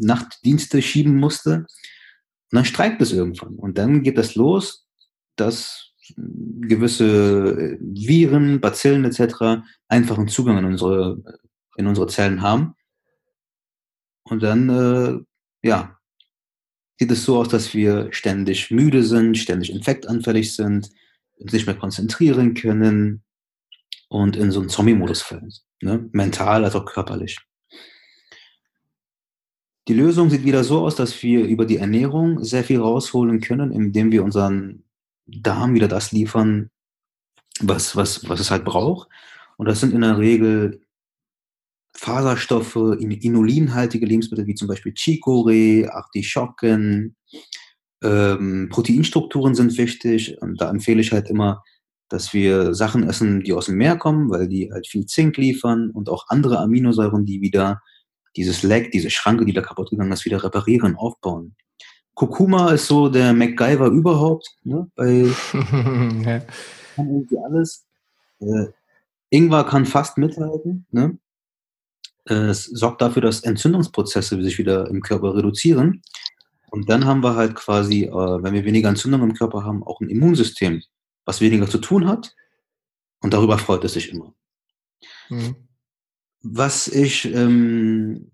Nachtdienste 0.00 0.82
schieben 0.82 1.16
musste. 1.16 1.58
Und 1.58 1.66
dann 2.52 2.64
streikt 2.64 3.00
es 3.02 3.12
irgendwann. 3.12 3.56
Und 3.56 3.78
dann 3.78 4.02
geht 4.02 4.18
das 4.18 4.34
los, 4.34 4.86
dass 5.36 5.92
gewisse 6.16 7.78
Viren, 7.80 8.60
Bazillen 8.60 9.04
etc. 9.04 9.62
einfachen 9.88 10.28
Zugang 10.28 10.58
in 10.58 10.64
unsere, 10.64 11.22
in 11.76 11.86
unsere 11.86 12.08
Zellen 12.08 12.42
haben. 12.42 12.74
Und 14.24 14.42
dann, 14.42 14.68
äh, 14.68 15.68
ja, 15.68 15.98
sieht 16.98 17.10
es 17.10 17.24
so 17.24 17.38
aus, 17.38 17.48
dass 17.48 17.74
wir 17.74 18.12
ständig 18.12 18.70
müde 18.70 19.02
sind, 19.02 19.38
ständig 19.38 19.70
infektanfällig 19.70 20.54
sind, 20.54 20.90
uns 21.38 21.52
nicht 21.52 21.66
mehr 21.66 21.76
konzentrieren 21.76 22.54
können 22.54 23.22
und 24.08 24.36
in 24.36 24.50
so 24.50 24.60
einen 24.60 24.68
Zombie-Modus 24.68 25.22
fallen. 25.22 25.52
Ne? 25.80 26.08
Mental 26.12 26.64
als 26.64 26.74
auch 26.74 26.84
körperlich. 26.84 27.38
Die 29.88 29.94
Lösung 29.94 30.30
sieht 30.30 30.44
wieder 30.44 30.62
so 30.62 30.80
aus, 30.80 30.94
dass 30.94 31.22
wir 31.22 31.44
über 31.44 31.66
die 31.66 31.78
Ernährung 31.78 32.44
sehr 32.44 32.64
viel 32.64 32.80
rausholen 32.80 33.40
können, 33.40 33.72
indem 33.72 34.12
wir 34.12 34.22
unseren 34.22 34.84
Darm 35.26 35.74
wieder 35.74 35.88
das 35.88 36.12
liefern, 36.12 36.70
was, 37.60 37.96
was, 37.96 38.28
was 38.28 38.40
es 38.40 38.50
halt 38.50 38.64
braucht. 38.64 39.08
Und 39.56 39.66
das 39.66 39.80
sind 39.80 39.94
in 39.94 40.02
der 40.02 40.18
Regel 40.18 40.82
Faserstoffe, 41.96 42.76
inulinhaltige 42.76 44.06
Lebensmittel 44.06 44.46
wie 44.46 44.54
zum 44.54 44.68
Beispiel 44.68 44.92
Chicorée, 44.92 45.88
Artischocken, 45.88 47.16
ähm, 48.02 48.68
Proteinstrukturen 48.70 49.54
sind 49.54 49.76
wichtig 49.76 50.40
und 50.40 50.60
da 50.60 50.70
empfehle 50.70 51.00
ich 51.00 51.12
halt 51.12 51.28
immer, 51.28 51.62
dass 52.08 52.32
wir 52.32 52.74
Sachen 52.74 53.02
essen, 53.08 53.42
die 53.42 53.52
aus 53.52 53.66
dem 53.66 53.76
Meer 53.76 53.96
kommen, 53.96 54.30
weil 54.30 54.48
die 54.48 54.70
halt 54.72 54.86
viel 54.86 55.06
Zink 55.06 55.36
liefern 55.36 55.90
und 55.90 56.08
auch 56.08 56.26
andere 56.28 56.58
Aminosäuren, 56.58 57.24
die 57.24 57.40
wieder 57.40 57.80
dieses 58.36 58.62
Leck, 58.62 58.92
diese 58.92 59.10
Schranke, 59.10 59.44
die 59.44 59.52
da 59.52 59.60
kaputt 59.60 59.90
gegangen 59.90 60.12
ist, 60.12 60.24
wieder 60.24 60.42
reparieren, 60.42 60.96
aufbauen. 60.96 61.54
Kurkuma 62.14 62.72
ist 62.72 62.86
so 62.86 63.08
der 63.08 63.32
MacGyver 63.32 63.86
überhaupt, 63.86 64.48
ne? 64.62 64.90
Bei 64.94 65.08
ja. 65.52 66.40
kann 66.94 67.08
irgendwie 67.08 67.38
alles. 67.38 67.86
Äh, 68.40 68.66
Ingwer 69.30 69.64
kann 69.64 69.86
fast 69.86 70.18
mithalten, 70.18 70.86
ne? 70.90 71.18
Es 72.24 72.64
sorgt 72.64 73.00
dafür, 73.00 73.22
dass 73.22 73.40
Entzündungsprozesse 73.40 74.40
sich 74.42 74.58
wieder 74.58 74.88
im 74.88 75.00
Körper 75.00 75.34
reduzieren. 75.34 76.02
Und 76.70 76.88
dann 76.88 77.04
haben 77.04 77.22
wir 77.22 77.34
halt 77.34 77.54
quasi, 77.54 78.04
äh, 78.04 78.12
wenn 78.12 78.54
wir 78.54 78.64
weniger 78.64 78.88
Entzündung 78.88 79.22
im 79.22 79.34
Körper 79.34 79.64
haben, 79.64 79.82
auch 79.82 80.00
ein 80.00 80.10
Immunsystem, 80.10 80.82
was 81.24 81.40
weniger 81.40 81.68
zu 81.68 81.78
tun 81.78 82.06
hat. 82.06 82.34
Und 83.20 83.34
darüber 83.34 83.58
freut 83.58 83.84
es 83.84 83.94
sich 83.94 84.12
immer. 84.12 84.34
Mhm. 85.28 85.56
Was 86.42 86.88
ich 86.88 87.26
ähm, 87.34 88.30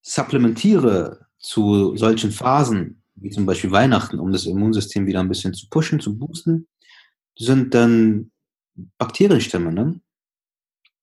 supplementiere 0.00 1.26
zu 1.38 1.96
solchen 1.96 2.30
Phasen, 2.30 3.02
wie 3.14 3.30
zum 3.30 3.46
Beispiel 3.46 3.70
Weihnachten, 3.70 4.18
um 4.18 4.32
das 4.32 4.46
Immunsystem 4.46 5.06
wieder 5.06 5.20
ein 5.20 5.28
bisschen 5.28 5.54
zu 5.54 5.68
pushen, 5.68 6.00
zu 6.00 6.16
boosten, 6.16 6.66
sind 7.36 7.74
dann 7.74 8.30
Bakterienstämme, 8.98 9.72
ne? 9.72 10.00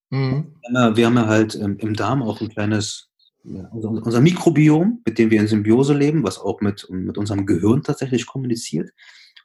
Mhm. 0.10 0.56
Wir 0.96 1.06
haben 1.06 1.18
ja 1.18 1.28
halt 1.28 1.56
im 1.56 1.94
Darm 1.94 2.24
auch 2.24 2.42
ein 2.42 2.50
kleines, 2.50 3.10
ja, 3.44 3.68
unser, 3.68 3.90
unser, 3.90 4.22
Mikrobiom, 4.22 5.02
mit 5.06 5.20
dem 5.20 5.30
wir 5.30 5.40
in 5.40 5.48
Symbiose 5.48 5.94
leben, 5.94 6.24
was 6.24 6.40
auch 6.40 6.62
mit, 6.62 6.88
mit 6.90 7.18
unserem 7.18 7.46
Gehirn 7.46 7.84
tatsächlich 7.84 8.26
kommuniziert. 8.26 8.90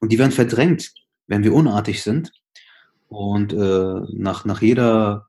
Und 0.00 0.10
die 0.10 0.18
werden 0.18 0.32
verdrängt, 0.32 0.94
wenn 1.26 1.44
wir 1.44 1.52
unartig 1.52 2.02
sind. 2.02 2.32
Und 3.08 3.52
äh, 3.52 4.00
nach, 4.14 4.46
nach 4.46 4.62
jeder 4.62 5.28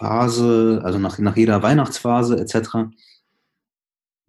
Phase, 0.00 0.80
also 0.82 0.98
nach, 0.98 1.18
nach 1.18 1.36
jeder 1.36 1.62
Weihnachtsphase 1.62 2.38
etc., 2.38 2.90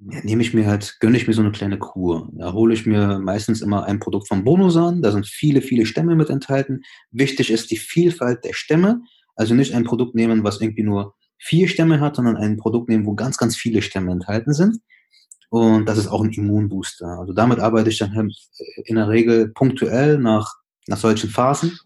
ja, 0.04 0.20
nehme 0.24 0.42
ich 0.42 0.54
mir 0.54 0.66
halt, 0.66 0.98
gönne 1.00 1.16
ich 1.16 1.28
mir 1.28 1.34
so 1.34 1.42
eine 1.42 1.52
kleine 1.52 1.78
Kur. 1.78 2.30
Da 2.34 2.54
hole 2.54 2.74
ich 2.74 2.86
mir 2.88 3.20
meistens 3.20 3.62
immer 3.62 3.86
ein 3.86 4.00
Produkt 4.00 4.28
von 4.28 4.44
Bonosan. 4.44 5.02
Da 5.02 5.12
sind 5.12 5.28
viele, 5.28 5.62
viele 5.62 5.86
Stämme 5.86 6.16
mit 6.16 6.32
enthalten. 6.32 6.82
Wichtig 7.12 7.52
ist 7.52 7.70
die 7.70 7.78
Vielfalt 7.78 8.44
der 8.44 8.54
Stämme. 8.54 9.02
Also 9.36 9.54
nicht 9.54 9.76
ein 9.76 9.84
Produkt 9.84 10.16
nehmen, 10.16 10.44
was 10.44 10.60
irgendwie 10.60 10.84
nur 10.84 11.14
vier 11.38 11.68
Stämme 11.68 12.00
hat, 12.00 12.16
sondern 12.16 12.36
ein 12.36 12.58
Produkt 12.58 12.90
nehmen, 12.90 13.06
wo 13.06 13.14
ganz, 13.14 13.38
ganz 13.38 13.56
viele 13.56 13.84
Stämme 13.84 14.12
enthalten 14.12 14.54
sind. 14.54 14.80
Und 15.50 15.86
das 15.86 16.00
ist 16.00 16.08
auch 16.08 16.24
ein 16.24 16.32
Immunbooster. 16.32 17.20
Also 17.20 17.34
damit 17.34 17.60
arbeite 17.60 17.92
ich 17.92 18.00
dann 18.00 18.16
halt 18.16 18.34
in 18.86 18.96
der 18.96 19.08
Regel 19.08 19.50
punktuell 19.50 20.18
nach, 20.18 20.52
nach 20.88 20.98
solchen 20.98 21.30
Phasen. 21.30 21.78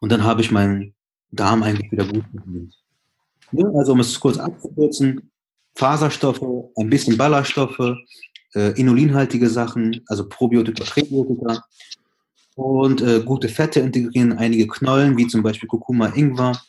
Und 0.00 0.12
dann 0.12 0.22
habe 0.22 0.42
ich 0.42 0.50
meinen 0.50 0.95
Darm 1.30 1.62
eigentlich 1.62 1.90
wieder 1.92 2.06
gut 2.06 2.24
bedient. 2.32 2.74
Ja, 3.52 3.66
also 3.74 3.92
um 3.92 4.00
es 4.00 4.18
kurz 4.18 4.38
abzukürzen, 4.38 5.30
Faserstoffe, 5.74 6.70
ein 6.76 6.90
bisschen 6.90 7.16
Ballaststoffe, 7.16 7.96
äh, 8.54 8.72
inulinhaltige 8.80 9.48
Sachen, 9.48 10.00
also 10.06 10.28
Probiotika, 10.28 10.84
Präbiotika 10.84 11.62
und 12.56 13.02
äh, 13.02 13.20
gute 13.20 13.48
Fette 13.48 13.80
integrieren, 13.80 14.32
einige 14.32 14.66
Knollen, 14.66 15.16
wie 15.16 15.26
zum 15.26 15.42
Beispiel 15.42 15.68
Kurkuma, 15.68 16.08
Ingwer. 16.08 16.60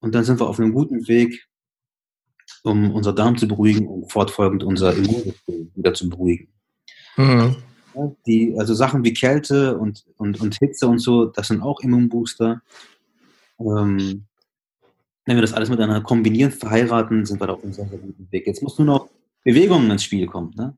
Und 0.00 0.14
dann 0.14 0.24
sind 0.24 0.40
wir 0.40 0.48
auf 0.48 0.58
einem 0.58 0.74
guten 0.74 1.06
Weg, 1.06 1.46
um 2.64 2.90
unser 2.92 3.12
Darm 3.12 3.38
zu 3.38 3.46
beruhigen 3.46 3.86
und 3.86 4.10
fortfolgend 4.10 4.64
unser 4.64 4.94
Immunsystem 4.94 5.70
wieder 5.74 5.94
zu 5.94 6.08
beruhigen. 6.08 6.48
Mhm. 7.16 7.56
Die, 8.26 8.54
also 8.58 8.74
Sachen 8.74 9.04
wie 9.04 9.12
Kälte 9.12 9.78
und, 9.78 10.04
und, 10.16 10.40
und 10.40 10.56
Hitze 10.56 10.88
und 10.88 10.98
so, 10.98 11.26
das 11.26 11.48
sind 11.48 11.62
auch 11.62 11.80
Immunbooster. 11.80 12.62
Ähm, 13.60 14.26
wenn 15.24 15.36
wir 15.36 15.42
das 15.42 15.52
alles 15.52 15.68
miteinander 15.68 16.00
kombinieren, 16.00 16.50
verheiraten, 16.50 17.24
sind 17.24 17.40
wir 17.40 17.46
da 17.46 17.52
auf 17.54 17.62
einem 17.62 17.72
sehr, 17.72 17.86
sehr 17.86 17.98
guten 17.98 18.26
Weg. 18.30 18.46
Jetzt 18.46 18.62
muss 18.62 18.78
nur 18.78 18.86
noch 18.86 19.08
Bewegung 19.44 19.90
ins 19.90 20.04
Spiel 20.04 20.26
kommen. 20.26 20.52
Ne? 20.56 20.76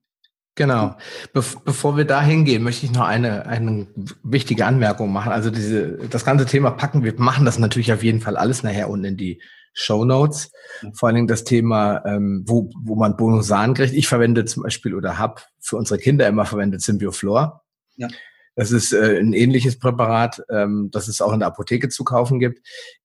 Genau. 0.54 0.96
Be 1.32 1.42
bevor 1.64 1.96
wir 1.96 2.04
da 2.04 2.22
hingehen, 2.22 2.62
möchte 2.62 2.86
ich 2.86 2.92
noch 2.92 3.06
eine, 3.06 3.46
eine 3.46 3.86
wichtige 4.22 4.66
Anmerkung 4.66 5.12
machen. 5.12 5.32
Also 5.32 5.50
diese, 5.50 5.96
das 6.08 6.24
ganze 6.24 6.46
Thema 6.46 6.70
packen, 6.70 7.04
wir 7.04 7.14
machen 7.18 7.44
das 7.44 7.58
natürlich 7.58 7.92
auf 7.92 8.04
jeden 8.04 8.20
Fall 8.20 8.36
alles 8.36 8.62
nachher 8.62 8.88
unten 8.88 9.06
in 9.06 9.16
die 9.16 9.40
Show 9.72 10.04
Notes. 10.04 10.52
Vor 10.92 11.08
allen 11.08 11.16
Dingen 11.16 11.26
das 11.26 11.42
Thema, 11.42 12.04
ähm, 12.06 12.44
wo, 12.46 12.70
wo 12.80 12.94
man 12.94 13.16
Bonusan 13.16 13.74
kriegt. 13.74 13.92
Ich 13.94 14.06
verwende 14.06 14.44
zum 14.44 14.62
Beispiel 14.62 14.94
oder 14.94 15.18
habe 15.18 15.42
für 15.60 15.76
unsere 15.76 15.98
Kinder 15.98 16.28
immer 16.28 16.44
verwendet 16.44 16.82
Symbioflor. 16.82 17.62
Ja. 17.96 18.08
Das 18.56 18.70
ist 18.70 18.92
äh, 18.92 19.18
ein 19.18 19.32
ähnliches 19.32 19.78
Präparat, 19.78 20.42
ähm, 20.48 20.88
das 20.92 21.08
es 21.08 21.20
auch 21.20 21.32
in 21.32 21.40
der 21.40 21.48
Apotheke 21.48 21.88
zu 21.88 22.04
kaufen 22.04 22.38
gibt. 22.38 22.60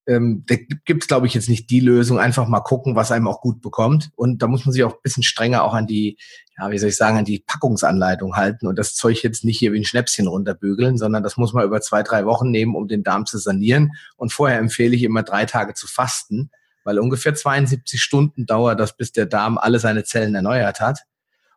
Ähm, 0.05 0.43
da 0.45 0.55
gibt 0.85 1.03
es, 1.03 1.07
glaube 1.07 1.25
ich, 1.25 1.33
jetzt 1.33 1.49
nicht 1.49 1.69
die 1.71 1.79
Lösung. 1.79 2.19
Einfach 2.19 2.47
mal 2.47 2.59
gucken, 2.59 2.95
was 2.95 3.11
einem 3.11 3.27
auch 3.27 3.41
gut 3.41 3.61
bekommt. 3.61 4.11
Und 4.15 4.43
da 4.43 4.47
muss 4.47 4.65
man 4.65 4.73
sich 4.73 4.83
auch 4.83 4.93
ein 4.93 5.01
bisschen 5.01 5.23
strenger 5.23 5.63
auch 5.63 5.73
an 5.73 5.87
die, 5.87 6.17
ja, 6.57 6.69
wie 6.69 6.77
soll 6.77 6.89
ich 6.89 6.97
sagen, 6.97 7.17
an 7.17 7.25
die 7.25 7.43
Packungsanleitung 7.45 8.35
halten 8.35 8.67
und 8.67 8.77
das 8.77 8.93
Zeug 8.93 9.23
jetzt 9.23 9.43
nicht 9.43 9.57
hier 9.57 9.73
wie 9.73 9.79
ein 9.79 9.85
Schnäpschen 9.85 10.27
runterbügeln, 10.27 10.97
sondern 10.97 11.23
das 11.23 11.37
muss 11.37 11.53
man 11.53 11.65
über 11.65 11.81
zwei, 11.81 12.03
drei 12.03 12.25
Wochen 12.25 12.51
nehmen, 12.51 12.75
um 12.75 12.87
den 12.87 13.03
Darm 13.03 13.25
zu 13.25 13.39
sanieren. 13.39 13.93
Und 14.17 14.31
vorher 14.31 14.59
empfehle 14.59 14.95
ich 14.95 15.03
immer 15.03 15.23
drei 15.23 15.45
Tage 15.45 15.73
zu 15.73 15.87
fasten, 15.87 16.51
weil 16.83 16.99
ungefähr 16.99 17.33
72 17.33 17.99
Stunden 18.01 18.45
dauert 18.45 18.79
das, 18.79 18.95
bis 18.95 19.11
der 19.11 19.25
Darm 19.25 19.57
alle 19.57 19.79
seine 19.79 20.03
Zellen 20.03 20.35
erneuert 20.35 20.79
hat. 20.79 20.99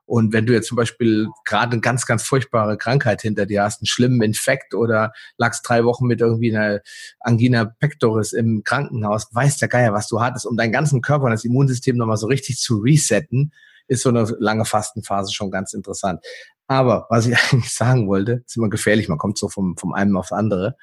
Und 0.05 0.33
wenn 0.33 0.47
du 0.47 0.53
jetzt 0.53 0.69
zum 0.69 0.77
Beispiel 0.77 1.29
gerade 1.45 1.73
eine 1.73 1.81
ganz, 1.81 2.07
ganz 2.07 2.23
furchtbare 2.23 2.77
Krankheit 2.77 3.23
hinter 3.23 3.47
dir 3.47 3.63
hast, 3.63 3.81
einen 3.81 3.87
schlimmen 3.87 4.21
Infekt 4.23 4.75
oder 4.75 5.13
lagst 5.39 5.67
drei 5.67 5.85
Wochen 5.85 6.07
mit 6.07 6.21
irgendwie 6.21 6.55
einer 6.55 6.81
Angina 7.21 7.65
pectoris 7.65 8.33
im 8.33 8.63
Krankenhaus, 8.65 9.29
weiß 9.33 9.59
der 9.59 9.69
Geier, 9.69 9.93
was 9.93 10.09
du 10.09 10.21
hattest, 10.21 10.47
um 10.47 10.57
deinen 10.57 10.73
ganzen 10.73 11.03
Körper 11.03 11.25
und 11.25 11.31
das 11.31 11.45
Immunsystem 11.45 11.97
nochmal 11.97 12.17
so 12.17 12.27
richtig 12.27 12.59
zu 12.59 12.79
resetten, 12.79 13.53
ist 13.89 14.03
so 14.03 14.09
eine 14.09 14.25
lange 14.39 14.65
Fastenphase 14.65 15.33
schon 15.33 15.51
ganz 15.51 15.73
interessant. 15.73 16.25
Aber 16.67 17.07
was 17.11 17.27
ich 17.27 17.37
eigentlich 17.53 17.73
sagen 17.73 18.09
wollte, 18.09 18.43
ist 18.47 18.57
immer 18.57 18.71
gefährlich, 18.71 19.09
man 19.09 19.19
kommt 19.19 19.39
so 19.39 19.49
vom, 19.49 19.77
vom 19.77 19.95
einen 19.95 20.17
aufs 20.17 20.33
andere. 20.33 20.77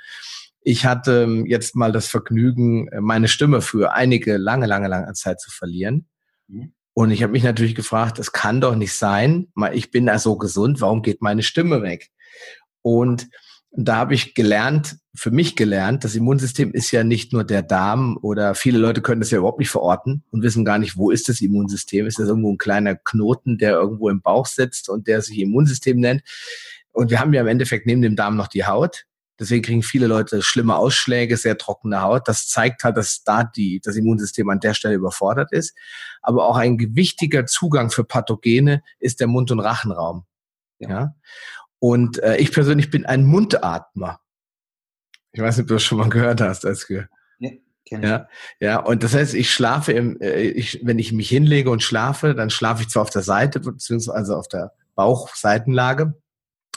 Ich 0.62 0.86
hatte 0.86 1.24
ähm, 1.24 1.46
jetzt 1.46 1.76
mal 1.76 1.92
das 1.92 2.08
Vergnügen, 2.08 2.88
äh, 2.90 3.02
meine 3.02 3.28
Stimme 3.28 3.62
für 3.62 3.94
einige 3.94 4.38
lange, 4.38 4.66
lange, 4.66 4.88
lange 4.88 5.14
Zeit 5.14 5.40
zu 5.40 5.52
verlieren. 5.52 6.08
Mhm. 6.48 6.74
Und 7.00 7.12
ich 7.12 7.24
habe 7.24 7.32
mich 7.32 7.43
natürlich 7.43 7.76
gefragt, 7.76 8.20
es 8.20 8.34
kann 8.34 8.60
doch 8.60 8.76
nicht 8.76 8.91
sein, 8.91 9.47
ich 9.72 9.89
bin 9.89 10.06
da 10.08 10.20
so 10.20 10.38
gesund, 10.38 10.82
warum 10.82 11.02
geht 11.02 11.22
meine 11.22 11.43
Stimme 11.43 11.82
weg? 11.82 12.10
Und 12.82 13.30
da 13.72 13.95
habe 13.95 14.16
ich 14.16 14.34
gelernt, 14.34 14.97
für 15.16 15.32
mich 15.32 15.56
gelernt, 15.56 16.04
das 16.04 16.16
Immunsystem 16.16 16.74
ist 16.74 16.91
ja 16.91 17.06
nicht 17.06 17.32
nur 17.32 17.45
der 17.45 17.62
Darm 17.62 18.20
oder 18.22 18.54
viele 18.54 18.80
Leute 18.80 19.02
können 19.02 19.22
das 19.22 19.32
ja 19.32 19.38
überhaupt 19.38 19.60
nicht 19.60 19.70
verorten 19.70 20.26
und 20.32 20.43
wissen 20.43 20.66
gar 20.66 20.78
nicht, 20.78 20.97
wo 20.97 21.10
ist 21.10 21.30
das 21.30 21.39
Immunsystem? 21.39 22.06
Ist 22.06 22.20
das 22.20 22.28
irgendwo 22.28 22.52
ein 22.52 22.58
kleiner 22.58 22.95
Knoten, 22.95 23.58
der 23.58 23.76
irgendwo 23.76 24.10
im 24.10 24.22
Bauch 24.22 24.45
sitzt 24.45 24.89
und 24.89 25.08
der 25.08 25.22
sich 25.22 25.39
Immunsystem 25.39 26.02
nennt? 26.02 26.22
Und 26.91 27.12
wir 27.12 27.22
haben 27.22 27.34
ja 27.34 27.39
im 27.39 27.47
Endeffekt 27.47 27.86
neben 27.86 28.02
dem 28.02 28.18
Darm 28.18 28.36
noch 28.36 28.50
die 28.50 28.66
Haut. 28.66 29.06
Deswegen 29.40 29.64
kriegen 29.64 29.84
viele 29.84 30.08
Leute 30.08 30.42
schlimme 30.42 30.76
Ausschläge, 30.76 31.38
sehr 31.38 31.58
trockene 31.58 32.02
Haut. 32.02 32.28
Das 32.28 32.48
zeigt 32.48 32.84
halt, 32.84 32.98
dass 32.98 33.24
da 33.24 33.44
die, 33.44 33.80
das 33.80 33.96
Immunsystem 33.96 34.50
an 34.50 34.60
der 34.60 34.74
Stelle 34.74 34.96
überfordert 34.96 35.54
ist. 35.54 35.76
Aber 36.22 36.46
auch 36.46 36.58
ein 36.58 36.78
wichtiger 36.96 37.46
Zugang 37.46 37.90
für 37.90 38.04
Pathogene 38.04 38.84
ist 39.00 39.20
der 39.22 39.28
Mund- 39.28 39.52
und 39.52 39.62
Rachenraum. 39.62 40.26
Ja. 40.80 40.90
ja? 40.90 41.16
Und 41.80 42.22
äh, 42.22 42.38
ich 42.38 42.52
persönlich 42.52 42.90
bin 42.90 43.06
ein 43.06 43.24
Mundatmer. 43.24 44.20
Ich 45.32 45.42
weiß 45.42 45.58
nicht, 45.58 45.64
ob 45.64 45.68
du 45.70 45.74
das 45.76 45.84
schon 45.84 46.00
mal 46.00 46.10
gehört 46.10 46.42
hast, 46.42 46.66
Eske. 46.66 47.08
Ja, 47.92 48.00
ja, 48.00 48.28
ja, 48.60 48.80
und 48.80 49.04
das 49.04 49.16
heißt, 49.16 49.34
ich 49.34 49.52
schlafe 49.52 49.94
im, 49.94 50.20
äh, 50.22 50.42
ich, 50.42 50.82
wenn 50.84 51.00
ich 51.00 51.12
mich 51.12 51.30
hinlege 51.30 51.72
und 51.72 51.82
schlafe, 51.82 52.36
dann 52.36 52.50
schlafe 52.50 52.84
ich 52.84 52.90
zwar 52.90 53.04
auf 53.04 53.10
der 53.10 53.24
Seite, 53.24 53.60
beziehungsweise 53.60 54.38
auf 54.38 54.48
der 54.48 54.74
Bauchseitenlage, 54.96 56.14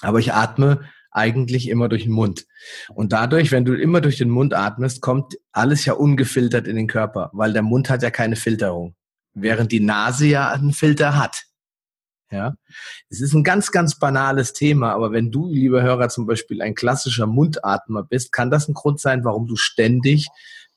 aber 0.00 0.20
ich 0.20 0.32
atme 0.32 0.88
eigentlich 1.12 1.68
immer 1.68 1.88
durch 1.88 2.04
den 2.04 2.12
Mund. 2.12 2.46
Und 2.88 3.12
dadurch, 3.12 3.52
wenn 3.52 3.64
du 3.64 3.74
immer 3.74 4.00
durch 4.00 4.18
den 4.18 4.30
Mund 4.30 4.54
atmest, 4.54 5.00
kommt 5.00 5.36
alles 5.52 5.84
ja 5.84 5.92
ungefiltert 5.92 6.66
in 6.66 6.76
den 6.76 6.86
Körper, 6.86 7.30
weil 7.32 7.52
der 7.52 7.62
Mund 7.62 7.90
hat 7.90 8.02
ja 8.02 8.10
keine 8.10 8.36
Filterung, 8.36 8.94
während 9.34 9.72
die 9.72 9.80
Nase 9.80 10.26
ja 10.26 10.50
einen 10.50 10.72
Filter 10.72 11.16
hat. 11.16 11.44
Ja, 12.30 12.54
es 13.10 13.20
ist 13.20 13.34
ein 13.34 13.44
ganz, 13.44 13.72
ganz 13.72 13.98
banales 13.98 14.54
Thema, 14.54 14.94
aber 14.94 15.12
wenn 15.12 15.30
du, 15.30 15.52
lieber 15.52 15.82
Hörer, 15.82 16.08
zum 16.08 16.26
Beispiel 16.26 16.62
ein 16.62 16.74
klassischer 16.74 17.26
Mundatmer 17.26 18.02
bist, 18.02 18.32
kann 18.32 18.50
das 18.50 18.68
ein 18.68 18.74
Grund 18.74 19.00
sein, 19.00 19.22
warum 19.22 19.46
du 19.46 19.56
ständig 19.56 20.28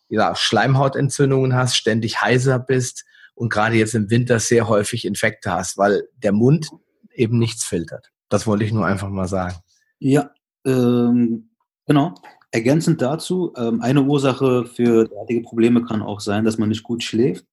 ja, 0.10 0.36
Schleimhautentzündungen 0.36 1.56
hast, 1.56 1.78
ständig 1.78 2.22
heiser 2.22 2.60
bist 2.60 3.06
und 3.36 3.50
gerade 3.50 3.76
jetzt 3.76 3.96
im 3.96 4.10
Winter 4.10 4.40
sehr 4.40 4.68
häufig 4.68 5.06
Infekte 5.06 5.54
hast, 5.54 5.78
weil 5.78 6.04
der 6.18 6.34
Mund 6.34 6.70
eben 7.14 7.40
nichts 7.40 7.64
filtert. 7.64 8.12
Das 8.28 8.46
wollte 8.48 8.66
ich 8.66 8.74
nur 8.74 8.86
einfach 8.86 9.10
mal 9.10 9.28
sagen. 9.28 9.56
Ja, 10.00 10.32
ähm, 10.66 11.50
genau. 11.86 12.16
Ergänzend 12.52 13.02
dazu, 13.02 13.54
ähm, 13.58 13.82
eine 13.82 14.04
Ursache 14.04 14.66
für 14.66 15.08
derartige 15.08 15.42
Probleme 15.42 15.84
kann 15.84 16.02
auch 16.02 16.22
sein, 16.22 16.46
dass 16.46 16.58
man 16.58 16.70
nicht 16.70 16.84
gut 16.84 17.04
schläft, 17.04 17.46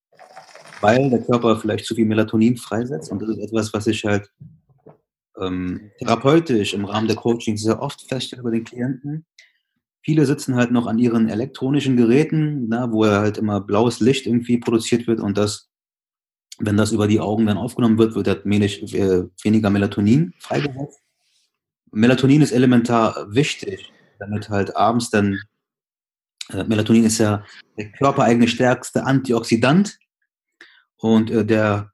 weil 0.80 1.10
der 1.10 1.22
Körper 1.22 1.56
vielleicht 1.56 1.86
zu 1.86 1.94
viel 1.94 2.06
Melatonin 2.06 2.56
freisetzt. 2.56 3.10
Und 3.10 3.20
das 3.20 3.30
ist 3.30 3.38
etwas, 3.38 3.72
was 3.74 3.86
ich 3.86 4.04
halt 4.04 4.30
ähm, 5.40 5.90
therapeutisch 5.98 6.74
im 6.74 6.84
Rahmen 6.84 7.08
der 7.08 7.16
Coaching 7.16 7.56
sehr 7.56 7.80
oft 7.82 8.02
feststelle 8.08 8.42
bei 8.42 8.50
den 8.50 8.64
Klienten. 8.64 9.26
Viele 10.04 10.26
sitzen 10.26 10.56
halt 10.56 10.72
noch 10.72 10.86
an 10.86 10.98
ihren 10.98 11.28
elektronischen 11.28 11.96
Geräten, 11.96 12.68
na, 12.68 12.92
wo 12.92 13.06
halt 13.06 13.38
immer 13.38 13.60
blaues 13.60 14.00
Licht 14.00 14.26
irgendwie 14.26 14.58
produziert 14.58 15.06
wird 15.06 15.20
und 15.20 15.38
das, 15.38 15.70
wenn 16.58 16.76
das 16.76 16.92
über 16.92 17.06
die 17.06 17.20
Augen 17.20 17.46
dann 17.46 17.56
aufgenommen 17.56 17.98
wird, 17.98 18.14
wird 18.14 18.28
halt 18.28 18.44
wenig, 18.44 18.94
äh, 18.94 19.24
weniger 19.42 19.70
Melatonin 19.70 20.34
freigesetzt. 20.38 21.01
Melatonin 21.92 22.42
ist 22.42 22.52
elementar 22.52 23.26
wichtig, 23.30 23.92
damit 24.18 24.48
halt 24.48 24.76
abends 24.76 25.10
dann, 25.10 25.40
äh, 26.50 26.64
Melatonin 26.64 27.04
ist 27.04 27.18
ja 27.18 27.44
der 27.78 27.92
körpereigene 27.92 28.48
stärkste 28.48 29.04
Antioxidant 29.04 29.98
und 30.96 31.30
äh, 31.30 31.44
der 31.44 31.92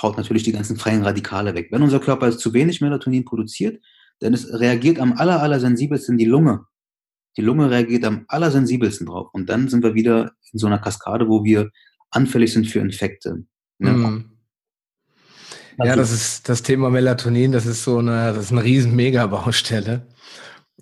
haut 0.00 0.16
natürlich 0.16 0.42
die 0.44 0.52
ganzen 0.52 0.76
freien 0.76 1.02
Radikale 1.02 1.54
weg. 1.54 1.68
Wenn 1.70 1.82
unser 1.82 2.00
Körper 2.00 2.30
zu 2.36 2.52
wenig 2.52 2.80
Melatonin 2.80 3.24
produziert, 3.24 3.82
dann 4.20 4.34
es 4.34 4.52
reagiert 4.52 4.98
am 5.00 5.14
aller, 5.14 5.42
aller 5.42 5.60
sensibelsten 5.60 6.18
die 6.18 6.24
Lunge. 6.24 6.66
Die 7.36 7.42
Lunge 7.42 7.70
reagiert 7.70 8.04
am 8.04 8.24
allersensibelsten 8.28 9.06
drauf. 9.06 9.28
Und 9.32 9.48
dann 9.48 9.68
sind 9.68 9.82
wir 9.84 9.94
wieder 9.94 10.32
in 10.52 10.58
so 10.58 10.66
einer 10.66 10.78
Kaskade, 10.78 11.28
wo 11.28 11.44
wir 11.44 11.70
anfällig 12.10 12.52
sind 12.52 12.66
für 12.66 12.80
Infekte. 12.80 13.44
Ne? 13.78 13.92
Mhm. 13.92 14.37
Ja, 15.84 15.96
das 15.96 16.10
ist 16.10 16.48
das 16.48 16.62
Thema 16.62 16.90
Melatonin, 16.90 17.52
das 17.52 17.66
ist 17.66 17.84
so 17.84 17.98
eine, 17.98 18.32
das 18.32 18.46
ist 18.46 18.52
eine 18.52 18.64
riesen 18.64 18.96
Mega-Baustelle. 18.96 20.06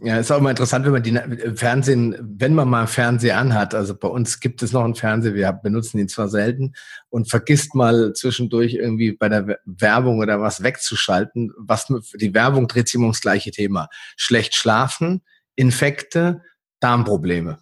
Ja, 0.02 0.18
ist 0.18 0.30
auch 0.30 0.38
immer 0.38 0.50
interessant, 0.50 0.84
wenn 0.84 0.92
man 0.92 1.02
die 1.02 1.18
Fernsehen, 1.54 2.16
wenn 2.20 2.54
man 2.54 2.68
mal 2.68 2.86
Fernseher 2.86 3.38
anhat. 3.38 3.74
Also 3.74 3.96
bei 3.96 4.08
uns 4.08 4.40
gibt 4.40 4.62
es 4.62 4.72
noch 4.72 4.84
einen 4.84 4.94
Fernseher, 4.94 5.34
wir 5.34 5.50
benutzen 5.52 5.98
ihn 5.98 6.08
zwar 6.08 6.28
selten 6.28 6.74
und 7.08 7.30
vergisst 7.30 7.74
mal 7.74 8.12
zwischendurch 8.12 8.74
irgendwie 8.74 9.12
bei 9.12 9.30
der 9.30 9.58
Werbung 9.64 10.18
oder 10.18 10.38
was 10.40 10.62
wegzuschalten. 10.62 11.50
Was 11.56 11.86
die 12.14 12.34
Werbung 12.34 12.68
dreht 12.68 12.88
sich 12.88 12.96
immer 12.96 13.04
ums 13.04 13.22
gleiche 13.22 13.50
Thema: 13.52 13.88
schlecht 14.16 14.54
schlafen, 14.54 15.22
Infekte, 15.54 16.42
Darmprobleme. 16.80 17.58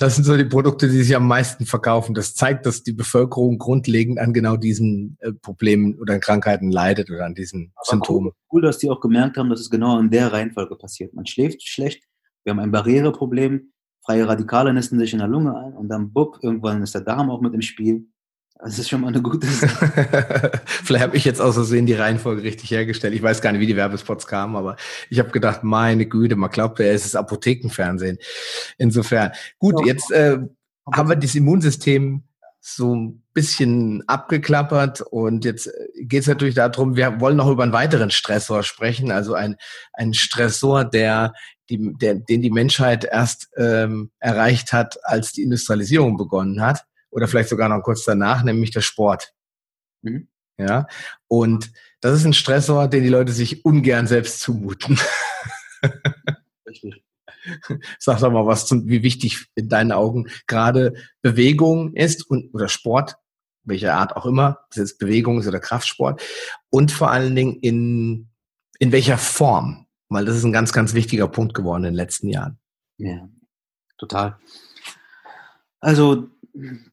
Das 0.00 0.14
sind 0.14 0.24
so 0.24 0.34
die 0.34 0.46
Produkte, 0.46 0.88
die 0.88 1.02
sich 1.02 1.14
am 1.14 1.28
meisten 1.28 1.66
verkaufen. 1.66 2.14
Das 2.14 2.34
zeigt, 2.34 2.64
dass 2.64 2.82
die 2.82 2.94
Bevölkerung 2.94 3.58
grundlegend 3.58 4.18
an 4.18 4.32
genau 4.32 4.56
diesen 4.56 5.18
äh, 5.20 5.30
Problemen 5.30 6.00
oder 6.00 6.18
Krankheiten 6.18 6.70
leidet 6.70 7.10
oder 7.10 7.26
an 7.26 7.34
diesen 7.34 7.72
Aber 7.74 7.84
Symptomen. 7.84 8.28
Cool, 8.28 8.34
cool, 8.50 8.62
dass 8.62 8.78
die 8.78 8.88
auch 8.88 9.00
gemerkt 9.00 9.36
haben, 9.36 9.50
dass 9.50 9.60
es 9.60 9.68
genau 9.68 9.98
in 10.00 10.08
der 10.08 10.32
Reihenfolge 10.32 10.74
passiert. 10.76 11.12
Man 11.12 11.26
schläft 11.26 11.62
schlecht, 11.68 12.02
wir 12.44 12.52
haben 12.52 12.60
ein 12.60 12.70
Barriereproblem, 12.70 13.72
freie 14.02 14.26
Radikale 14.26 14.72
nisten 14.72 14.98
sich 14.98 15.12
in 15.12 15.18
der 15.18 15.28
Lunge 15.28 15.54
ein 15.54 15.74
und 15.74 15.88
dann, 15.88 16.14
bupp, 16.14 16.38
irgendwann 16.40 16.82
ist 16.82 16.94
der 16.94 17.02
Darm 17.02 17.28
auch 17.28 17.42
mit 17.42 17.52
im 17.52 17.60
Spiel. 17.60 18.06
Das 18.62 18.78
ist 18.78 18.90
schon 18.90 19.00
mal 19.00 19.08
eine 19.08 19.22
gute 19.22 19.46
Sache. 19.46 20.60
Vielleicht 20.66 21.02
habe 21.02 21.16
ich 21.16 21.24
jetzt 21.24 21.40
aus 21.40 21.54
Versehen 21.54 21.86
die 21.86 21.94
Reihenfolge 21.94 22.42
richtig 22.42 22.70
hergestellt. 22.70 23.14
Ich 23.14 23.22
weiß 23.22 23.40
gar 23.40 23.52
nicht, 23.52 23.60
wie 23.60 23.66
die 23.66 23.76
Werbespots 23.76 24.26
kamen, 24.26 24.54
aber 24.54 24.76
ich 25.08 25.18
habe 25.18 25.30
gedacht, 25.30 25.64
meine 25.64 26.06
Güte, 26.06 26.36
man 26.36 26.50
glaubt 26.50 26.78
ja, 26.78 26.86
es 26.86 27.06
ist 27.06 27.16
Apothekenfernsehen. 27.16 28.18
Insofern. 28.76 29.32
Gut, 29.58 29.86
jetzt 29.86 30.10
äh, 30.12 30.38
haben 30.92 31.08
wir 31.08 31.16
das 31.16 31.34
Immunsystem 31.34 32.24
so 32.60 32.94
ein 32.94 33.22
bisschen 33.32 34.06
abgeklappert 34.06 35.00
und 35.00 35.46
jetzt 35.46 35.68
äh, 35.68 36.04
geht 36.04 36.22
es 36.22 36.28
natürlich 36.28 36.54
darum, 36.54 36.96
wir 36.96 37.18
wollen 37.18 37.38
noch 37.38 37.48
über 37.48 37.62
einen 37.62 37.72
weiteren 37.72 38.10
Stressor 38.10 38.62
sprechen, 38.62 39.10
also 39.10 39.32
ein, 39.32 39.56
ein 39.94 40.12
Stressor, 40.12 40.84
der, 40.84 41.32
die, 41.70 41.94
der, 41.98 42.16
den 42.16 42.42
die 42.42 42.50
Menschheit 42.50 43.04
erst 43.04 43.48
ähm, 43.56 44.10
erreicht 44.18 44.74
hat, 44.74 44.98
als 45.04 45.32
die 45.32 45.42
Industrialisierung 45.42 46.18
begonnen 46.18 46.60
hat 46.60 46.84
oder 47.10 47.28
vielleicht 47.28 47.48
sogar 47.48 47.68
noch 47.68 47.82
kurz 47.82 48.04
danach, 48.04 48.42
nämlich 48.42 48.70
der 48.70 48.80
Sport. 48.80 49.32
Mhm. 50.02 50.28
Ja, 50.58 50.86
und 51.26 51.72
das 52.00 52.18
ist 52.18 52.26
ein 52.26 52.34
Stressor, 52.34 52.88
den 52.88 53.02
die 53.02 53.08
Leute 53.08 53.32
sich 53.32 53.64
ungern 53.64 54.06
selbst 54.06 54.40
zumuten. 54.40 54.98
Richtig. 56.66 57.02
Sag 57.98 58.20
doch 58.20 58.30
mal 58.30 58.46
was 58.46 58.66
zum, 58.66 58.86
wie 58.86 59.02
wichtig 59.02 59.46
in 59.54 59.70
deinen 59.70 59.92
Augen 59.92 60.28
gerade 60.46 60.94
Bewegung 61.22 61.94
ist 61.94 62.28
und 62.28 62.52
oder 62.54 62.68
Sport, 62.68 63.16
welcher 63.64 63.94
Art 63.94 64.16
auch 64.16 64.26
immer, 64.26 64.58
ob 64.64 64.70
es 64.70 64.76
jetzt 64.76 64.98
Bewegung 64.98 65.40
ist 65.40 65.48
oder 65.48 65.60
Kraftsport 65.60 66.22
und 66.68 66.92
vor 66.92 67.10
allen 67.10 67.34
Dingen 67.34 67.56
in, 67.60 68.28
in 68.78 68.92
welcher 68.92 69.16
Form, 69.16 69.86
weil 70.10 70.26
das 70.26 70.36
ist 70.36 70.44
ein 70.44 70.52
ganz, 70.52 70.72
ganz 70.72 70.92
wichtiger 70.92 71.28
Punkt 71.28 71.54
geworden 71.54 71.84
in 71.84 71.92
den 71.92 71.96
letzten 71.96 72.28
Jahren. 72.28 72.58
Ja, 72.98 73.28
total. 73.96 74.38
Also 75.80 76.28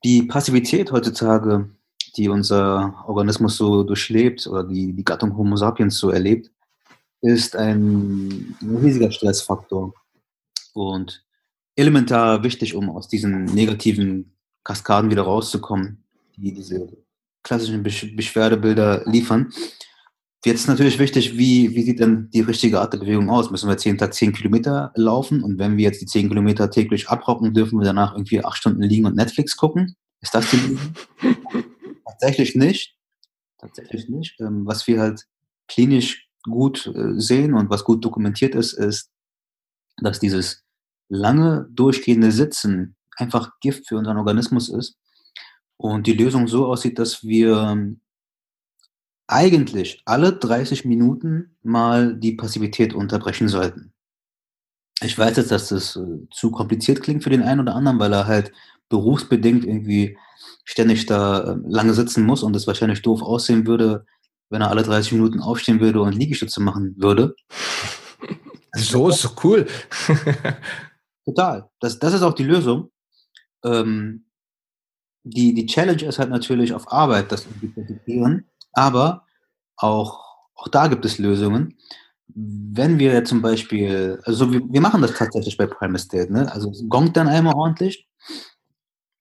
die 0.04 0.24
Passivität 0.24 0.92
heutzutage, 0.92 1.70
die 2.16 2.30
unser 2.30 3.04
Organismus 3.08 3.58
so 3.58 3.84
durchlebt 3.84 4.48
oder 4.48 4.64
die, 4.64 4.94
die 4.94 5.06
Gattung 5.06 5.38
Homo 5.38 5.56
sapiens 5.56 5.98
so 5.98 6.10
erlebt, 6.10 6.52
ist 7.22 7.56
ein, 7.56 8.56
riesiger 8.62 9.12
Stressfaktor 9.12 9.94
und 10.74 11.24
elementar 11.76 12.44
wichtig, 12.44 12.76
um 12.76 12.90
aus 12.90 13.08
diesen 13.08 13.46
negativen 13.46 14.34
Kaskaden 14.64 15.10
wieder 15.10 15.24
rauszukommen, 15.24 16.04
die 16.36 16.54
diese 16.54 16.88
klassischen 17.44 17.84
Beschwerdebilder 17.84 19.04
liefern. 19.06 19.54
Jetzt 20.46 20.62
ist 20.62 20.68
natürlich 20.68 21.00
wichtig, 21.00 21.38
wie, 21.38 21.76
wie 21.76 21.82
sieht 21.82 22.00
denn 22.00 22.30
die 22.30 22.42
richtige 22.42 22.80
Art 22.80 22.94
der 22.94 23.00
Bewegung 23.00 23.30
aus? 23.30 23.50
Müssen 23.50 23.68
wir 23.68 23.74
jetzt 23.74 23.86
jeden 23.86 23.98
Tag 23.98 24.14
10 24.14 24.34
Kilometer 24.34 24.92
laufen 24.96 25.44
und 25.44 25.58
wenn 25.58 25.78
wir 25.78 25.84
jetzt 25.84 26.02
die 26.02 26.06
10 26.06 26.30
Kilometer 26.30 26.70
täglich 26.70 27.10
abrocken, 27.10 27.54
dürfen 27.54 27.80
wir 27.80 27.86
danach 27.86 28.14
irgendwie 28.14 28.44
acht 28.44 28.58
Stunden 28.58 28.84
liegen 28.84 29.06
und 29.06 29.16
Netflix 29.16 29.58
gucken? 29.58 29.96
Ist 30.22 30.36
das 30.36 30.50
die 30.52 30.58
Lösung? 30.58 30.94
Tatsächlich 32.06 32.56
nicht. 32.56 32.96
Tatsächlich 33.58 34.10
nicht. 34.10 34.40
Ähm, 34.40 34.66
was 34.66 34.88
wir 34.88 35.00
halt 35.00 35.26
klinisch 35.68 36.30
gut 36.44 36.88
äh, 36.88 37.20
sehen 37.20 37.54
und 37.54 37.70
was 37.70 37.84
gut 37.84 38.06
dokumentiert 38.06 38.56
ist, 38.56 38.74
ist, 38.74 39.10
dass 39.98 40.20
dieses 40.20 40.64
lange 41.10 41.68
durchgehende 41.72 42.32
Sitzen 42.32 42.96
einfach 43.18 43.60
Gift 43.60 43.88
für 43.88 43.98
unseren 43.98 44.18
Organismus 44.18 44.70
ist 44.70 44.98
und 45.78 46.08
die 46.08 46.14
Lösung 46.14 46.48
so 46.48 46.68
aussieht, 46.68 47.00
dass 47.00 47.24
wir 47.24 47.76
eigentlich 49.28 50.02
alle 50.06 50.34
30 50.34 50.86
Minuten 50.86 51.58
mal 51.62 52.16
die 52.16 52.34
Passivität 52.34 52.94
unterbrechen 52.94 53.50
sollten. 53.50 53.94
Ich 55.02 55.18
weiß 55.18 55.38
jetzt, 55.38 55.52
dass 55.52 55.70
das 55.70 55.96
äh, 55.96 56.28
zu 56.32 56.50
kompliziert 56.52 57.02
klingt 57.02 57.24
für 57.24 57.30
den 57.30 57.44
einen 57.44 57.62
oder 57.62 57.76
anderen, 57.76 58.00
weil 58.00 58.14
er 58.14 58.26
halt 58.26 58.52
berufsbedingt 58.90 59.64
irgendwie 59.66 60.18
ständig 60.64 61.06
da 61.06 61.54
äh, 61.54 61.58
lange 61.68 61.94
sitzen 61.94 62.26
muss 62.26 62.42
und 62.42 62.56
es 62.56 62.66
wahrscheinlich 62.68 63.02
doof 63.02 63.22
aussehen 63.22 63.68
würde, 63.68 64.06
wenn 64.50 64.62
er 64.62 64.70
alle 64.70 64.84
30 64.84 65.12
Minuten 65.14 65.42
aufstehen 65.42 65.82
würde 65.82 66.02
und 66.02 66.16
Liegestütze 66.16 66.62
machen 66.62 66.96
würde. 66.98 67.36
So 68.76 69.10
ist 69.10 69.24
doch 69.24 69.44
cool. 69.44 69.68
Total. 71.26 71.70
Das, 71.80 72.00
das 72.00 72.14
ist 72.14 72.22
auch 72.22 72.34
die 72.34 72.44
Lösung. 72.44 72.92
Ähm, 73.64 74.26
die, 75.24 75.54
die 75.54 75.66
Challenge 75.66 76.04
ist 76.04 76.20
halt 76.20 76.30
natürlich 76.30 76.74
auf 76.74 76.92
Arbeit, 76.92 77.32
das 77.32 77.44
zu 77.44 77.50
integrieren. 77.76 78.46
Aber 78.78 79.26
auch, 79.76 80.24
auch 80.54 80.68
da 80.68 80.86
gibt 80.86 81.04
es 81.04 81.18
Lösungen. 81.18 81.80
Wenn 82.28 83.00
wir 83.00 83.26
zum 83.26 83.42
Beispiel, 83.42 84.22
also 84.24 84.54
wir, 84.54 84.62
wir 84.70 84.82
machen 84.82 85.02
das 85.02 85.16
tatsächlich 85.16 85.58
bei 85.58 85.66
Prime 85.66 85.96
Estate, 85.96 86.32
ne? 86.32 86.52
also 86.52 86.70
es 86.70 86.84
gongt 86.88 87.18
dann 87.18 87.28
einmal 87.28 87.56
ordentlich. 87.56 88.08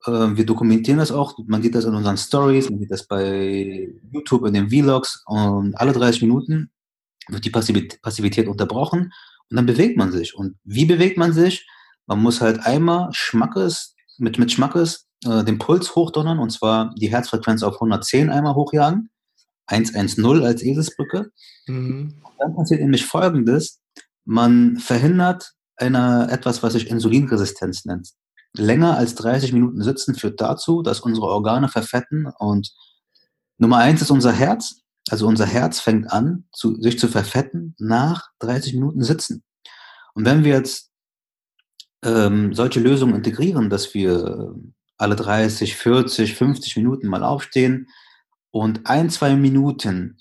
Äh, 0.05 0.11
wir 0.11 0.45
dokumentieren 0.45 0.99
das 0.99 1.11
auch, 1.11 1.39
man 1.47 1.63
sieht 1.63 1.75
das 1.75 1.87
in 1.87 1.95
unseren 1.95 2.19
Stories, 2.19 2.69
man 2.69 2.81
sieht 2.81 2.91
das 2.91 3.07
bei 3.07 3.95
YouTube 4.11 4.45
in 4.47 4.53
den 4.53 4.69
Vlogs 4.69 5.23
und 5.25 5.75
alle 5.81 5.93
30 5.95 6.21
Minuten 6.21 6.71
wird 7.29 7.47
die 7.47 7.51
Passivität, 7.51 8.03
Passivität 8.03 8.49
unterbrochen 8.49 9.11
und 9.49 9.57
dann 9.57 9.65
bewegt 9.65 9.97
man 9.97 10.13
sich. 10.13 10.35
Und 10.35 10.59
wie 10.65 10.85
bewegt 10.85 11.17
man 11.17 11.33
sich? 11.33 11.67
Man 12.05 12.21
muss 12.21 12.43
halt 12.43 12.61
einmal 12.67 13.09
Schmackes, 13.13 13.95
mit, 14.19 14.39
mit 14.39 14.53
Schmackes 14.53 15.09
äh, 15.25 15.45
den 15.45 15.57
Puls 15.57 15.95
hochdonnern 15.95 16.41
und 16.41 16.51
zwar 16.51 16.93
die 16.97 17.11
Herzfrequenz 17.11 17.63
auf 17.63 17.77
110 17.77 18.29
einmal 18.29 18.55
hochjagen 18.55 19.09
110 19.67 20.45
als 20.45 20.62
Eselsbrücke. 20.62 21.31
Mhm. 21.67 22.14
Dann 22.39 22.55
passiert 22.55 22.81
nämlich 22.81 23.07
Folgendes. 23.07 23.81
Man 24.25 24.77
verhindert 24.79 25.53
eine, 25.77 26.29
etwas, 26.31 26.62
was 26.62 26.73
sich 26.73 26.89
Insulinresistenz 26.89 27.85
nennt. 27.85 28.11
Länger 28.55 28.97
als 28.97 29.14
30 29.17 29.53
Minuten 29.53 29.83
sitzen 29.83 30.14
führt 30.14 30.41
dazu, 30.41 30.83
dass 30.83 31.01
unsere 31.01 31.27
Organe 31.27 31.69
verfetten 31.69 32.27
und 32.39 32.73
Nummer 33.59 33.79
eins 33.79 34.03
ist 34.03 34.11
unser 34.11 34.33
Herz. 34.33 34.83
Also 35.09 35.27
unser 35.27 35.47
Herz 35.47 35.81
fängt 35.81 36.11
an, 36.11 36.45
zu, 36.53 36.81
sich 36.81 36.99
zu 36.99 37.09
verfetten 37.09 37.75
nach 37.79 38.31
30 38.41 38.75
Minuten 38.75 39.03
Sitzen. 39.03 39.45
Und 40.14 40.25
wenn 40.25 40.45
wir 40.45 40.55
jetzt 40.55 40.91
ähm, 42.03 42.55
solche 42.55 42.81
Lösungen 42.81 43.14
integrieren, 43.14 43.71
dass 43.71 43.95
wir 43.95 44.55
alle 44.99 45.17
30, 45.17 45.77
40, 45.77 46.35
50 46.35 46.77
Minuten 46.77 47.09
mal 47.09 47.23
aufstehen, 47.23 47.89
und 48.61 48.87
ein, 48.87 49.11
zwei 49.11 49.37
Minuten 49.37 50.19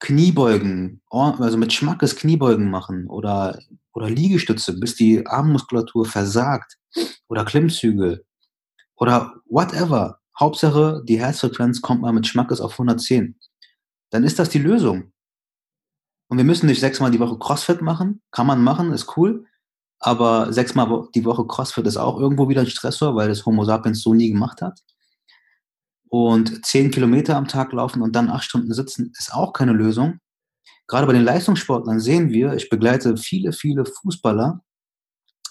Kniebeugen, 0.00 1.02
also 1.10 1.58
mit 1.58 1.72
Schmackes 1.72 2.16
Kniebeugen 2.16 2.70
machen 2.70 3.06
oder, 3.08 3.58
oder 3.92 4.08
Liegestütze, 4.08 4.80
bis 4.80 4.96
die 4.96 5.26
Armmuskulatur 5.26 6.06
versagt 6.06 6.78
oder 7.28 7.44
Klimmzüge 7.44 8.24
oder 8.96 9.34
whatever. 9.44 10.18
Hauptsache, 10.40 11.02
die 11.06 11.20
Herzfrequenz 11.20 11.82
kommt 11.82 12.00
mal 12.00 12.14
mit 12.14 12.26
Schmackes 12.26 12.62
auf 12.62 12.72
110. 12.72 13.38
Dann 14.08 14.24
ist 14.24 14.38
das 14.38 14.48
die 14.48 14.58
Lösung. 14.58 15.12
Und 16.28 16.38
wir 16.38 16.44
müssen 16.44 16.66
nicht 16.66 16.80
sechsmal 16.80 17.10
die 17.10 17.20
Woche 17.20 17.38
CrossFit 17.38 17.82
machen. 17.82 18.22
Kann 18.30 18.46
man 18.46 18.64
machen, 18.64 18.92
ist 18.92 19.18
cool. 19.18 19.44
Aber 19.98 20.52
sechsmal 20.54 21.06
die 21.14 21.26
Woche 21.26 21.46
CrossFit 21.46 21.86
ist 21.86 21.98
auch 21.98 22.18
irgendwo 22.18 22.48
wieder 22.48 22.62
ein 22.62 22.66
Stressor, 22.66 23.14
weil 23.14 23.28
das 23.28 23.44
Homo 23.44 23.64
sapiens 23.64 24.00
so 24.02 24.14
nie 24.14 24.30
gemacht 24.30 24.62
hat 24.62 24.80
und 26.12 26.66
zehn 26.66 26.90
Kilometer 26.90 27.38
am 27.38 27.48
Tag 27.48 27.72
laufen 27.72 28.02
und 28.02 28.14
dann 28.14 28.28
acht 28.28 28.44
Stunden 28.44 28.74
sitzen, 28.74 29.14
ist 29.18 29.32
auch 29.32 29.54
keine 29.54 29.72
Lösung. 29.72 30.18
Gerade 30.86 31.06
bei 31.06 31.14
den 31.14 31.24
Leistungssportlern 31.24 32.00
sehen 32.00 32.28
wir, 32.28 32.52
ich 32.52 32.68
begleite 32.68 33.16
viele, 33.16 33.54
viele 33.54 33.86
Fußballer, 33.86 34.60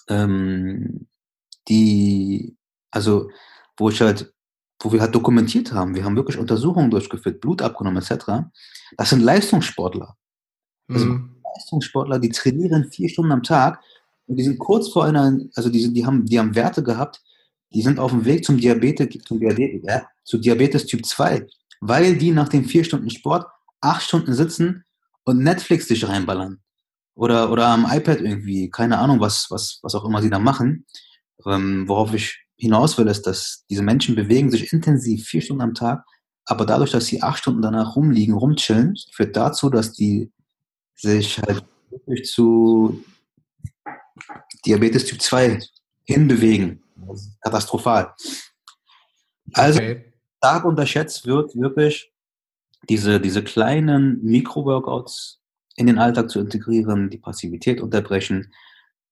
ähm, 0.08 1.08
die, 1.68 2.56
also, 2.92 3.32
wo 3.76 3.90
ich 3.90 4.02
halt, 4.02 4.36
wo 4.80 4.94
wir 4.94 5.02
halt 5.02 5.16
dokumentiert 5.16 5.74
haben, 5.74 5.96
wir 5.96 6.06
haben 6.06 6.16
wirklich 6.16 6.38
Untersuchungen 6.38 6.92
durchgeführt, 6.92 7.42
Blut 7.42 7.64
abgenommen 7.64 8.04
etc. 8.04 8.52
Das 8.98 9.10
sind 9.10 9.24
Leistungssportler. 9.24 10.16
Also 10.88 11.06
mhm. 11.08 11.42
Leistungssportler, 11.56 12.20
die 12.20 12.30
trainieren 12.30 12.92
vier 12.92 13.10
Stunden 13.10 13.32
am 13.32 13.42
Tag 13.42 13.82
und 14.28 14.36
die 14.36 14.44
sind 14.44 14.60
kurz 14.60 14.90
vor 14.90 15.06
einer, 15.06 15.40
also 15.56 15.70
die, 15.70 15.92
die, 15.92 16.06
haben, 16.06 16.24
die 16.28 16.38
haben 16.38 16.54
Werte 16.54 16.84
gehabt, 16.84 17.20
die 17.74 17.82
sind 17.82 18.00
auf 18.00 18.12
dem 18.12 18.26
Weg 18.26 18.46
zum 18.46 18.58
Diabetes, 18.58 19.24
zum 19.24 19.40
Diabetes, 19.40 19.82
ja, 19.84 20.06
zu 20.24 20.38
Diabetes 20.38 20.86
Typ 20.86 21.06
2, 21.06 21.48
weil 21.80 22.18
die 22.18 22.32
nach 22.32 22.50
den 22.50 22.66
vier 22.66 22.84
Stunden 22.84 23.10
Sport 23.10 23.46
acht 23.82 24.04
Stunden 24.04 24.34
sitzen 24.34 24.84
und 25.24 25.40
Netflix 25.40 25.88
sich 25.88 26.08
reinballern. 26.08 26.60
oder, 27.16 27.52
oder 27.52 27.68
am 27.68 27.86
iPad 27.90 28.22
irgendwie, 28.22 28.70
keine 28.70 28.98
Ahnung, 28.98 29.20
was, 29.20 29.48
was, 29.50 29.80
was 29.84 29.96
auch 29.96 30.06
immer 30.06 30.22
sie 30.22 30.30
da 30.30 30.40
machen. 30.40 30.86
Ähm, 31.46 31.88
worauf 31.88 32.14
ich 32.14 32.46
hinaus 32.58 32.98
will, 32.98 33.08
ist, 33.08 33.24
dass 33.28 33.66
diese 33.70 33.84
Menschen 33.84 34.16
bewegen 34.16 34.52
sich 34.52 34.72
intensiv 34.72 35.26
vier 35.26 35.42
Stunden 35.42 35.64
am 35.64 35.74
Tag, 35.74 36.06
aber 36.46 36.66
dadurch, 36.66 36.92
dass 36.92 37.08
sie 37.08 37.22
acht 37.22 37.40
Stunden 37.40 37.62
danach 37.62 37.96
rumliegen, 37.96 38.36
rumchillen, 38.36 38.96
führt 39.12 39.36
dazu, 39.36 39.70
dass 39.70 39.94
die 39.94 40.32
sich 40.96 41.40
halt 41.40 41.64
wirklich 41.90 42.26
zu 42.26 43.04
Diabetes 44.66 45.06
Typ 45.06 45.22
2 45.22 45.60
hinbewegen. 46.04 46.82
Katastrophal. 47.42 48.14
Also, 49.54 49.80
okay. 49.80 50.14
stark 50.38 50.66
unterschätzt 50.66 51.26
wird 51.26 51.56
wirklich 51.56 52.12
diese, 52.90 53.20
diese 53.20 53.44
kleinen 53.44 54.24
Mikro-Workouts 54.24 55.42
in 55.76 55.88
den 55.88 56.00
Alltag 56.00 56.30
zu 56.30 56.40
integrieren, 56.40 57.10
die 57.10 57.18
Passivität 57.18 57.82
unterbrechen. 57.82 58.52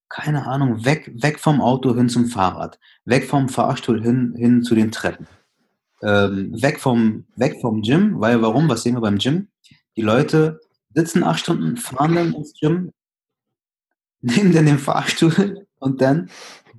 Keine 0.09 0.47
Ahnung, 0.47 0.85
weg, 0.85 1.11
weg 1.21 1.39
vom 1.39 1.61
Auto 1.61 1.95
hin 1.95 2.09
zum 2.09 2.25
Fahrrad, 2.25 2.79
weg 3.05 3.27
vom 3.27 3.47
Fahrstuhl 3.47 4.01
hin, 4.01 4.33
hin 4.35 4.63
zu 4.63 4.75
den 4.75 4.91
Treppen. 4.91 5.27
Ähm, 6.01 6.61
weg, 6.61 6.79
vom, 6.79 7.25
weg 7.35 7.59
vom 7.61 7.81
Gym, 7.81 8.19
weil 8.19 8.41
warum? 8.41 8.69
Was 8.69 8.83
sehen 8.83 8.95
wir 8.95 9.01
beim 9.01 9.17
Gym? 9.17 9.49
Die 9.95 10.01
Leute 10.01 10.59
sitzen 10.93 11.23
acht 11.23 11.41
Stunden, 11.41 11.77
fahren 11.77 12.15
dann 12.15 12.33
ins 12.33 12.53
Gym, 12.59 12.91
nehmen 14.21 14.53
dann 14.53 14.65
den 14.65 14.79
Fahrstuhl 14.79 15.67
und 15.79 16.01
dann 16.01 16.29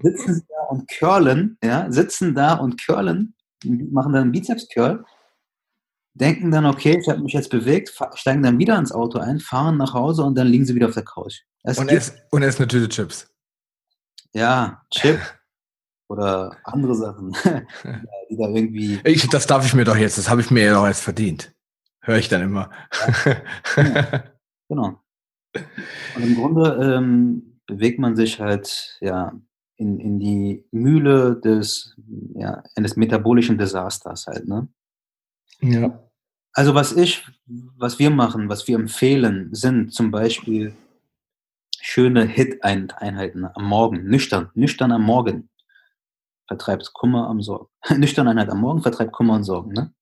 sitzen 0.03 0.35
sie 0.35 0.45
da 0.49 0.63
und 0.69 0.89
curlen, 0.89 1.59
ja, 1.63 1.91
sitzen 1.91 2.35
da 2.35 2.55
und 2.55 2.85
curlen, 2.85 3.35
machen 3.65 4.13
dann 4.13 4.23
einen 4.23 4.33
Bizeps-Curl, 4.33 5.05
denken 6.15 6.51
dann, 6.51 6.67
okay, 6.67 6.99
ich 7.01 7.09
habe 7.09 7.21
mich 7.21 7.33
jetzt 7.33 7.51
bewegt, 7.51 7.93
steigen 8.15 8.43
dann 8.43 8.59
wieder 8.59 8.79
ins 8.79 8.93
Auto 8.93 9.19
ein, 9.19 9.41
fahren 9.41 9.77
nach 9.77 9.95
Hause 9.95 10.25
und 10.25 10.37
dann 10.37 10.49
liegen 10.49 10.65
sie 10.65 10.75
wieder 10.75 10.89
auf 10.89 10.95
der 10.95 11.05
Couch. 11.05 11.41
Es 11.63 11.79
und, 11.79 11.89
essen, 11.89 12.17
und 12.31 12.43
essen 12.43 12.63
eine 12.63 12.69
Tüte 12.69 12.89
Chips. 12.89 13.29
Ja, 14.33 14.83
Chip 14.91 15.21
oder 16.09 16.57
andere 16.65 16.95
Sachen, 16.95 17.33
die 18.31 18.37
da 18.37 18.49
irgendwie. 18.49 19.01
Ich, 19.05 19.29
das 19.29 19.47
darf 19.47 19.67
ich 19.67 19.75
mir 19.75 19.85
doch 19.85 19.97
jetzt, 19.97 20.19
das 20.19 20.29
habe 20.29 20.41
ich 20.41 20.51
mir 20.51 20.65
ja 20.65 20.75
doch 20.75 20.87
jetzt 20.87 21.03
verdient. 21.03 21.53
Höre 22.03 22.17
ich 22.17 22.29
dann 22.29 22.43
immer. 22.43 22.71
Ja, 23.05 23.43
genau. 23.77 24.23
genau. 24.69 25.01
Und 26.15 26.23
im 26.23 26.35
Grunde 26.37 26.79
ähm, 26.81 27.61
bewegt 27.67 27.99
man 27.99 28.17
sich 28.17 28.41
halt 28.41 28.97
ja 29.01 29.33
in, 29.81 29.99
in 29.99 30.19
die 30.21 30.65
Mühle 30.71 31.41
des, 31.41 31.97
ja, 32.35 32.63
eines 32.77 32.97
metabolischen 32.97 33.57
Desasters 33.57 34.27
halt, 34.27 34.47
ne? 34.47 34.69
Ja. 35.63 35.99
Also 36.53 36.75
was 36.75 36.93
ich, 36.93 37.27
was 37.47 37.99
wir 37.99 38.11
machen, 38.11 38.49
was 38.49 38.69
wir 38.69 38.77
empfehlen, 38.77 39.49
sind 39.53 39.95
zum 39.95 40.11
Beispiel 40.11 40.75
schöne 41.81 42.27
Hit-Einheiten 42.27 43.47
am 43.47 43.65
Morgen, 43.65 44.05
nüchtern, 44.05 44.51
nüchtern 44.55 44.93
am 44.93 45.03
Morgen. 45.03 45.49
Vertreibt 46.47 46.93
Kummer 46.93 47.29
am 47.29 47.41
Sorgen. 47.41 47.69
Nüchterne 47.97 48.31
Einheit 48.31 48.51
am 48.51 48.61
Morgen 48.61 48.83
vertreibt 48.83 49.13
Kummer 49.13 49.35
und 49.35 49.45
Sorgen, 49.45 49.73
ne? 49.73 49.93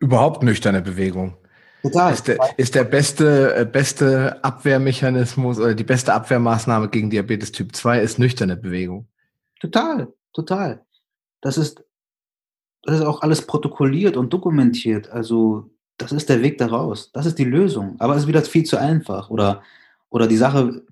Überhaupt 0.00 0.42
nüchterne 0.42 0.80
Bewegung. 0.80 1.36
Total. 1.82 2.12
Ist 2.12 2.26
der, 2.26 2.38
ist 2.56 2.74
der 2.74 2.84
beste, 2.84 3.54
äh, 3.54 3.64
beste 3.66 4.42
Abwehrmechanismus 4.42 5.60
oder 5.60 5.74
die 5.74 5.84
beste 5.84 6.14
Abwehrmaßnahme 6.14 6.88
gegen 6.88 7.10
Diabetes 7.10 7.52
Typ 7.52 7.76
2 7.76 8.00
ist 8.00 8.18
nüchterne 8.18 8.56
Bewegung. 8.56 9.06
Total, 9.60 10.12
total. 10.32 10.84
Das 11.40 11.58
ist, 11.58 11.82
das 12.82 12.96
ist 12.96 13.04
auch 13.04 13.22
alles 13.22 13.46
protokolliert 13.46 14.16
und 14.16 14.32
dokumentiert. 14.32 15.08
Also, 15.10 15.70
das 15.96 16.12
ist 16.12 16.28
der 16.28 16.42
Weg 16.42 16.58
daraus. 16.58 17.10
Das 17.12 17.26
ist 17.26 17.38
die 17.38 17.44
Lösung. 17.44 17.96
Aber 17.98 18.14
es 18.14 18.22
ist 18.22 18.28
wieder 18.28 18.42
viel 18.42 18.64
zu 18.64 18.76
einfach. 18.76 19.30
Oder, 19.30 19.62
oder 20.10 20.26
die 20.26 20.36
Sache, 20.36 20.82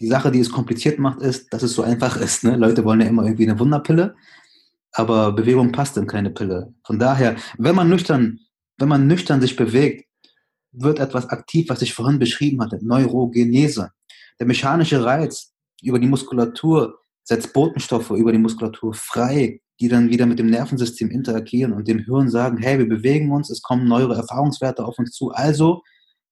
die 0.00 0.08
Sache, 0.08 0.30
die 0.30 0.40
es 0.40 0.50
kompliziert 0.50 0.98
macht, 0.98 1.20
ist, 1.20 1.52
dass 1.52 1.62
es 1.62 1.74
so 1.74 1.82
einfach 1.82 2.16
ist. 2.16 2.44
Ne? 2.44 2.56
Leute 2.56 2.84
wollen 2.84 3.00
ja 3.00 3.06
immer 3.06 3.24
irgendwie 3.24 3.48
eine 3.48 3.58
Wunderpille, 3.58 4.14
aber 4.92 5.32
Bewegung 5.32 5.72
passt 5.72 5.96
in 5.96 6.06
keine 6.06 6.30
Pille. 6.30 6.72
Von 6.84 6.98
daher, 6.98 7.36
wenn 7.58 7.74
man 7.74 7.88
nüchtern, 7.88 8.40
wenn 8.78 8.88
man 8.88 9.06
nüchtern 9.06 9.40
sich 9.40 9.56
bewegt, 9.56 10.08
wird 10.72 10.98
etwas 10.98 11.28
aktiv, 11.28 11.68
was 11.68 11.82
ich 11.82 11.94
vorhin 11.94 12.18
beschrieben 12.18 12.60
hatte, 12.60 12.84
Neurogenese. 12.84 13.92
Der 14.40 14.46
mechanische 14.46 15.04
Reiz 15.04 15.52
über 15.82 15.98
die 15.98 16.08
Muskulatur 16.08 16.98
setzt 17.24 17.52
Botenstoffe 17.52 18.10
über 18.10 18.32
die 18.32 18.38
Muskulatur 18.38 18.94
frei, 18.94 19.60
die 19.80 19.88
dann 19.88 20.10
wieder 20.10 20.26
mit 20.26 20.38
dem 20.38 20.46
Nervensystem 20.46 21.10
interagieren 21.10 21.72
und 21.72 21.88
dem 21.88 21.98
Hirn 21.98 22.30
sagen, 22.30 22.58
hey, 22.58 22.78
wir 22.78 22.88
bewegen 22.88 23.32
uns, 23.32 23.50
es 23.50 23.62
kommen 23.62 23.88
neuere 23.88 24.14
Erfahrungswerte 24.14 24.84
auf 24.84 24.98
uns 24.98 25.10
zu, 25.12 25.30
also 25.30 25.82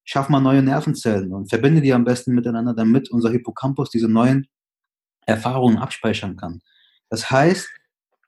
schaff 0.04 0.28
mal 0.28 0.40
neue 0.40 0.62
Nervenzellen 0.62 1.32
und 1.32 1.48
verbinde 1.48 1.80
die 1.80 1.92
am 1.92 2.04
besten 2.04 2.34
miteinander, 2.34 2.74
damit 2.74 3.10
unser 3.10 3.30
Hippocampus 3.30 3.90
diese 3.90 4.08
neuen 4.08 4.46
Erfahrungen 5.26 5.78
abspeichern 5.78 6.36
kann. 6.36 6.60
Das 7.08 7.30
heißt, 7.30 7.68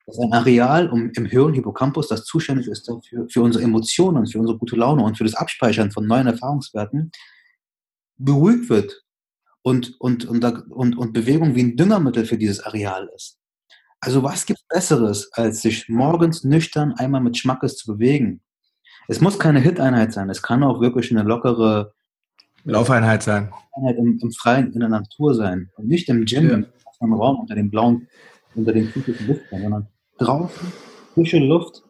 das 0.06 0.18
ist 0.18 0.22
ein 0.22 0.32
Areal 0.32 0.90
im 1.14 1.24
Hirn, 1.26 1.54
Hippocampus, 1.54 2.08
das 2.08 2.24
zuständig 2.24 2.66
ist 2.66 2.88
dafür, 2.88 3.26
für 3.30 3.42
unsere 3.42 3.64
Emotionen, 3.64 4.26
für 4.26 4.38
unsere 4.38 4.58
gute 4.58 4.76
Laune 4.76 5.02
und 5.02 5.16
für 5.16 5.24
das 5.24 5.34
Abspeichern 5.34 5.90
von 5.90 6.06
neuen 6.06 6.26
Erfahrungswerten, 6.26 7.10
beruhigt 8.16 8.68
wird 8.68 9.03
und, 9.64 9.98
und, 9.98 10.26
und, 10.26 10.44
und, 10.44 10.96
und 10.96 11.12
Bewegung 11.14 11.54
wie 11.54 11.62
ein 11.62 11.76
Düngermittel 11.76 12.26
für 12.26 12.36
dieses 12.36 12.60
Areal 12.60 13.10
ist. 13.16 13.38
Also 13.98 14.22
was 14.22 14.44
gibt 14.44 14.60
Besseres, 14.68 15.32
als 15.32 15.62
sich 15.62 15.88
morgens 15.88 16.44
nüchtern 16.44 16.92
einmal 16.92 17.22
mit 17.22 17.38
Schmackes 17.38 17.78
zu 17.78 17.94
bewegen? 17.94 18.42
Es 19.08 19.22
muss 19.22 19.38
keine 19.38 19.60
Hit-Einheit 19.60 20.12
sein, 20.12 20.28
es 20.28 20.42
kann 20.42 20.62
auch 20.62 20.82
wirklich 20.82 21.10
eine 21.10 21.22
lockere 21.22 21.94
Laufeinheit 22.64 23.22
sein. 23.22 23.52
Einheit 23.72 23.96
im, 23.96 24.18
im 24.20 24.32
Freien, 24.32 24.70
in 24.74 24.80
der 24.80 24.90
Natur 24.90 25.34
sein. 25.34 25.70
Und 25.76 25.88
nicht 25.88 26.10
im 26.10 26.26
Gym, 26.26 26.50
ja. 26.50 26.66
im 27.00 27.12
Raum 27.14 27.40
unter 27.40 27.54
dem 27.54 27.70
blauen, 27.70 28.06
unter 28.54 28.72
dem 28.72 28.92
künstlichen 28.92 29.26
Licht, 29.26 29.42
sondern 29.50 29.88
draußen, 30.18 30.72
frische 31.14 31.38
Luft. 31.38 31.82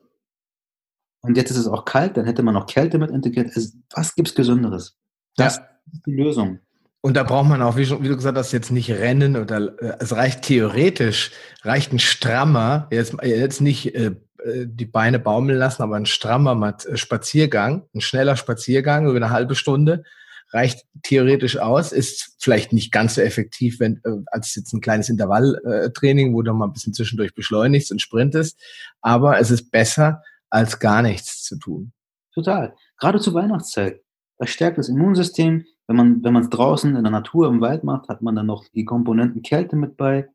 Und 1.23 1.37
jetzt 1.37 1.51
ist 1.51 1.57
es 1.57 1.67
auch 1.67 1.85
kalt, 1.85 2.17
dann 2.17 2.27
hätte 2.27 2.45
man 2.45 2.57
auch 2.57 2.67
Kälte 2.67 2.99
mit 2.99 3.11
integriert. 3.11 3.51
Es, 3.57 3.77
was 3.93 4.15
gibt's 4.15 4.37
Gesünderes? 4.37 4.97
Das 5.37 5.57
ja. 5.57 5.63
ist 5.93 6.03
die 6.07 6.13
Lösung. 6.13 6.61
Und 7.05 7.19
da 7.19 7.23
braucht 7.23 7.51
man 7.51 7.61
auch, 7.61 7.77
wie, 7.77 7.85
schon, 7.85 8.03
wie 8.03 8.09
du 8.09 8.17
gesagt 8.17 8.39
hast, 8.39 8.53
jetzt 8.53 8.71
nicht 8.71 8.91
rennen 8.91 9.37
oder 9.37 9.79
äh, 9.79 9.97
es 9.99 10.17
reicht 10.17 10.41
theoretisch, 10.41 11.33
reicht 11.61 11.93
ein 11.93 11.99
strammer, 11.99 12.89
jetzt, 12.91 13.15
jetzt 13.23 13.61
nicht 13.61 13.95
äh, 13.95 14.13
äh 14.43 14.67
die 14.67 14.87
Beine 14.87 15.19
baumeln 15.19 15.59
lassen, 15.59 15.83
aber 15.83 15.97
ein 15.97 16.07
strammer 16.07 16.79
äh, 16.89 16.97
Spaziergang, 16.97 17.87
ein 17.95 18.01
schneller 18.01 18.37
Spaziergang 18.37 19.07
über 19.07 19.17
eine 19.17 19.29
halbe 19.29 19.55
Stunde 19.55 20.05
reicht 20.51 20.87
theoretisch 21.03 21.59
aus, 21.59 21.93
ist 21.93 22.37
vielleicht 22.39 22.73
nicht 22.73 22.91
ganz 22.91 23.17
so 23.17 23.21
effektiv, 23.21 23.81
wenn 23.81 24.01
äh, 24.05 24.23
als 24.29 24.55
jetzt 24.55 24.73
ein 24.73 24.81
kleines 24.81 25.11
Intervalltraining, 25.11 26.33
wo 26.33 26.41
du 26.41 26.55
mal 26.55 26.69
ein 26.69 26.73
bisschen 26.73 26.95
zwischendurch 26.95 27.35
beschleunigst 27.35 27.93
und 27.93 28.01
sprintest, 28.01 28.59
aber 29.03 29.39
es 29.39 29.51
ist 29.51 29.71
besser, 29.71 30.23
als 30.49 30.79
gar 30.79 31.03
nichts 31.03 31.43
zu 31.43 31.59
tun. 31.59 31.93
Total. 32.33 32.75
Gerade 32.97 33.21
zur 33.21 33.35
Weihnachtszeit. 33.35 34.01
Das 34.39 34.49
stärkt 34.49 34.79
das 34.79 34.89
Immunsystem. 34.89 35.67
Wenn 35.87 35.97
man 35.97 36.25
wenn 36.25 36.33
man 36.33 36.43
es 36.43 36.51
draußen 36.51 36.97
in 36.97 37.03
der 37.03 37.11
Natur 37.11 37.49
im 37.49 37.61
Wald 37.61 37.85
macht, 37.85 38.09
hat 38.09 38.23
man 38.23 38.35
dann 38.35 38.47
noch 38.47 38.65
die 38.69 38.85
Komponenten 38.85 39.43
Kälte 39.43 39.77
mit 39.77 39.97
bei. 39.97 40.29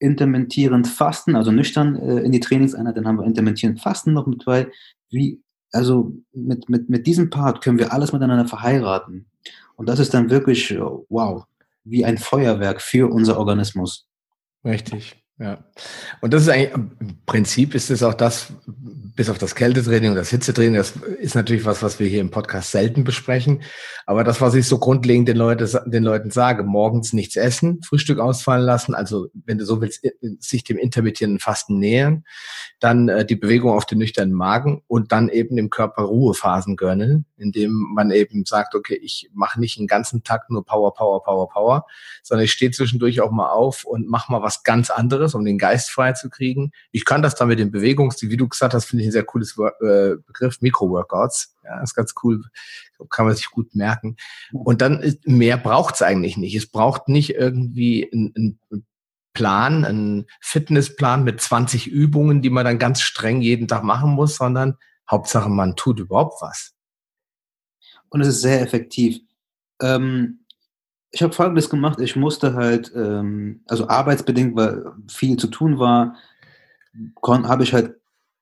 Intermittierend 0.00 0.86
Fasten, 0.86 1.34
also 1.34 1.50
nüchtern 1.50 1.96
äh, 1.96 2.20
in 2.20 2.30
die 2.30 2.40
Trainingseinheit, 2.40 2.96
dann 2.96 3.06
haben 3.06 3.18
wir 3.18 3.26
intermittierend 3.26 3.80
Fasten 3.80 4.12
noch 4.12 4.26
mit 4.26 4.44
bei. 4.44 4.70
Wie 5.10 5.42
also 5.72 6.12
mit, 6.32 6.68
mit, 6.68 6.88
mit 6.88 7.06
diesem 7.06 7.30
Part 7.30 7.62
können 7.62 7.78
wir 7.78 7.92
alles 7.92 8.12
miteinander 8.12 8.46
verheiraten. 8.46 9.26
Und 9.76 9.88
das 9.88 9.98
ist 9.98 10.14
dann 10.14 10.30
wirklich, 10.30 10.70
äh, 10.70 10.80
wow, 10.80 11.44
wie 11.84 12.04
ein 12.04 12.18
Feuerwerk 12.18 12.80
für 12.80 13.12
unser 13.12 13.38
Organismus. 13.38 14.06
Richtig. 14.64 15.22
Ja. 15.38 15.58
Und 16.20 16.34
das 16.34 16.42
ist 16.42 16.48
eigentlich, 16.48 16.72
im 16.72 17.18
Prinzip 17.24 17.74
ist 17.76 17.90
es 17.90 18.02
auch 18.02 18.14
das, 18.14 18.52
bis 19.14 19.30
auf 19.30 19.38
das 19.38 19.54
Kältetraining 19.54 20.10
und 20.10 20.16
das 20.16 20.30
Hitzetraining, 20.30 20.74
das 20.74 20.94
ist 21.20 21.36
natürlich 21.36 21.64
was, 21.64 21.82
was 21.82 22.00
wir 22.00 22.08
hier 22.08 22.20
im 22.20 22.30
Podcast 22.30 22.72
selten 22.72 23.04
besprechen. 23.04 23.62
Aber 24.06 24.24
das, 24.24 24.40
was 24.40 24.54
ich 24.54 24.66
so 24.66 24.78
grundlegend 24.78 25.28
den, 25.28 25.36
Leute, 25.36 25.82
den 25.86 26.02
Leuten 26.02 26.30
sage, 26.30 26.64
morgens 26.64 27.12
nichts 27.12 27.36
essen, 27.36 27.80
Frühstück 27.82 28.18
ausfallen 28.18 28.64
lassen, 28.64 28.94
also 28.94 29.28
wenn 29.44 29.58
du 29.58 29.64
so 29.64 29.80
willst, 29.80 30.06
sich 30.40 30.64
dem 30.64 30.76
intermittierenden 30.76 31.40
Fasten 31.40 31.78
nähern, 31.78 32.24
dann 32.80 33.08
äh, 33.08 33.24
die 33.24 33.36
Bewegung 33.36 33.72
auf 33.72 33.86
den 33.86 33.98
nüchternen 33.98 34.34
Magen 34.34 34.82
und 34.86 35.12
dann 35.12 35.28
eben 35.28 35.56
dem 35.56 35.70
Körper 35.70 36.02
Ruhephasen 36.02 36.76
gönnen, 36.76 37.26
indem 37.36 37.72
man 37.94 38.10
eben 38.10 38.44
sagt, 38.44 38.74
okay, 38.74 38.98
ich 39.02 39.30
mache 39.32 39.60
nicht 39.60 39.78
den 39.78 39.86
ganzen 39.86 40.22
Tag 40.22 40.48
nur 40.50 40.64
Power, 40.64 40.94
Power, 40.94 41.22
Power, 41.22 41.48
Power, 41.48 41.86
sondern 42.22 42.44
ich 42.44 42.52
stehe 42.52 42.70
zwischendurch 42.70 43.20
auch 43.20 43.30
mal 43.30 43.50
auf 43.50 43.84
und 43.84 44.08
mache 44.08 44.30
mal 44.30 44.42
was 44.42 44.62
ganz 44.62 44.90
anderes, 44.90 45.27
um 45.34 45.44
den 45.44 45.58
Geist 45.58 45.90
frei 45.90 46.12
zu 46.12 46.30
kriegen. 46.30 46.72
Ich 46.92 47.04
kann 47.04 47.22
das 47.22 47.34
dann 47.34 47.48
mit 47.48 47.58
den 47.58 47.70
Bewegungsstil, 47.70 48.30
wie 48.30 48.36
du 48.36 48.48
gesagt 48.48 48.74
hast, 48.74 48.86
finde 48.86 49.02
ich 49.02 49.08
ein 49.08 49.12
sehr 49.12 49.24
cooles 49.24 49.56
äh, 49.58 50.16
Begriff, 50.26 50.60
Mikro-Workouts. 50.60 51.56
Ja, 51.64 51.82
ist 51.82 51.94
ganz 51.94 52.14
cool, 52.22 52.42
kann 53.10 53.26
man 53.26 53.34
sich 53.34 53.50
gut 53.50 53.74
merken. 53.74 54.16
Und 54.52 54.80
dann 54.80 55.00
ist, 55.00 55.26
mehr 55.26 55.56
braucht's 55.56 56.02
eigentlich 56.02 56.36
nicht. 56.36 56.54
Es 56.54 56.66
braucht 56.66 57.08
nicht 57.08 57.34
irgendwie 57.34 58.08
ein, 58.12 58.58
ein 58.70 58.86
Plan, 59.34 59.84
einen 59.84 60.26
Fitnessplan 60.40 61.22
mit 61.22 61.40
20 61.40 61.86
Übungen, 61.86 62.42
die 62.42 62.50
man 62.50 62.64
dann 62.64 62.78
ganz 62.78 63.00
streng 63.00 63.40
jeden 63.40 63.68
Tag 63.68 63.84
machen 63.84 64.10
muss, 64.10 64.36
sondern 64.36 64.76
Hauptsache, 65.08 65.48
man 65.48 65.76
tut 65.76 66.00
überhaupt 66.00 66.42
was. 66.42 66.74
Und 68.08 68.20
es 68.20 68.28
ist 68.28 68.40
sehr 68.40 68.60
effektiv. 68.60 69.20
Ähm, 69.80 70.44
ich 71.10 71.22
habe 71.22 71.32
Folgendes 71.32 71.70
gemacht. 71.70 72.00
Ich 72.00 72.16
musste 72.16 72.54
halt, 72.54 72.92
ähm, 72.94 73.62
also 73.66 73.88
arbeitsbedingt, 73.88 74.56
weil 74.56 74.92
viel 75.08 75.36
zu 75.36 75.48
tun 75.48 75.78
war, 75.78 76.16
habe 77.24 77.62
ich 77.62 77.72
halt 77.72 77.94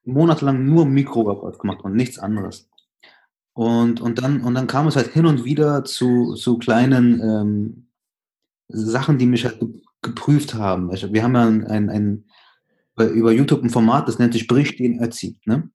monatelang 0.04 0.64
nur 0.64 0.86
Mikro-Workouts 0.86 1.58
gemacht 1.58 1.82
und 1.82 1.94
nichts 1.94 2.18
anderes. 2.18 2.68
Und, 3.52 4.00
und, 4.00 4.20
dann, 4.20 4.42
und 4.42 4.54
dann 4.54 4.66
kam 4.66 4.86
es 4.86 4.96
halt 4.96 5.08
hin 5.08 5.26
und 5.26 5.44
wieder 5.44 5.84
zu, 5.84 6.34
zu 6.34 6.58
kleinen 6.58 7.20
ähm, 7.20 7.86
Sachen, 8.68 9.18
die 9.18 9.26
mich 9.26 9.44
halt 9.44 9.58
geprüft 10.02 10.54
haben. 10.54 10.90
Also 10.90 11.12
wir 11.12 11.22
haben 11.22 11.34
ja 11.34 11.46
ein, 11.46 11.66
ein, 11.66 11.90
ein, 11.90 12.24
über 12.96 13.32
YouTube 13.32 13.62
ein 13.62 13.70
Format, 13.70 14.08
das 14.08 14.18
nennt 14.18 14.34
sich 14.34 14.46
Brich 14.46 14.76
den 14.76 15.02
Ötzi. 15.02 15.38
Ne? 15.44 15.70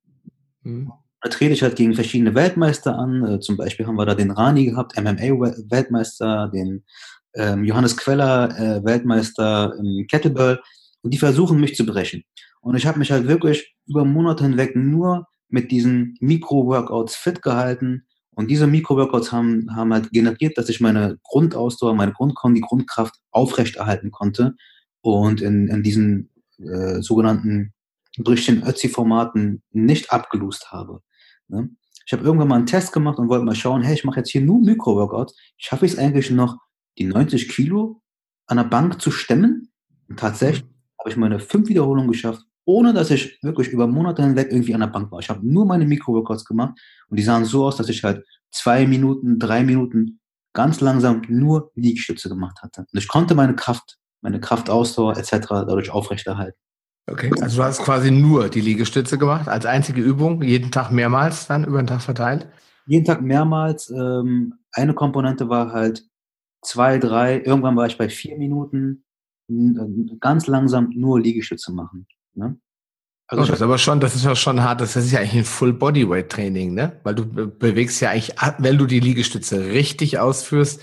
Mhm. 0.62 0.92
Da 1.22 1.28
trete 1.28 1.52
ich 1.52 1.62
halt 1.62 1.76
gegen 1.76 1.94
verschiedene 1.94 2.34
Weltmeister 2.34 2.98
an. 2.98 3.24
Äh, 3.24 3.40
zum 3.40 3.56
Beispiel 3.56 3.86
haben 3.86 3.96
wir 3.96 4.06
da 4.06 4.14
den 4.14 4.32
Rani 4.32 4.66
gehabt, 4.66 4.96
MMA-Weltmeister, 4.98 6.50
den 6.52 6.84
ähm, 7.34 7.64
Johannes 7.64 7.96
Queller, 7.96 8.58
äh, 8.58 8.84
Weltmeister 8.84 9.72
im 9.78 10.06
Kettlebell. 10.08 10.60
Und 11.02 11.14
die 11.14 11.18
versuchen 11.18 11.60
mich 11.60 11.76
zu 11.76 11.86
brechen. 11.86 12.24
Und 12.60 12.76
ich 12.76 12.86
habe 12.86 12.98
mich 12.98 13.12
halt 13.12 13.28
wirklich 13.28 13.74
über 13.86 14.04
Monate 14.04 14.44
hinweg 14.44 14.74
nur 14.74 15.28
mit 15.48 15.70
diesen 15.70 16.16
Mikro-Workouts 16.20 17.14
fit 17.14 17.40
gehalten. 17.40 18.06
Und 18.34 18.50
diese 18.50 18.66
Mikro-Workouts 18.66 19.30
haben, 19.30 19.68
haben 19.76 19.92
halt 19.92 20.10
generiert, 20.10 20.58
dass 20.58 20.68
ich 20.68 20.80
meine 20.80 21.18
Grundausdauer, 21.22 21.94
meine 21.94 22.12
Grundkon, 22.12 22.54
die 22.54 22.62
Grundkraft 22.62 23.14
aufrechterhalten 23.30 24.10
konnte 24.10 24.54
und 25.02 25.40
in, 25.40 25.68
in 25.68 25.82
diesen 25.82 26.30
äh, 26.58 27.00
sogenannten 27.00 27.72
Brüchchen 28.18 28.62
Ötzi-Formaten 28.66 29.62
nicht 29.70 30.12
abgelust 30.12 30.72
habe. 30.72 31.00
Ne? 31.52 31.70
Ich 32.06 32.12
habe 32.12 32.24
irgendwann 32.24 32.48
mal 32.48 32.56
einen 32.56 32.66
Test 32.66 32.92
gemacht 32.92 33.18
und 33.18 33.28
wollte 33.28 33.44
mal 33.44 33.54
schauen, 33.54 33.82
hey, 33.82 33.94
ich 33.94 34.04
mache 34.04 34.18
jetzt 34.18 34.30
hier 34.30 34.40
nur 34.40 34.60
Mikro-Workouts. 34.60 35.36
Schaffe 35.56 35.86
ich 35.86 35.92
es 35.92 35.98
eigentlich 35.98 36.30
noch, 36.30 36.58
die 36.98 37.04
90 37.04 37.48
Kilo 37.48 38.02
an 38.46 38.56
der 38.56 38.64
Bank 38.64 39.00
zu 39.00 39.10
stemmen? 39.10 39.70
Und 40.08 40.18
tatsächlich 40.18 40.68
habe 40.98 41.10
ich 41.10 41.16
meine 41.16 41.38
fünf 41.38 41.68
Wiederholungen 41.68 42.10
geschafft 42.10 42.44
ohne 42.64 42.92
dass 42.92 43.10
ich 43.10 43.38
wirklich 43.42 43.68
über 43.68 43.86
Monate 43.86 44.22
hinweg 44.22 44.48
irgendwie 44.50 44.74
an 44.74 44.80
der 44.80 44.86
Bank 44.88 45.10
war. 45.10 45.20
Ich 45.20 45.28
habe 45.28 45.46
nur 45.46 45.66
meine 45.66 45.84
Mikro-Workouts 45.84 46.44
gemacht 46.44 46.78
und 47.08 47.18
die 47.18 47.22
sahen 47.22 47.44
so 47.44 47.66
aus, 47.66 47.76
dass 47.76 47.88
ich 47.88 48.04
halt 48.04 48.24
zwei 48.50 48.86
Minuten, 48.86 49.38
drei 49.38 49.64
Minuten 49.64 50.20
ganz 50.52 50.80
langsam 50.80 51.22
nur 51.28 51.72
Liegestütze 51.74 52.28
gemacht 52.28 52.62
hatte. 52.62 52.82
Und 52.92 52.98
ich 52.98 53.08
konnte 53.08 53.34
meine 53.34 53.56
Kraft, 53.56 53.98
meine 54.20 54.40
Kraftausdauer 54.40 55.16
etc. 55.16 55.48
dadurch 55.48 55.90
aufrechterhalten. 55.90 56.58
Okay, 57.06 57.32
also 57.40 57.56
du 57.56 57.64
hast 57.64 57.82
quasi 57.82 58.10
nur 58.10 58.48
die 58.48 58.60
Liegestütze 58.60 59.18
gemacht, 59.18 59.48
als 59.48 59.66
einzige 59.66 60.00
Übung, 60.00 60.42
jeden 60.42 60.70
Tag 60.70 60.90
mehrmals 60.90 61.46
dann 61.46 61.64
über 61.64 61.82
den 61.82 61.88
Tag 61.88 62.02
verteilt? 62.02 62.48
Jeden 62.86 63.04
Tag 63.04 63.22
mehrmals. 63.22 63.90
Ähm, 63.90 64.54
eine 64.72 64.94
Komponente 64.94 65.48
war 65.48 65.72
halt 65.72 66.04
zwei, 66.62 66.98
drei, 66.98 67.40
irgendwann 67.40 67.76
war 67.76 67.86
ich 67.86 67.98
bei 67.98 68.08
vier 68.08 68.38
Minuten, 68.38 69.04
ganz 70.20 70.46
langsam 70.46 70.90
nur 70.94 71.20
Liegestütze 71.20 71.72
machen. 71.72 72.06
Ne? 72.34 72.58
Also 73.26 73.42
oh, 73.42 73.46
das 73.46 73.58
ist 73.58 73.62
aber 73.62 73.78
schon, 73.78 74.00
das 74.00 74.14
ist 74.14 74.24
ja 74.24 74.36
schon 74.36 74.62
hart. 74.62 74.80
Das 74.80 74.94
ist 74.94 75.10
ja 75.10 75.20
eigentlich 75.20 75.36
ein 75.36 75.44
Full 75.44 75.72
Bodyweight 75.72 76.30
Training, 76.30 76.74
ne? 76.74 77.00
Weil 77.02 77.14
du 77.14 77.26
bewegst 77.26 78.00
ja 78.00 78.10
eigentlich, 78.10 78.34
wenn 78.58 78.78
du 78.78 78.86
die 78.86 79.00
Liegestütze 79.00 79.66
richtig 79.66 80.18
ausführst, 80.18 80.82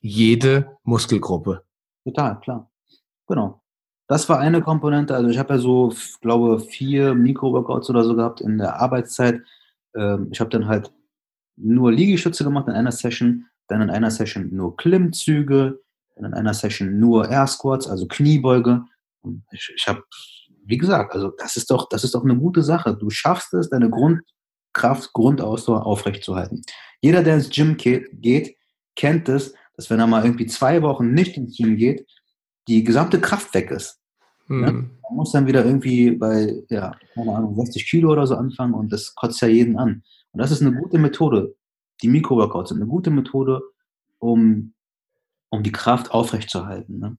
jede 0.00 0.76
Muskelgruppe. 0.84 1.64
Total, 2.04 2.40
klar. 2.40 2.70
Genau. 3.28 3.61
Das 4.08 4.28
war 4.28 4.38
eine 4.38 4.60
Komponente. 4.60 5.14
Also 5.14 5.30
ich 5.30 5.38
habe 5.38 5.54
ja 5.54 5.60
so, 5.60 5.92
glaube 6.20 6.60
vier 6.60 7.14
Mikro-Workouts 7.14 7.88
oder 7.90 8.04
so 8.04 8.14
gehabt 8.16 8.40
in 8.40 8.58
der 8.58 8.80
Arbeitszeit. 8.80 9.40
Ähm, 9.96 10.28
ich 10.32 10.40
habe 10.40 10.50
dann 10.50 10.66
halt 10.66 10.92
nur 11.56 11.92
Liegestütze 11.92 12.44
gemacht 12.44 12.68
in 12.68 12.74
einer 12.74 12.92
Session, 12.92 13.46
dann 13.68 13.82
in 13.82 13.90
einer 13.90 14.10
Session 14.10 14.50
nur 14.52 14.76
Klimmzüge, 14.76 15.80
dann 16.16 16.24
in 16.26 16.34
einer 16.34 16.54
Session 16.54 16.98
nur 16.98 17.28
Air 17.30 17.46
Squats, 17.46 17.88
also 17.88 18.06
Kniebeuge. 18.06 18.84
Und 19.22 19.44
ich, 19.52 19.72
ich 19.76 19.86
habe 19.86 20.02
wie 20.64 20.78
gesagt, 20.78 21.14
also 21.14 21.32
das 21.38 21.56
ist 21.56 21.70
doch, 21.70 21.88
das 21.88 22.04
ist 22.04 22.14
doch 22.14 22.24
eine 22.24 22.36
gute 22.36 22.62
Sache. 22.62 22.96
Du 22.96 23.10
schaffst 23.10 23.52
es, 23.54 23.70
deine 23.70 23.90
Grundkraft, 23.90 25.12
Grundausdauer 25.12 25.86
aufrechtzuerhalten. 25.86 26.62
Jeder, 27.00 27.22
der 27.22 27.34
ins 27.34 27.50
Gym 27.50 27.76
geht, 27.76 28.56
kennt 28.96 29.28
es, 29.28 29.54
dass 29.76 29.90
wenn 29.90 30.00
er 30.00 30.06
mal 30.06 30.24
irgendwie 30.24 30.46
zwei 30.46 30.82
Wochen 30.82 31.12
nicht 31.12 31.36
ins 31.36 31.56
Gym 31.56 31.76
geht, 31.76 32.06
die 32.68 32.84
gesamte 32.84 33.20
Kraft 33.20 33.54
weg 33.54 33.70
ist. 33.70 34.00
Hm. 34.46 34.60
Ne? 34.60 34.72
Man 34.72 35.16
muss 35.16 35.32
dann 35.32 35.46
wieder 35.46 35.64
irgendwie 35.64 36.12
bei, 36.12 36.62
ja, 36.68 36.96
keine 37.14 37.34
Ahnung, 37.34 37.54
60 37.56 37.88
Kilo 37.88 38.10
oder 38.12 38.26
so 38.26 38.36
anfangen 38.36 38.74
und 38.74 38.92
das 38.92 39.14
kotzt 39.14 39.40
ja 39.40 39.48
jeden 39.48 39.78
an. 39.78 40.02
Und 40.32 40.40
das 40.40 40.50
ist 40.50 40.62
eine 40.62 40.72
gute 40.72 40.98
Methode. 40.98 41.54
Die 42.02 42.08
Mikro-Workouts 42.08 42.70
sind 42.70 42.78
eine 42.78 42.88
gute 42.88 43.10
Methode, 43.10 43.60
um, 44.18 44.72
um 45.50 45.62
die 45.62 45.72
Kraft 45.72 46.10
aufrechtzuerhalten. 46.10 46.98
Ne? 46.98 47.16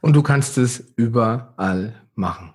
Und 0.00 0.14
du 0.14 0.22
kannst 0.22 0.58
es 0.58 0.92
überall 0.96 1.94
machen. 2.14 2.54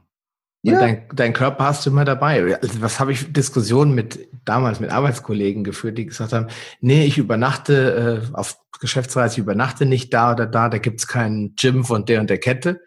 Ja. 0.66 0.80
Dein, 0.80 1.03
dein 1.14 1.34
Körper 1.34 1.66
hast 1.66 1.86
du 1.86 1.89
immer 1.89 2.05
dabei. 2.05 2.57
Also 2.61 2.82
was 2.82 2.99
habe 3.01 3.11
ich 3.11 3.34
Diskussionen 3.34 3.93
mit 3.93 4.30
damals 4.45 4.80
mit 4.80 4.91
Arbeitskollegen 4.91 5.66
geführt, 5.66 5.97
die 5.97 6.05
gesagt 6.05 6.32
haben, 6.32 6.47
nee, 6.80 7.03
ich 7.03 7.18
übernachte 7.18 8.24
äh, 8.32 8.36
auf 8.36 8.57
Geschäftsreise, 8.80 9.36
ich 9.36 9.39
übernachte 9.39 9.86
nicht 9.86 10.14
da 10.14 10.32
oder 10.32 10.45
da, 10.45 10.70
da 10.70 10.78
gibt's 10.78 11.05
keinen 11.05 11.55
Gym 11.55 11.84
von 11.84 12.05
der 12.05 12.22
und 12.22 12.30
der 12.30 12.39
Kette. 12.39 12.82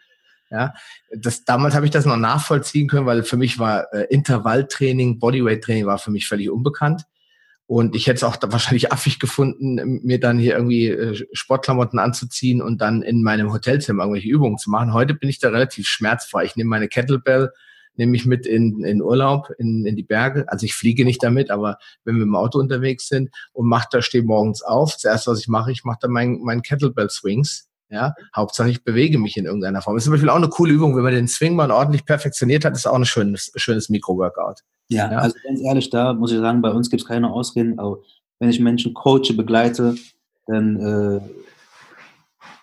Ja, 0.51 0.72
das, 1.14 1.45
damals 1.45 1.74
habe 1.74 1.85
ich 1.85 1.91
das 1.91 2.07
noch 2.07 2.16
nachvollziehen 2.16 2.89
können, 2.89 3.05
weil 3.05 3.24
für 3.24 3.37
mich 3.37 3.59
war 3.59 3.93
äh, 3.93 4.07
Intervalltraining, 4.11 5.18
Bodyweight-Training 5.18 5.87
war 5.87 5.99
für 5.99 6.11
mich 6.11 6.29
völlig 6.29 6.51
unbekannt. 6.51 7.03
Und 7.69 7.97
ich 7.97 8.07
hätte 8.07 8.17
es 8.17 8.25
auch 8.25 8.37
wahrscheinlich 8.41 8.93
affig 8.93 9.19
gefunden, 9.19 10.01
mir 10.05 10.21
dann 10.21 10.39
hier 10.39 10.55
irgendwie 10.55 10.87
äh, 10.87 11.27
Sportklamotten 11.33 11.99
anzuziehen 11.99 12.62
und 12.62 12.81
dann 12.81 13.03
in 13.03 13.23
meinem 13.23 13.53
Hotelzimmer 13.53 14.05
irgendwelche 14.05 14.29
Übungen 14.29 14.59
zu 14.59 14.71
machen. 14.71 14.93
Heute 14.93 15.14
bin 15.14 15.29
ich 15.29 15.41
da 15.41 15.49
relativ 15.49 15.89
schmerzfrei. 15.89 16.45
Ich 16.45 16.55
nehme 16.55 16.71
meine 16.71 16.87
Kettlebell, 16.87 17.51
nehme 17.97 18.14
ich 18.17 18.25
mit 18.25 18.47
in, 18.47 18.85
in 18.85 19.03
Urlaub, 19.03 19.51
in, 19.59 19.85
in 19.85 19.97
die 19.97 20.05
Berge. 20.05 20.45
Also 20.49 20.64
ich 20.64 20.75
fliege 20.75 21.05
nicht 21.05 21.25
damit, 21.25 21.51
aber 21.51 21.79
wenn 22.05 22.17
wir 22.17 22.23
im 22.23 22.37
Auto 22.37 22.61
unterwegs 22.61 23.09
sind 23.09 23.31
und 23.53 23.67
mache 23.69 23.89
da, 23.91 24.01
stehe 24.01 24.23
morgens 24.23 24.62
auf, 24.62 24.93
das 24.93 25.05
erste, 25.05 25.33
was 25.33 25.41
ich 25.41 25.49
mache, 25.49 25.73
ich 25.73 25.83
mache 25.83 25.99
da 26.03 26.09
mein, 26.09 26.39
mein 26.43 26.62
Kettlebell 26.62 27.11
Swings. 27.11 27.69
Ja, 27.89 28.14
Hauptsache 28.35 28.69
ich 28.69 28.83
bewege 28.83 29.17
mich 29.17 29.37
in 29.37 29.45
irgendeiner 29.45 29.81
Form. 29.81 29.95
Das 29.95 30.03
ist 30.03 30.07
zum 30.07 30.12
Beispiel 30.12 30.31
auch 30.31 30.37
eine 30.37 30.49
coole 30.49 30.73
Übung, 30.73 30.97
wenn 30.97 31.05
man 31.05 31.14
den 31.14 31.29
Swingman 31.29 31.71
ordentlich 31.71 32.05
perfektioniert 32.05 32.64
hat, 32.64 32.75
ist 32.75 32.87
auch 32.87 32.97
ein 32.97 33.05
schönes, 33.05 33.53
schönes 33.55 33.89
Mikro-Workout. 33.89 34.62
Ja, 34.89 35.11
ja, 35.11 35.18
also 35.18 35.37
ganz 35.45 35.61
ehrlich, 35.61 35.91
da 35.91 36.12
muss 36.12 36.32
ich 36.32 36.39
sagen, 36.39 36.62
bei 36.62 36.70
uns 36.70 36.91
gibt 36.91 37.03
es 37.03 37.09
keine 37.09 37.30
Ausreden, 37.30 37.78
aber 37.78 37.99
wenn 38.39 38.51
ich 38.51 38.61
Menschen 38.61 38.95
coache, 38.95 39.34
begleite, 39.37 39.97
dann, 40.47 40.76
äh, 40.76 41.20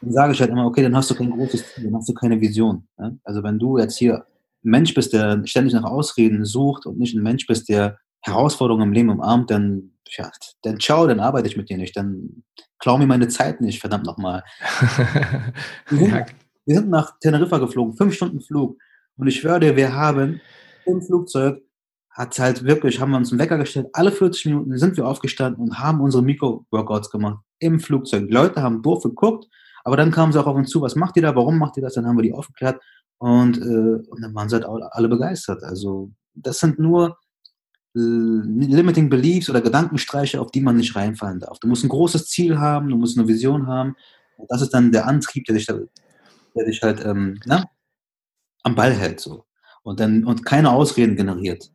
dann 0.01 0.11
sage 0.11 0.33
ich 0.33 0.39
halt 0.39 0.51
immer, 0.51 0.65
okay, 0.65 0.83
dann 0.83 0.95
hast 0.95 1.09
du 1.11 1.15
kein 1.15 1.31
großes 1.31 1.73
Ziel, 1.73 1.85
dann 1.85 1.95
hast 1.95 2.07
du 2.07 2.13
keine 2.13 2.39
Vision. 2.39 2.87
Ja? 2.97 3.11
Also 3.23 3.43
wenn 3.43 3.59
du 3.59 3.77
jetzt 3.77 3.97
hier 3.97 4.25
ein 4.63 4.71
Mensch 4.71 4.93
bist, 4.93 5.13
der 5.13 5.45
ständig 5.45 5.73
nach 5.73 5.83
Ausreden 5.83 6.45
sucht 6.45 6.85
und 6.85 6.97
nicht 6.97 7.15
ein 7.15 7.23
Mensch 7.23 7.45
bist, 7.45 7.67
der 7.67 7.97
Herausforderungen 8.21 8.87
im 8.87 8.93
Leben 8.93 9.09
umarmt, 9.09 9.51
dann, 9.51 9.91
ja, 10.17 10.31
dann 10.61 10.79
ciao, 10.79 11.05
dann 11.07 11.19
arbeite 11.19 11.49
ich 11.49 11.57
mit 11.57 11.69
dir 11.69 11.77
nicht, 11.77 11.97
dann 11.97 12.43
klau 12.79 12.97
mir 12.97 13.07
meine 13.07 13.27
Zeit 13.27 13.59
nicht, 13.59 13.81
verdammt 13.81 14.05
nochmal. 14.05 14.43
wir, 15.89 15.97
sind, 15.97 16.25
wir 16.65 16.75
sind 16.75 16.89
nach 16.89 17.19
Teneriffa 17.19 17.57
geflogen, 17.57 17.97
fünf 17.97 18.13
Stunden 18.13 18.39
Flug. 18.39 18.77
Und 19.17 19.27
ich 19.27 19.39
schwöre 19.39 19.59
dir, 19.59 19.75
wir 19.75 19.93
haben 19.93 20.41
im 20.85 21.01
Flugzeug, 21.01 21.61
hat 22.13 22.37
halt 22.37 22.63
wirklich, 22.63 22.99
haben 22.99 23.11
wir 23.11 23.17
uns 23.17 23.31
einen 23.31 23.39
Wecker 23.39 23.57
gestellt, 23.57 23.87
alle 23.93 24.11
40 24.11 24.45
Minuten 24.45 24.77
sind 24.77 24.95
wir 24.97 25.07
aufgestanden 25.07 25.63
und 25.63 25.79
haben 25.79 25.99
unsere 25.99 26.23
Mikro-Workouts 26.23 27.09
gemacht 27.09 27.43
im 27.59 27.79
Flugzeug. 27.79 28.27
Die 28.27 28.33
Leute 28.33 28.61
haben 28.61 28.83
doof 28.83 29.03
geguckt, 29.03 29.47
aber 29.83 29.97
dann 29.97 30.11
kamen 30.11 30.31
sie 30.31 30.39
auch 30.39 30.45
auf 30.45 30.55
uns 30.55 30.69
zu, 30.69 30.81
was 30.81 30.95
macht 30.95 31.17
ihr 31.17 31.23
da, 31.23 31.35
warum 31.35 31.57
macht 31.57 31.75
ihr 31.77 31.83
das? 31.83 31.95
Dann 31.95 32.05
haben 32.05 32.17
wir 32.17 32.23
die 32.23 32.33
aufgeklärt 32.33 32.79
und, 33.17 33.57
äh, 33.57 34.09
und 34.09 34.21
dann 34.21 34.33
waren 34.35 34.47
sie 34.47 34.55
halt 34.55 34.65
alle 34.65 35.09
begeistert. 35.09 35.63
Also 35.63 36.11
das 36.35 36.59
sind 36.59 36.77
nur 36.77 37.17
äh, 37.95 37.99
limiting 37.99 39.09
beliefs 39.09 39.49
oder 39.49 39.61
Gedankenstreiche, 39.61 40.39
auf 40.39 40.51
die 40.51 40.61
man 40.61 40.77
nicht 40.77 40.95
reinfallen 40.95 41.39
darf. 41.39 41.59
Du 41.59 41.67
musst 41.67 41.83
ein 41.83 41.89
großes 41.89 42.27
Ziel 42.27 42.59
haben, 42.59 42.89
du 42.89 42.95
musst 42.95 43.17
eine 43.17 43.27
Vision 43.27 43.67
haben. 43.67 43.95
Und 44.37 44.51
das 44.51 44.61
ist 44.61 44.73
dann 44.73 44.91
der 44.91 45.07
Antrieb, 45.07 45.45
der 45.45 45.55
dich, 45.55 45.65
der 45.65 46.65
dich 46.65 46.81
halt 46.83 47.03
ähm, 47.05 47.39
na, 47.45 47.65
am 48.61 48.75
Ball 48.75 48.93
hält 48.93 49.19
so. 49.19 49.45
Und 49.81 49.99
dann 49.99 50.25
und 50.25 50.45
keine 50.45 50.71
Ausreden 50.71 51.15
generiert. 51.15 51.72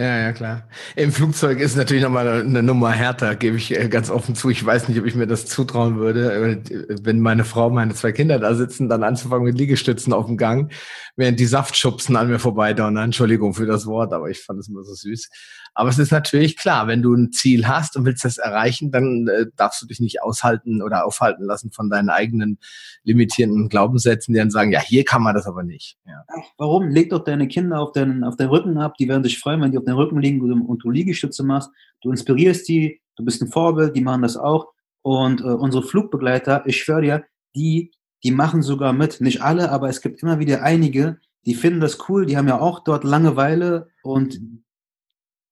Ja, 0.00 0.16
ja, 0.16 0.32
klar. 0.32 0.68
Im 0.94 1.10
Flugzeug 1.10 1.58
ist 1.58 1.76
natürlich 1.76 2.04
nochmal 2.04 2.28
eine 2.28 2.62
Nummer 2.62 2.92
härter, 2.92 3.34
gebe 3.34 3.56
ich 3.56 3.76
äh, 3.76 3.88
ganz 3.88 4.10
offen 4.10 4.36
zu. 4.36 4.48
Ich 4.48 4.64
weiß 4.64 4.88
nicht, 4.88 5.00
ob 5.00 5.06
ich 5.06 5.16
mir 5.16 5.26
das 5.26 5.46
zutrauen 5.46 5.96
würde, 5.98 6.62
äh, 6.70 6.96
wenn 7.02 7.18
meine 7.18 7.44
Frau, 7.44 7.68
meine 7.68 7.94
zwei 7.94 8.12
Kinder 8.12 8.38
da 8.38 8.54
sitzen, 8.54 8.88
dann 8.88 9.02
anzufangen 9.02 9.44
mit 9.44 9.58
Liegestützen 9.58 10.12
auf 10.12 10.26
dem 10.26 10.36
Gang, 10.36 10.72
während 11.16 11.40
die 11.40 11.46
Saftschubsen 11.46 12.14
an 12.14 12.28
mir 12.28 12.38
vorbeidonnern. 12.38 13.06
Entschuldigung 13.06 13.54
für 13.54 13.66
das 13.66 13.86
Wort, 13.86 14.12
aber 14.12 14.30
ich 14.30 14.40
fand 14.40 14.60
es 14.60 14.68
immer 14.68 14.84
so 14.84 14.94
süß. 14.94 15.30
Aber 15.78 15.90
es 15.90 15.98
ist 16.00 16.10
natürlich 16.10 16.56
klar, 16.56 16.88
wenn 16.88 17.02
du 17.02 17.14
ein 17.14 17.30
Ziel 17.30 17.68
hast 17.68 17.96
und 17.96 18.04
willst 18.04 18.24
das 18.24 18.38
erreichen, 18.38 18.90
dann 18.90 19.28
äh, 19.28 19.46
darfst 19.54 19.80
du 19.80 19.86
dich 19.86 20.00
nicht 20.00 20.20
aushalten 20.20 20.82
oder 20.82 21.06
aufhalten 21.06 21.44
lassen 21.44 21.70
von 21.70 21.88
deinen 21.88 22.08
eigenen 22.08 22.58
limitierenden 23.04 23.68
Glaubenssätzen, 23.68 24.34
die 24.34 24.40
dann 24.40 24.50
sagen, 24.50 24.72
ja, 24.72 24.80
hier 24.80 25.04
kann 25.04 25.22
man 25.22 25.36
das 25.36 25.46
aber 25.46 25.62
nicht. 25.62 25.96
Ja. 26.04 26.24
Warum? 26.56 26.88
Leg 26.88 27.10
doch 27.10 27.22
deine 27.22 27.46
Kinder 27.46 27.78
auf 27.78 27.92
den, 27.92 28.24
auf 28.24 28.34
den 28.34 28.48
Rücken 28.48 28.76
ab, 28.76 28.96
die 28.98 29.06
werden 29.06 29.22
sich 29.22 29.38
freuen, 29.38 29.60
wenn 29.60 29.70
die 29.70 29.78
auf 29.78 29.84
den 29.84 29.94
Rücken 29.94 30.18
liegen 30.18 30.40
und 30.62 30.82
du 30.82 30.90
Liegestütze 30.90 31.44
machst. 31.44 31.70
Du 32.00 32.10
inspirierst 32.10 32.68
die, 32.68 33.00
du 33.14 33.24
bist 33.24 33.40
ein 33.40 33.46
Vorbild, 33.46 33.94
die 33.94 34.02
machen 34.02 34.22
das 34.22 34.36
auch. 34.36 34.72
Und 35.02 35.42
äh, 35.42 35.44
unsere 35.44 35.84
Flugbegleiter, 35.84 36.64
ich 36.66 36.82
schwöre 36.82 37.02
dir, 37.02 37.24
die, 37.54 37.92
die 38.24 38.32
machen 38.32 38.62
sogar 38.62 38.92
mit. 38.92 39.20
Nicht 39.20 39.42
alle, 39.42 39.70
aber 39.70 39.88
es 39.88 40.00
gibt 40.00 40.24
immer 40.24 40.40
wieder 40.40 40.64
einige, 40.64 41.20
die 41.46 41.54
finden 41.54 41.78
das 41.78 42.08
cool, 42.08 42.26
die 42.26 42.36
haben 42.36 42.48
ja 42.48 42.58
auch 42.58 42.80
dort 42.80 43.04
Langeweile 43.04 43.90
und 44.02 44.40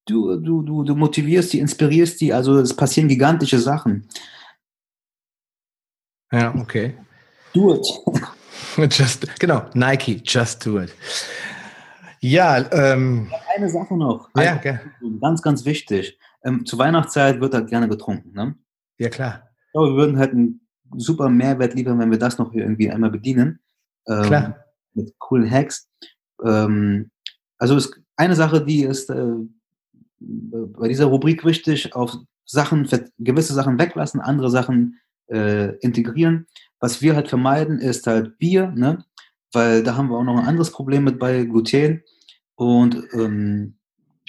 du, 0.06 0.36
du, 0.36 0.62
du, 0.62 0.84
du 0.84 0.94
motivierst 0.94 1.52
die, 1.52 1.58
inspirierst 1.58 2.20
die, 2.20 2.32
also 2.32 2.58
es 2.58 2.74
passieren 2.74 3.08
gigantische 3.08 3.58
Sachen. 3.58 4.08
Ja, 6.32 6.54
okay. 6.54 6.94
Do 7.52 7.74
it. 7.74 7.86
Just, 8.90 9.38
genau, 9.38 9.66
Nike, 9.74 10.20
just 10.24 10.64
do 10.64 10.80
it. 10.80 10.92
Ja, 12.20 12.70
ähm, 12.72 13.30
eine 13.54 13.68
Sache 13.68 13.96
noch. 13.96 14.28
Ja, 14.36 14.56
okay. 14.56 14.78
Ganz, 15.20 15.42
ganz 15.42 15.64
wichtig. 15.64 16.18
Ähm, 16.44 16.64
zur 16.64 16.78
Weihnachtszeit 16.78 17.40
wird 17.40 17.54
halt 17.54 17.68
gerne 17.68 17.88
getrunken, 17.88 18.32
ne? 18.32 18.56
Ja, 18.98 19.08
klar. 19.08 19.50
Ich 19.66 19.72
glaube, 19.72 19.92
wir 19.92 19.96
würden 19.96 20.18
halt 20.18 20.32
einen 20.32 20.66
super 20.96 21.28
Mehrwert 21.28 21.74
liefern, 21.74 21.98
wenn 21.98 22.10
wir 22.10 22.18
das 22.18 22.38
noch 22.38 22.52
irgendwie 22.52 22.90
einmal 22.90 23.10
bedienen. 23.10 23.60
Ähm, 24.08 24.22
klar. 24.22 24.64
Mit 24.94 25.18
coolen 25.18 25.50
Hacks. 25.50 25.88
Ähm, 26.44 27.10
also 27.58 27.76
ist 27.76 28.00
eine 28.16 28.34
Sache, 28.34 28.64
die 28.64 28.82
ist 28.82 29.10
äh, 29.10 29.34
bei 30.18 30.88
dieser 30.88 31.06
Rubrik 31.06 31.44
wichtig, 31.44 31.94
auf 31.94 32.16
Sachen, 32.44 32.88
gewisse 33.18 33.54
Sachen 33.54 33.78
weglassen, 33.78 34.20
andere 34.20 34.50
Sachen 34.50 35.00
äh, 35.28 35.76
integrieren. 35.78 36.46
Was 36.80 37.02
wir 37.02 37.14
halt 37.14 37.28
vermeiden, 37.28 37.78
ist 37.78 38.06
halt 38.06 38.38
Bier, 38.38 38.72
ne? 38.74 39.04
weil 39.52 39.82
da 39.82 39.96
haben 39.96 40.08
wir 40.08 40.18
auch 40.18 40.24
noch 40.24 40.38
ein 40.38 40.46
anderes 40.46 40.70
Problem 40.70 41.04
mit 41.04 41.18
bei 41.18 41.44
Gluten 41.44 42.02
und 42.54 43.02
ähm, 43.12 43.76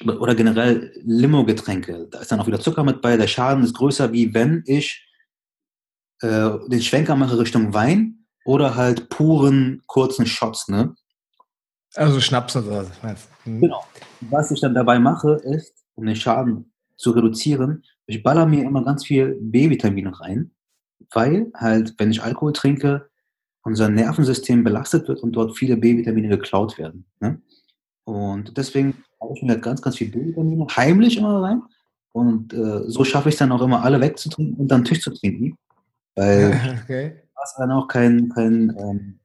oder 0.05 0.35
generell 0.35 0.93
Limo-Getränke. 1.03 2.07
Da 2.11 2.19
ist 2.19 2.31
dann 2.31 2.39
auch 2.39 2.47
wieder 2.47 2.59
Zucker 2.59 2.83
mit 2.83 3.01
bei. 3.01 3.17
Der 3.17 3.27
Schaden 3.27 3.63
ist 3.63 3.73
größer, 3.73 4.13
wie 4.13 4.33
wenn 4.33 4.63
ich 4.67 5.07
äh, 6.21 6.51
den 6.67 6.81
Schwenker 6.81 7.15
mache 7.15 7.39
Richtung 7.39 7.73
Wein 7.73 8.25
oder 8.45 8.75
halt 8.75 9.09
puren 9.09 9.81
kurzen 9.87 10.25
Shots. 10.25 10.67
Ne? 10.67 10.95
Also 11.95 12.21
Schnaps 12.21 12.55
oder 12.55 12.85
so. 12.85 12.91
Mhm. 13.45 13.61
Genau. 13.61 13.83
Was 14.21 14.51
ich 14.51 14.61
dann 14.61 14.75
dabei 14.75 14.99
mache, 14.99 15.33
ist, 15.43 15.76
um 15.97 16.05
den 16.05 16.15
Schaden 16.15 16.71
zu 16.95 17.11
reduzieren, 17.11 17.83
ich 18.05 18.23
baller 18.23 18.45
mir 18.45 18.63
immer 18.63 18.83
ganz 18.85 19.05
viel 19.05 19.37
B-Vitamine 19.41 20.17
rein 20.19 20.51
weil 21.11 21.51
halt, 21.55 21.95
wenn 21.97 22.11
ich 22.11 22.23
Alkohol 22.23 22.53
trinke, 22.53 23.09
unser 23.63 23.89
Nervensystem 23.89 24.63
belastet 24.63 25.07
wird 25.07 25.21
und 25.21 25.33
dort 25.33 25.57
viele 25.57 25.77
B-Vitamine 25.77 26.29
geklaut 26.29 26.77
werden. 26.77 27.05
Ne? 27.19 27.41
Und 28.05 28.57
deswegen 28.57 29.03
habe 29.21 29.33
ich 29.35 29.43
mir 29.43 29.53
halt 29.53 29.63
ganz, 29.63 29.81
ganz 29.81 29.97
viel 29.97 30.09
B-Vitamine 30.09 30.67
heimlich 30.75 31.17
immer 31.17 31.41
rein. 31.41 31.61
Und 32.13 32.53
äh, 32.53 32.89
so 32.89 33.03
schaffe 33.03 33.29
ich 33.29 33.35
es 33.35 33.39
dann 33.39 33.51
auch 33.51 33.61
immer, 33.61 33.83
alle 33.83 33.99
wegzutrinken 33.99 34.55
und 34.55 34.69
dann 34.69 34.85
Tisch 34.85 35.01
zu 35.01 35.11
trinken. 35.11 35.57
Weil 36.15 36.79
okay. 36.83 37.09
du 37.09 37.41
hast 37.41 37.59
dann 37.59 37.71
auch 37.71 37.87
kein, 37.87 38.29
kein, 38.29 38.75
ähm, 38.79 39.19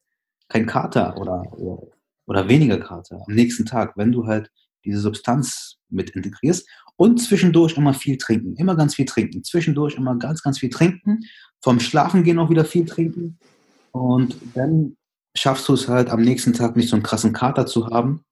kein 0.48 0.66
Kater 0.66 1.16
oder, 1.18 1.46
oder, 1.52 1.82
oder 2.26 2.48
weniger 2.48 2.78
Kater 2.78 3.22
am 3.26 3.34
nächsten 3.34 3.64
Tag, 3.64 3.96
wenn 3.96 4.12
du 4.12 4.26
halt 4.26 4.50
diese 4.84 5.00
Substanz 5.00 5.78
mit 5.88 6.10
integrierst 6.10 6.68
und 6.96 7.18
zwischendurch 7.18 7.76
immer 7.76 7.94
viel 7.94 8.16
trinken, 8.16 8.56
immer 8.56 8.76
ganz 8.76 8.94
viel 8.94 9.06
trinken, 9.06 9.44
zwischendurch 9.44 9.96
immer 9.96 10.16
ganz, 10.16 10.42
ganz 10.42 10.58
viel 10.58 10.70
trinken 10.70 11.20
vom 11.62 11.80
Schlafen 11.80 12.24
gehen 12.24 12.38
auch 12.38 12.50
wieder 12.50 12.64
viel 12.64 12.84
trinken. 12.84 13.38
Und 13.92 14.36
dann 14.54 14.96
schaffst 15.34 15.68
du 15.68 15.74
es 15.74 15.88
halt 15.88 16.10
am 16.10 16.20
nächsten 16.20 16.52
Tag 16.52 16.76
nicht 16.76 16.90
so 16.90 16.96
einen 16.96 17.04
krassen 17.04 17.32
Kater 17.32 17.66
zu 17.66 17.88
haben. 17.88 18.24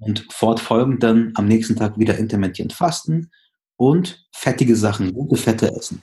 Und 0.00 0.26
fortfolgend 0.30 1.02
dann 1.02 1.32
am 1.34 1.46
nächsten 1.46 1.76
Tag 1.76 1.98
wieder 1.98 2.16
intermittierend 2.18 2.72
fasten 2.72 3.30
und 3.76 4.28
fettige 4.32 4.76
Sachen, 4.76 5.12
gute 5.12 5.36
Fette 5.36 5.74
essen. 5.74 6.02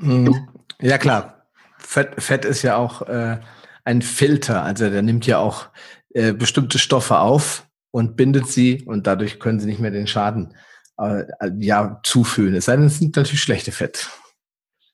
Mhm. 0.00 0.48
Ja, 0.80 0.98
klar. 0.98 1.46
Fett, 1.78 2.22
Fett 2.22 2.44
ist 2.44 2.62
ja 2.62 2.76
auch 2.76 3.02
äh, 3.02 3.40
ein 3.84 4.02
Filter. 4.02 4.62
Also 4.62 4.90
der 4.90 5.02
nimmt 5.02 5.26
ja 5.26 5.38
auch 5.38 5.68
äh, 6.10 6.32
bestimmte 6.32 6.78
Stoffe 6.78 7.18
auf 7.18 7.66
und 7.90 8.16
bindet 8.16 8.46
sie 8.46 8.82
und 8.86 9.06
dadurch 9.06 9.40
können 9.40 9.60
sie 9.60 9.66
nicht 9.66 9.80
mehr 9.80 9.90
den 9.90 10.06
Schaden 10.06 10.54
äh, 10.98 11.24
ja, 11.58 12.00
zuführen. 12.02 12.54
Es 12.54 12.66
sei 12.66 12.76
denn, 12.76 12.86
es 12.86 12.98
sind 12.98 13.16
natürlich 13.16 13.42
schlechte 13.42 13.72
Fett. 13.72 14.08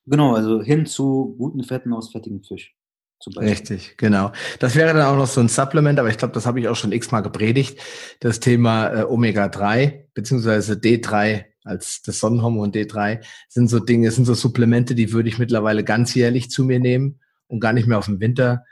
Genau, 0.06 0.34
also 0.34 0.62
hin 0.62 0.86
zu 0.86 1.34
guten 1.38 1.64
Fetten 1.64 1.92
aus 1.92 2.12
fettigem 2.12 2.42
Fisch. 2.42 2.74
Richtig, 3.38 3.96
genau. 3.96 4.30
Das 4.60 4.76
wäre 4.76 4.92
dann 4.92 5.02
auch 5.02 5.16
noch 5.16 5.26
so 5.26 5.40
ein 5.40 5.48
Supplement, 5.48 5.98
aber 5.98 6.10
ich 6.10 6.18
glaube, 6.18 6.34
das 6.34 6.46
habe 6.46 6.60
ich 6.60 6.68
auch 6.68 6.76
schon 6.76 6.92
x-mal 6.92 7.22
gepredigt. 7.22 7.80
Das 8.20 8.40
Thema 8.40 8.88
äh, 8.88 9.04
Omega-3 9.04 10.04
beziehungsweise 10.14 10.74
D3 10.74 11.44
als 11.64 12.02
das 12.02 12.20
Sonnenhormon 12.20 12.72
D3 12.72 13.24
sind 13.48 13.68
so 13.68 13.80
Dinge, 13.80 14.10
sind 14.10 14.24
so 14.24 14.34
Supplemente, 14.34 14.94
die 14.94 15.12
würde 15.12 15.28
ich 15.28 15.38
mittlerweile 15.38 15.82
ganzjährlich 15.82 16.50
zu 16.50 16.64
mir 16.64 16.78
nehmen 16.78 17.20
und 17.48 17.60
gar 17.60 17.72
nicht 17.72 17.88
mehr 17.88 17.98
auf 17.98 18.06
den 18.06 18.20
Winter 18.20 18.64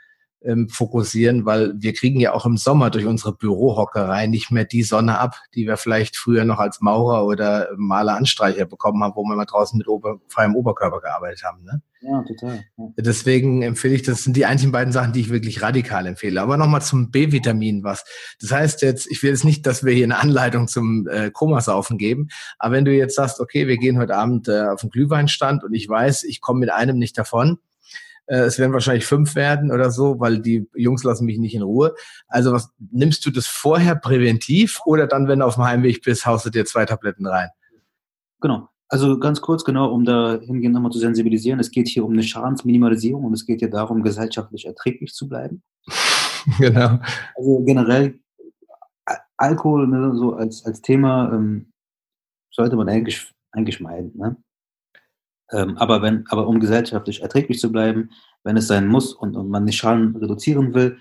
ähm, 0.45 0.69
fokussieren, 0.69 1.45
weil 1.45 1.73
wir 1.75 1.93
kriegen 1.93 2.19
ja 2.19 2.33
auch 2.33 2.45
im 2.45 2.57
Sommer 2.57 2.89
durch 2.89 3.05
unsere 3.05 3.33
Bürohockerei 3.33 4.27
nicht 4.27 4.51
mehr 4.51 4.65
die 4.65 4.83
Sonne 4.83 5.19
ab, 5.19 5.35
die 5.55 5.65
wir 5.65 5.77
vielleicht 5.77 6.15
früher 6.15 6.45
noch 6.45 6.59
als 6.59 6.81
Maurer 6.81 7.25
oder 7.25 7.69
Maler 7.77 8.15
Anstreicher 8.15 8.65
bekommen 8.65 9.03
haben, 9.03 9.13
wo 9.15 9.23
wir 9.23 9.35
mal 9.35 9.45
draußen 9.45 9.77
mit 9.77 9.87
Ober 9.87 10.19
freiem 10.27 10.55
Oberkörper 10.55 11.01
gearbeitet 11.01 11.43
haben. 11.43 11.63
Ne? 11.63 11.81
Ja, 12.01 12.23
total. 12.23 12.63
Ja. 12.77 12.85
Deswegen 12.97 13.63
empfehle 13.63 13.95
ich, 13.95 14.03
das 14.03 14.23
sind 14.23 14.37
die 14.37 14.45
einzigen 14.45 14.71
beiden 14.71 14.93
Sachen, 14.93 15.13
die 15.13 15.21
ich 15.21 15.29
wirklich 15.29 15.61
radikal 15.63 16.05
empfehle. 16.05 16.39
Aber 16.39 16.57
nochmal 16.57 16.81
zum 16.81 17.09
B-Vitamin 17.09 17.83
was. 17.83 18.05
Das 18.39 18.51
heißt 18.51 18.81
jetzt, 18.83 19.07
ich 19.09 19.23
will 19.23 19.31
jetzt 19.31 19.45
nicht, 19.45 19.65
dass 19.65 19.83
wir 19.83 19.93
hier 19.93 20.03
eine 20.03 20.19
Anleitung 20.19 20.67
zum 20.67 21.07
äh, 21.07 21.31
Komasaufen 21.31 21.97
geben, 21.97 22.29
aber 22.59 22.75
wenn 22.75 22.85
du 22.85 22.93
jetzt 22.93 23.15
sagst, 23.15 23.39
okay, 23.39 23.67
wir 23.67 23.77
gehen 23.77 23.97
heute 23.97 24.15
Abend 24.15 24.47
äh, 24.47 24.65
auf 24.67 24.81
den 24.81 24.91
Glühweinstand 24.91 25.63
und 25.63 25.73
ich 25.73 25.89
weiß, 25.89 26.23
ich 26.23 26.41
komme 26.41 26.59
mit 26.59 26.71
einem 26.71 26.97
nicht 26.97 27.17
davon, 27.17 27.57
äh, 28.27 28.39
es 28.39 28.59
werden 28.59 28.73
wahrscheinlich 28.73 29.05
fünf 29.05 29.35
werden 29.35 29.71
oder 29.71 29.91
so, 29.91 30.19
weil 30.19 30.39
die 30.39 30.67
Jungs 30.75 31.03
lassen 31.03 31.25
mich 31.25 31.37
nicht 31.37 31.55
in 31.55 31.61
Ruhe. 31.61 31.93
Also 32.27 32.51
was 32.51 32.69
nimmst 32.91 33.25
du 33.25 33.31
das 33.31 33.47
vorher 33.47 33.95
präventiv 33.95 34.79
oder 34.85 35.07
dann, 35.07 35.27
wenn 35.27 35.39
du 35.39 35.45
auf 35.45 35.55
dem 35.55 35.63
Heimweg 35.63 36.01
bist, 36.03 36.25
haust 36.25 36.45
du 36.45 36.49
dir 36.49 36.65
zwei 36.65 36.85
Tabletten 36.85 37.27
rein? 37.27 37.49
Genau. 38.41 38.69
Also 38.87 39.19
ganz 39.19 39.41
kurz, 39.41 39.63
genau, 39.63 39.91
um 39.91 40.05
da 40.05 40.39
hingehend 40.39 40.75
nochmal 40.75 40.91
zu 40.91 40.99
sensibilisieren. 40.99 41.59
Es 41.59 41.71
geht 41.71 41.87
hier 41.87 42.05
um 42.05 42.13
eine 42.13 42.23
Schadensminimalisierung 42.23 43.25
und 43.25 43.33
es 43.33 43.45
geht 43.45 43.59
hier 43.59 43.69
darum, 43.69 44.03
gesellschaftlich 44.03 44.65
erträglich 44.65 45.13
zu 45.13 45.27
bleiben. 45.27 45.63
genau. 46.59 46.99
Also 47.35 47.63
generell 47.65 48.19
Alkohol 49.37 49.87
ne, 49.87 50.15
so 50.15 50.33
als, 50.33 50.65
als 50.65 50.81
Thema 50.81 51.31
ähm, 51.33 51.71
sollte 52.51 52.75
man 52.75 52.89
eigentlich, 52.89 53.31
eigentlich 53.51 53.79
meiden. 53.79 54.11
Ne? 54.15 54.37
Ähm, 55.51 55.77
aber, 55.77 56.01
wenn, 56.01 56.25
aber 56.29 56.47
um 56.47 56.59
gesellschaftlich 56.59 57.21
erträglich 57.21 57.59
zu 57.59 57.71
bleiben, 57.71 58.09
wenn 58.43 58.57
es 58.57 58.67
sein 58.67 58.87
muss 58.87 59.13
und, 59.13 59.35
und 59.35 59.49
man 59.49 59.65
den 59.65 59.73
Schaden 59.73 60.15
reduzieren 60.15 60.73
will, 60.73 60.97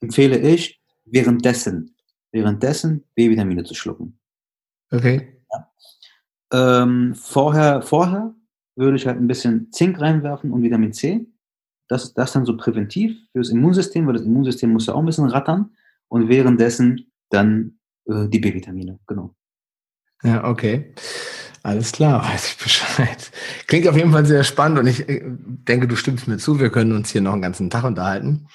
empfehle 0.00 0.38
ich, 0.38 0.80
währenddessen, 1.04 1.94
währenddessen 2.32 3.04
B-Vitamine 3.14 3.64
zu 3.64 3.74
schlucken. 3.74 4.18
Okay. 4.90 5.42
Ja. 5.52 6.82
Ähm, 6.82 7.14
vorher, 7.14 7.82
vorher 7.82 8.34
würde 8.76 8.96
ich 8.96 9.06
halt 9.06 9.18
ein 9.18 9.28
bisschen 9.28 9.70
Zink 9.72 10.00
reinwerfen 10.00 10.52
und 10.52 10.62
Vitamin 10.62 10.92
C. 10.92 11.26
Das, 11.88 12.14
das 12.14 12.32
dann 12.32 12.46
so 12.46 12.56
präventiv 12.56 13.16
fürs 13.32 13.50
Immunsystem, 13.50 14.06
weil 14.06 14.14
das 14.14 14.22
Immunsystem 14.22 14.72
muss 14.72 14.86
ja 14.86 14.94
auch 14.94 15.00
ein 15.00 15.06
bisschen 15.06 15.28
rattern. 15.28 15.74
Und 16.08 16.28
währenddessen 16.28 17.12
dann 17.30 17.78
äh, 18.06 18.28
die 18.28 18.38
B-Vitamine, 18.38 18.98
genau. 19.06 19.34
Ja, 20.22 20.44
okay. 20.44 20.94
Alles 21.64 21.92
klar, 21.92 22.22
weiß 22.32 22.46
ich 22.46 22.56
Bescheid. 22.58 23.30
Klingt 23.66 23.88
auf 23.88 23.96
jeden 23.96 24.12
Fall 24.12 24.26
sehr 24.26 24.44
spannend 24.44 24.78
und 24.78 24.86
ich 24.86 25.08
äh, 25.08 25.22
denke, 25.24 25.88
du 25.88 25.96
stimmst 25.96 26.28
mir 26.28 26.36
zu. 26.36 26.60
Wir 26.60 26.70
können 26.70 26.92
uns 26.92 27.10
hier 27.10 27.22
noch 27.22 27.32
einen 27.32 27.42
ganzen 27.42 27.70
Tag 27.70 27.84
unterhalten. 27.84 28.46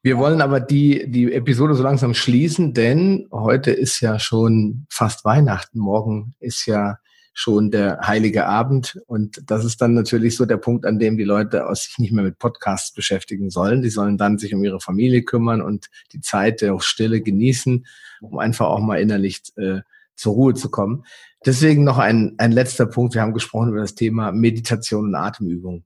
Wir 0.00 0.16
wollen 0.16 0.40
aber 0.40 0.60
die, 0.60 1.10
die 1.10 1.32
Episode 1.32 1.74
so 1.74 1.82
langsam 1.82 2.14
schließen, 2.14 2.72
denn 2.72 3.26
heute 3.32 3.72
ist 3.72 4.00
ja 4.00 4.20
schon 4.20 4.86
fast 4.88 5.24
Weihnachten. 5.24 5.80
Morgen 5.80 6.34
ist 6.38 6.64
ja 6.66 6.98
schon 7.34 7.72
der 7.72 7.98
heilige 8.02 8.46
Abend 8.46 9.00
und 9.06 9.42
das 9.50 9.64
ist 9.64 9.80
dann 9.80 9.94
natürlich 9.94 10.36
so 10.36 10.44
der 10.44 10.58
Punkt, 10.58 10.86
an 10.86 11.00
dem 11.00 11.16
die 11.16 11.24
Leute 11.24 11.66
aus 11.66 11.82
sich 11.82 11.98
nicht 11.98 12.12
mehr 12.12 12.22
mit 12.22 12.38
Podcasts 12.38 12.92
beschäftigen 12.92 13.50
sollen. 13.50 13.82
Die 13.82 13.90
sollen 13.90 14.18
dann 14.18 14.38
sich 14.38 14.54
um 14.54 14.62
ihre 14.62 14.80
Familie 14.80 15.24
kümmern 15.24 15.62
und 15.62 15.88
die 16.12 16.20
Zeit 16.20 16.60
der 16.60 16.78
Stille 16.80 17.22
genießen, 17.22 17.86
um 18.20 18.38
einfach 18.38 18.66
auch 18.66 18.80
mal 18.80 19.00
innerlich 19.00 19.40
äh, 19.56 19.80
zur 20.14 20.34
Ruhe 20.34 20.54
zu 20.54 20.70
kommen. 20.70 21.04
Deswegen 21.44 21.84
noch 21.84 21.98
ein, 21.98 22.34
ein 22.38 22.52
letzter 22.52 22.86
Punkt. 22.86 23.14
Wir 23.14 23.22
haben 23.22 23.34
gesprochen 23.34 23.70
über 23.70 23.80
das 23.80 23.94
Thema 23.94 24.32
Meditation 24.32 25.06
und 25.06 25.14
Atemübung. 25.14 25.84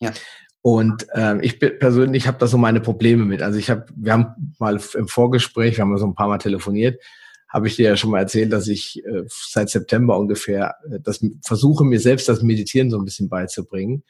Ja. 0.00 0.12
Und 0.60 1.06
äh, 1.12 1.40
ich 1.40 1.60
persönlich 1.60 2.26
habe 2.26 2.38
da 2.38 2.46
so 2.46 2.58
meine 2.58 2.80
Probleme 2.80 3.24
mit. 3.24 3.42
Also 3.42 3.58
ich 3.58 3.70
habe, 3.70 3.86
wir 3.94 4.12
haben 4.12 4.54
mal 4.58 4.80
im 4.94 5.08
Vorgespräch, 5.08 5.76
wir 5.76 5.82
haben 5.82 5.96
so 5.98 6.06
ein 6.06 6.14
paar 6.14 6.28
Mal 6.28 6.38
telefoniert, 6.38 7.00
habe 7.48 7.68
ich 7.68 7.76
dir 7.76 7.90
ja 7.90 7.96
schon 7.96 8.10
mal 8.10 8.18
erzählt, 8.18 8.52
dass 8.52 8.68
ich 8.68 9.02
äh, 9.04 9.22
seit 9.28 9.70
September 9.70 10.18
ungefähr 10.18 10.74
äh, 10.90 10.98
das 11.00 11.24
versuche, 11.42 11.84
mir 11.84 12.00
selbst 12.00 12.28
das 12.28 12.42
Meditieren 12.42 12.90
so 12.90 12.98
ein 12.98 13.04
bisschen 13.04 13.28
beizubringen. 13.28 14.02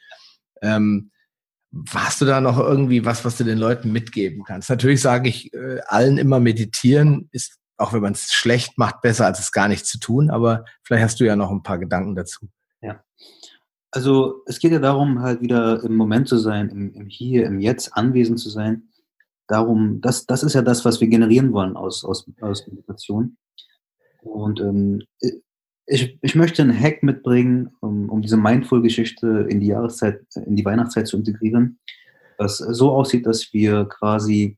Ähm, 0.61 1.11
Hast 1.89 2.19
du 2.19 2.25
da 2.25 2.41
noch 2.41 2.57
irgendwie 2.57 3.05
was, 3.05 3.25
was 3.25 3.37
du 3.37 3.43
den 3.43 3.59
Leuten 3.59 3.91
mitgeben 3.91 4.43
kannst? 4.43 4.71
Natürlich 4.71 5.01
sage 5.01 5.29
ich 5.29 5.53
äh, 5.53 5.79
allen 5.85 6.17
immer, 6.17 6.39
meditieren 6.39 7.29
ist 7.31 7.58
auch 7.79 7.93
wenn 7.93 8.01
man 8.01 8.13
es 8.13 8.31
schlecht 8.31 8.77
macht, 8.77 9.01
besser 9.01 9.25
als 9.25 9.39
es 9.39 9.51
gar 9.51 9.67
nicht 9.67 9.85
zu 9.85 9.99
tun. 9.99 10.29
Aber 10.29 10.65
vielleicht 10.83 11.03
hast 11.03 11.19
du 11.19 11.25
ja 11.25 11.35
noch 11.35 11.51
ein 11.51 11.63
paar 11.63 11.79
Gedanken 11.79 12.15
dazu. 12.15 12.47
Ja. 12.81 13.03
Also 13.91 14.43
es 14.45 14.59
geht 14.59 14.71
ja 14.71 14.79
darum, 14.79 15.21
halt 15.21 15.41
wieder 15.41 15.83
im 15.83 15.95
Moment 15.95 16.27
zu 16.27 16.37
sein, 16.37 16.69
im, 16.69 16.93
im 16.93 17.07
Hier, 17.07 17.45
im 17.45 17.59
Jetzt 17.59 17.95
anwesend 17.95 18.39
zu 18.39 18.49
sein. 18.49 18.89
Darum, 19.47 19.99
das, 20.01 20.27
das 20.27 20.43
ist 20.43 20.53
ja 20.53 20.61
das, 20.61 20.85
was 20.85 21.01
wir 21.01 21.07
generieren 21.07 21.53
wollen 21.53 21.75
aus, 21.75 22.05
aus, 22.05 22.29
aus 22.41 22.67
Meditation. 22.67 23.37
Und 24.21 24.59
ähm, 24.59 25.01
ich, 25.87 26.19
ich 26.21 26.35
möchte 26.35 26.61
einen 26.61 26.79
Hack 26.79 27.01
mitbringen, 27.01 27.75
um, 27.81 28.09
um 28.09 28.21
diese 28.21 28.37
Mindful-Geschichte 28.37 29.47
in 29.49 29.59
die 29.59 29.67
Jahreszeit, 29.67 30.21
in 30.45 30.55
die 30.55 30.65
Weihnachtszeit 30.65 31.07
zu 31.07 31.17
integrieren, 31.17 31.79
was 32.37 32.57
so 32.57 32.91
aussieht, 32.91 33.25
dass 33.25 33.51
wir 33.53 33.85
quasi 33.85 34.57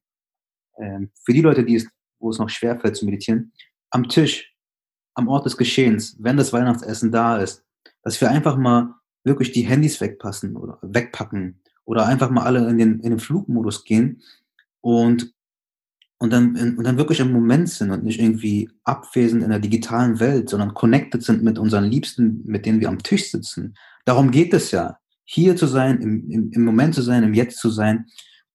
ähm, 0.78 1.12
für 1.24 1.32
die 1.34 1.42
Leute, 1.42 1.64
die 1.64 1.76
es, 1.76 1.88
wo 2.22 2.30
es 2.30 2.40
noch 2.40 2.50
schwerfällt 2.50 2.96
zu 2.96 3.06
meditieren, 3.06 3.52
am 3.90 4.08
Tisch, 4.08 4.56
am 5.14 5.28
Ort 5.28 5.46
des 5.46 5.58
Geschehens, 5.58 6.16
wenn 6.20 6.38
das 6.38 6.54
Weihnachtsessen 6.54 7.12
da 7.12 7.38
ist, 7.38 7.64
dass 8.04 8.20
wir 8.22 8.30
einfach 8.30 8.58
mal 8.58 8.96
wirklich 9.24 9.52
die 9.52 9.64
Handys 9.64 10.00
wegpassen 10.02 10.56
oder 10.56 10.80
wegpacken 10.82 11.62
oder 11.86 12.06
einfach 12.06 12.30
mal 12.30 12.44
alle 12.44 12.68
in 12.70 12.78
den, 12.78 13.00
in 13.02 13.12
den 13.12 13.20
Flugmodus 13.20 13.84
gehen 13.84 14.22
und 14.82 15.34
und 16.18 16.32
dann, 16.32 16.56
und 16.78 16.84
dann 16.84 17.00
wirklich 17.00 17.20
im 17.20 17.32
Moment 17.32 17.68
sind 17.68 17.90
und 17.90 18.04
nicht 18.04 18.20
irgendwie 18.20 18.70
abwesend 18.84 19.42
in 19.42 19.50
der 19.50 19.58
digitalen 19.58 20.20
Welt, 20.20 20.50
sondern 20.50 20.76
connected 20.76 21.24
sind 21.24 21.42
mit 21.42 21.58
unseren 21.58 21.86
Liebsten, 21.86 22.44
mit 22.46 22.68
denen 22.68 22.80
wir 22.80 22.90
am 22.90 23.02
Tisch 23.02 23.32
sitzen. 23.32 23.74
Darum 24.06 24.30
geht 24.30 24.54
es 24.54 24.70
ja. 24.70 25.00
Hier 25.26 25.56
zu 25.56 25.66
sein, 25.66 26.00
im, 26.00 26.30
im, 26.30 26.52
im 26.52 26.64
Moment 26.64 26.94
zu 26.94 27.02
sein, 27.02 27.24
im 27.24 27.34
Jetzt 27.34 27.58
zu 27.58 27.72
sein 27.72 28.06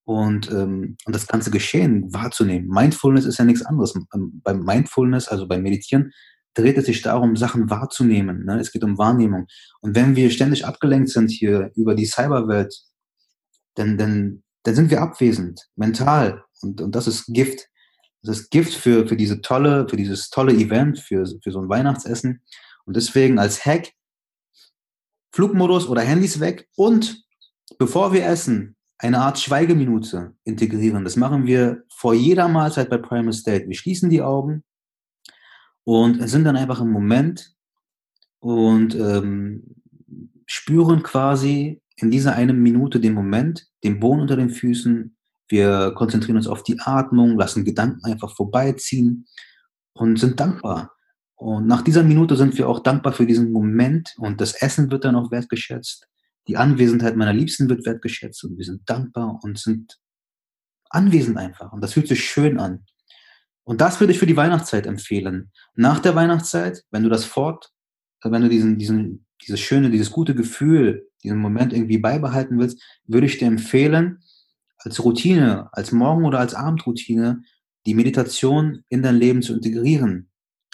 und, 0.06 0.50
ähm, 0.50 0.96
und 1.04 1.14
das 1.14 1.26
ganze 1.26 1.50
Geschehen 1.50 2.12
wahrzunehmen. 2.14 2.68
Mindfulness 2.68 3.26
ist 3.26 3.38
ja 3.38 3.44
nichts 3.44 3.66
anderes. 3.66 3.94
Ähm, 4.14 4.40
beim 4.42 4.62
Mindfulness, 4.62 5.28
also 5.28 5.48
beim 5.48 5.62
Meditieren, 5.62 6.12
dreht 6.54 6.78
es 6.78 6.86
sich 6.86 7.02
darum, 7.02 7.36
Sachen 7.36 7.68
wahrzunehmen. 7.68 8.44
Ne? 8.44 8.60
Es 8.60 8.70
geht 8.70 8.84
um 8.84 8.96
Wahrnehmung. 8.98 9.46
Und 9.80 9.94
wenn 9.96 10.16
wir 10.16 10.30
ständig 10.30 10.64
abgelenkt 10.64 11.10
sind 11.10 11.30
hier 11.30 11.72
über 11.74 11.94
die 11.94 12.06
Cyberwelt, 12.06 12.74
dann, 13.74 13.98
dann, 13.98 14.44
dann 14.62 14.74
sind 14.74 14.90
wir 14.90 15.02
abwesend, 15.02 15.66
mental, 15.74 16.42
und, 16.62 16.80
und 16.80 16.94
das 16.94 17.06
ist 17.06 17.26
Gift. 17.26 17.68
Das 18.22 18.40
ist 18.40 18.50
Gift 18.50 18.74
für, 18.74 19.06
für 19.06 19.16
diese 19.16 19.40
tolle, 19.40 19.86
für 19.88 19.96
dieses 19.96 20.30
tolle 20.30 20.52
Event, 20.52 20.98
für, 21.00 21.26
für 21.42 21.50
so 21.50 21.60
ein 21.60 21.68
Weihnachtsessen. 21.68 22.42
Und 22.84 22.96
deswegen 22.96 23.38
als 23.38 23.64
Hack 23.66 23.92
Flugmodus 25.32 25.88
oder 25.88 26.00
Handys 26.00 26.40
weg 26.40 26.68
und 26.76 27.22
bevor 27.78 28.12
wir 28.12 28.24
essen, 28.24 28.75
eine 28.98 29.20
Art 29.20 29.38
Schweigeminute 29.38 30.34
integrieren. 30.44 31.04
Das 31.04 31.16
machen 31.16 31.46
wir 31.46 31.84
vor 31.88 32.14
jeder 32.14 32.48
Mahlzeit 32.48 32.88
bei 32.88 32.98
Primal 32.98 33.32
State. 33.32 33.68
Wir 33.68 33.76
schließen 33.76 34.08
die 34.08 34.22
Augen 34.22 34.64
und 35.84 36.26
sind 36.28 36.44
dann 36.44 36.56
einfach 36.56 36.80
im 36.80 36.90
Moment 36.90 37.54
und 38.40 38.94
ähm, 38.94 39.76
spüren 40.46 41.02
quasi 41.02 41.82
in 41.96 42.10
dieser 42.10 42.34
einen 42.34 42.60
Minute 42.62 43.00
den 43.00 43.14
Moment, 43.14 43.66
den 43.84 44.00
Boden 44.00 44.20
unter 44.20 44.36
den 44.36 44.50
Füßen, 44.50 45.16
wir 45.48 45.92
konzentrieren 45.94 46.36
uns 46.36 46.48
auf 46.48 46.62
die 46.62 46.78
Atmung, 46.80 47.38
lassen 47.38 47.64
Gedanken 47.64 48.04
einfach 48.04 48.34
vorbeiziehen 48.34 49.26
und 49.92 50.18
sind 50.18 50.40
dankbar. 50.40 50.92
Und 51.36 51.66
nach 51.66 51.82
dieser 51.82 52.02
Minute 52.02 52.36
sind 52.36 52.56
wir 52.58 52.68
auch 52.68 52.80
dankbar 52.80 53.12
für 53.12 53.26
diesen 53.26 53.52
Moment 53.52 54.14
und 54.18 54.40
das 54.40 54.54
Essen 54.54 54.90
wird 54.90 55.04
dann 55.04 55.16
auch 55.16 55.30
wertgeschätzt. 55.30 56.08
Die 56.48 56.56
Anwesenheit 56.56 57.16
meiner 57.16 57.32
Liebsten 57.32 57.68
wird 57.68 57.84
wertgeschätzt 57.86 58.44
und 58.44 58.56
wir 58.56 58.64
sind 58.64 58.88
dankbar 58.88 59.40
und 59.42 59.58
sind 59.58 59.98
anwesend 60.90 61.36
einfach. 61.36 61.72
Und 61.72 61.80
das 61.80 61.94
fühlt 61.94 62.08
sich 62.08 62.24
schön 62.24 62.58
an. 62.58 62.84
Und 63.64 63.80
das 63.80 63.98
würde 63.98 64.12
ich 64.12 64.18
für 64.18 64.26
die 64.26 64.36
Weihnachtszeit 64.36 64.86
empfehlen. 64.86 65.50
Nach 65.74 65.98
der 65.98 66.14
Weihnachtszeit, 66.14 66.84
wenn 66.90 67.02
du 67.02 67.08
das 67.08 67.24
fort, 67.24 67.72
wenn 68.22 68.42
du 68.42 68.48
diesen, 68.48 68.78
diesen, 68.78 69.26
dieses 69.42 69.60
schöne, 69.60 69.90
dieses 69.90 70.10
gute 70.10 70.34
Gefühl, 70.34 71.08
diesen 71.22 71.38
Moment 71.38 71.72
irgendwie 71.72 71.98
beibehalten 71.98 72.58
willst, 72.58 72.80
würde 73.06 73.26
ich 73.26 73.38
dir 73.38 73.48
empfehlen, 73.48 74.20
als 74.78 75.02
Routine, 75.04 75.68
als 75.72 75.90
Morgen- 75.90 76.24
oder 76.24 76.38
als 76.38 76.54
Abendroutine 76.54 77.42
die 77.86 77.94
Meditation 77.94 78.84
in 78.88 79.02
dein 79.02 79.16
Leben 79.16 79.42
zu 79.42 79.54
integrieren. 79.54 80.30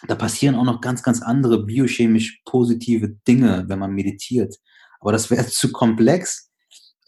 Da 0.07 0.15
passieren 0.15 0.57
auch 0.57 0.65
noch 0.65 0.81
ganz, 0.81 1.03
ganz 1.03 1.23
andere 1.23 1.65
biochemisch 1.65 2.43
positive 2.45 3.17
Dinge, 3.27 3.65
wenn 3.69 3.79
man 3.79 3.93
meditiert. 3.93 4.57
Aber 5.03 5.13
das 5.13 5.31
wäre 5.31 5.47
zu 5.47 5.73
komplex. 5.73 6.51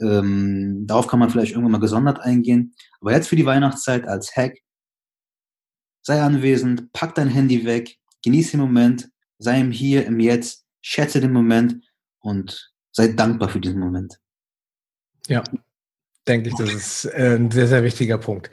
Ähm, 0.01 0.85
darauf 0.87 1.07
kann 1.07 1.21
man 1.21 1.31
vielleicht 1.31 1.53
irgendwann 1.53 1.73
mal 1.73 1.79
gesondert 1.79 2.21
eingehen. 2.21 2.75
Aber 3.01 3.13
jetzt 3.13 3.29
für 3.29 3.37
die 3.37 3.47
Weihnachtszeit 3.47 4.07
als 4.07 4.37
Hack, 4.37 4.59
sei 6.03 6.21
anwesend, 6.21 6.93
pack 6.93 7.15
dein 7.15 7.29
Handy 7.29 7.65
weg, 7.65 7.97
genieße 8.25 8.53
den 8.53 8.61
Moment, 8.61 9.09
sei 9.39 9.61
im 9.61 9.71
Hier, 9.71 10.07
im 10.07 10.19
Jetzt, 10.19 10.67
schätze 10.83 11.21
den 11.21 11.33
Moment 11.33 11.85
und 12.19 12.73
sei 12.91 13.09
dankbar 13.09 13.49
für 13.49 13.61
diesen 13.61 13.79
Moment. 13.79 14.19
Ja, 15.29 15.45
denke 16.27 16.51
ich, 16.51 16.57
das 16.57 16.75
ist 16.75 17.05
äh, 17.07 17.37
ein 17.37 17.51
sehr, 17.53 17.69
sehr 17.69 17.85
wichtiger 17.85 18.19
Punkt. 18.19 18.51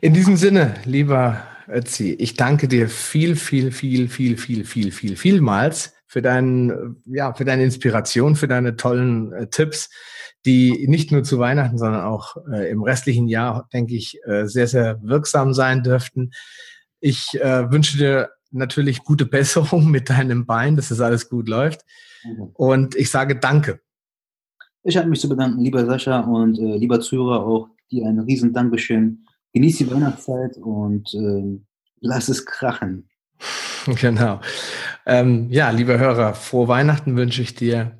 In 0.00 0.14
diesem 0.14 0.36
Sinne, 0.36 0.74
lieber 0.84 1.44
Ötzi, 1.66 2.12
ich 2.12 2.34
danke 2.34 2.68
dir 2.68 2.88
viel, 2.88 3.34
viel, 3.34 3.72
viel, 3.72 4.08
viel, 4.08 4.38
viel, 4.38 4.64
viel, 4.64 4.92
viel, 4.92 5.16
vielmals 5.16 5.97
für 6.08 6.22
deinen, 6.22 7.02
ja, 7.04 7.34
für 7.34 7.44
deine 7.44 7.62
Inspiration, 7.62 8.34
für 8.34 8.48
deine 8.48 8.76
tollen 8.76 9.32
äh, 9.32 9.48
Tipps, 9.48 9.90
die 10.46 10.88
nicht 10.88 11.12
nur 11.12 11.22
zu 11.22 11.38
Weihnachten, 11.38 11.76
sondern 11.76 12.02
auch 12.02 12.36
äh, 12.50 12.70
im 12.70 12.82
restlichen 12.82 13.28
Jahr, 13.28 13.68
denke 13.72 13.94
ich, 13.94 14.18
äh, 14.24 14.46
sehr, 14.46 14.66
sehr 14.66 15.00
wirksam 15.02 15.52
sein 15.52 15.82
dürften. 15.82 16.30
Ich 17.00 17.38
äh, 17.40 17.70
wünsche 17.70 17.98
dir 17.98 18.30
natürlich 18.50 19.04
gute 19.04 19.26
Besserung 19.26 19.90
mit 19.90 20.08
deinem 20.08 20.46
Bein, 20.46 20.76
dass 20.76 20.88
das 20.88 21.00
alles 21.00 21.28
gut 21.28 21.48
läuft. 21.48 21.84
Und 22.54 22.96
ich 22.96 23.10
sage 23.10 23.38
Danke. 23.38 23.80
Ich 24.82 24.96
habe 24.96 25.08
mich 25.08 25.20
zu 25.20 25.28
bedanken, 25.28 25.60
lieber 25.60 25.84
Sascha 25.84 26.20
und 26.20 26.58
äh, 26.58 26.76
lieber 26.78 27.00
Zuhörer 27.00 27.44
auch 27.44 27.68
dir 27.90 28.06
ein 28.06 28.18
riesen 28.20 28.54
Dankeschön. 28.54 29.26
Genieß 29.52 29.78
die 29.78 29.90
Weihnachtszeit 29.90 30.56
und 30.56 31.12
äh, 31.14 31.60
lass 32.00 32.28
es 32.28 32.46
krachen. 32.46 33.08
Genau. 34.00 34.40
Ähm, 35.06 35.48
ja, 35.50 35.70
liebe 35.70 35.98
Hörer, 35.98 36.34
frohe 36.34 36.68
Weihnachten 36.68 37.16
wünsche 37.16 37.42
ich 37.42 37.54
dir. 37.54 37.98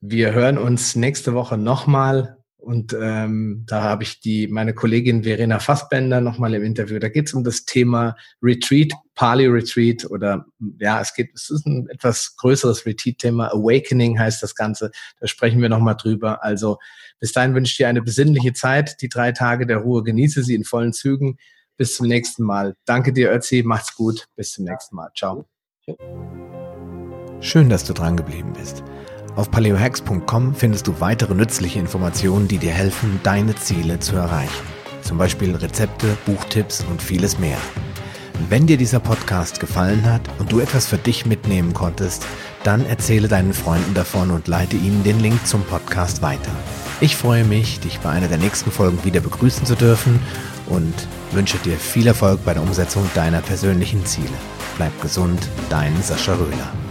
Wir 0.00 0.32
hören 0.32 0.58
uns 0.58 0.96
nächste 0.96 1.34
Woche 1.34 1.58
nochmal 1.58 2.38
und 2.56 2.96
ähm, 2.98 3.64
da 3.66 3.82
habe 3.82 4.02
ich 4.02 4.20
die 4.20 4.46
meine 4.46 4.74
Kollegin 4.74 5.24
Verena 5.24 5.58
Fassbender 5.58 6.20
nochmal 6.20 6.54
im 6.54 6.62
Interview. 6.62 6.98
Da 6.98 7.08
geht 7.08 7.26
es 7.28 7.34
um 7.34 7.44
das 7.44 7.64
Thema 7.64 8.16
Retreat, 8.42 8.92
Pali 9.14 9.46
Retreat 9.46 10.04
oder 10.10 10.46
ja, 10.78 11.00
es 11.00 11.14
geht, 11.14 11.30
es 11.34 11.50
ist 11.50 11.66
ein 11.66 11.88
etwas 11.88 12.36
größeres 12.36 12.86
Retreat-Thema. 12.86 13.48
Awakening 13.52 14.18
heißt 14.18 14.42
das 14.42 14.54
Ganze. 14.54 14.90
Da 15.20 15.26
sprechen 15.26 15.60
wir 15.60 15.68
nochmal 15.68 15.96
drüber. 15.96 16.42
Also 16.44 16.78
bis 17.18 17.32
dahin 17.32 17.54
wünsche 17.54 17.72
ich 17.72 17.76
dir 17.78 17.88
eine 17.88 18.02
besinnliche 18.02 18.52
Zeit. 18.52 19.00
Die 19.02 19.08
drei 19.08 19.32
Tage 19.32 19.66
der 19.66 19.78
Ruhe 19.78 20.02
genieße 20.02 20.42
sie 20.42 20.54
in 20.54 20.64
vollen 20.64 20.92
Zügen. 20.92 21.38
Bis 21.80 21.94
zum 21.96 22.08
nächsten 22.08 22.42
Mal. 22.44 22.74
Danke 22.84 23.10
dir, 23.10 23.32
Ötzi. 23.32 23.62
Macht's 23.64 23.96
gut. 23.96 24.26
Bis 24.36 24.52
zum 24.52 24.66
nächsten 24.66 24.94
Mal. 24.96 25.08
Ciao. 25.16 25.46
Schön, 27.40 27.70
dass 27.70 27.84
du 27.84 27.94
dran 27.94 28.18
geblieben 28.18 28.52
bist. 28.52 28.84
Auf 29.34 29.50
paleohacks.com 29.50 30.54
findest 30.54 30.88
du 30.88 31.00
weitere 31.00 31.34
nützliche 31.34 31.78
Informationen, 31.78 32.48
die 32.48 32.58
dir 32.58 32.72
helfen, 32.72 33.18
deine 33.22 33.54
Ziele 33.54 33.98
zu 33.98 34.14
erreichen. 34.16 34.66
Zum 35.00 35.16
Beispiel 35.16 35.56
Rezepte, 35.56 36.18
Buchtipps 36.26 36.84
und 36.90 37.00
vieles 37.00 37.38
mehr. 37.38 37.56
Wenn 38.50 38.66
dir 38.66 38.76
dieser 38.76 39.00
Podcast 39.00 39.58
gefallen 39.58 40.04
hat 40.04 40.20
und 40.38 40.52
du 40.52 40.60
etwas 40.60 40.86
für 40.86 40.98
dich 40.98 41.24
mitnehmen 41.24 41.72
konntest, 41.72 42.26
dann 42.62 42.84
erzähle 42.84 43.26
deinen 43.26 43.54
Freunden 43.54 43.94
davon 43.94 44.32
und 44.32 44.48
leite 44.48 44.76
ihnen 44.76 45.02
den 45.02 45.18
Link 45.20 45.46
zum 45.46 45.62
Podcast 45.62 46.20
weiter. 46.20 46.52
Ich 47.00 47.16
freue 47.16 47.44
mich, 47.44 47.80
dich 47.80 48.00
bei 48.00 48.10
einer 48.10 48.28
der 48.28 48.36
nächsten 48.36 48.70
Folgen 48.70 49.02
wieder 49.02 49.22
begrüßen 49.22 49.64
zu 49.64 49.74
dürfen 49.74 50.20
und 50.70 50.94
wünsche 51.32 51.58
dir 51.58 51.76
viel 51.76 52.06
Erfolg 52.06 52.42
bei 52.44 52.54
der 52.54 52.62
Umsetzung 52.62 53.08
deiner 53.14 53.42
persönlichen 53.42 54.06
Ziele. 54.06 54.28
Bleib 54.76 54.98
gesund, 55.02 55.40
dein 55.68 56.02
Sascha 56.02 56.32
Röhler. 56.32 56.89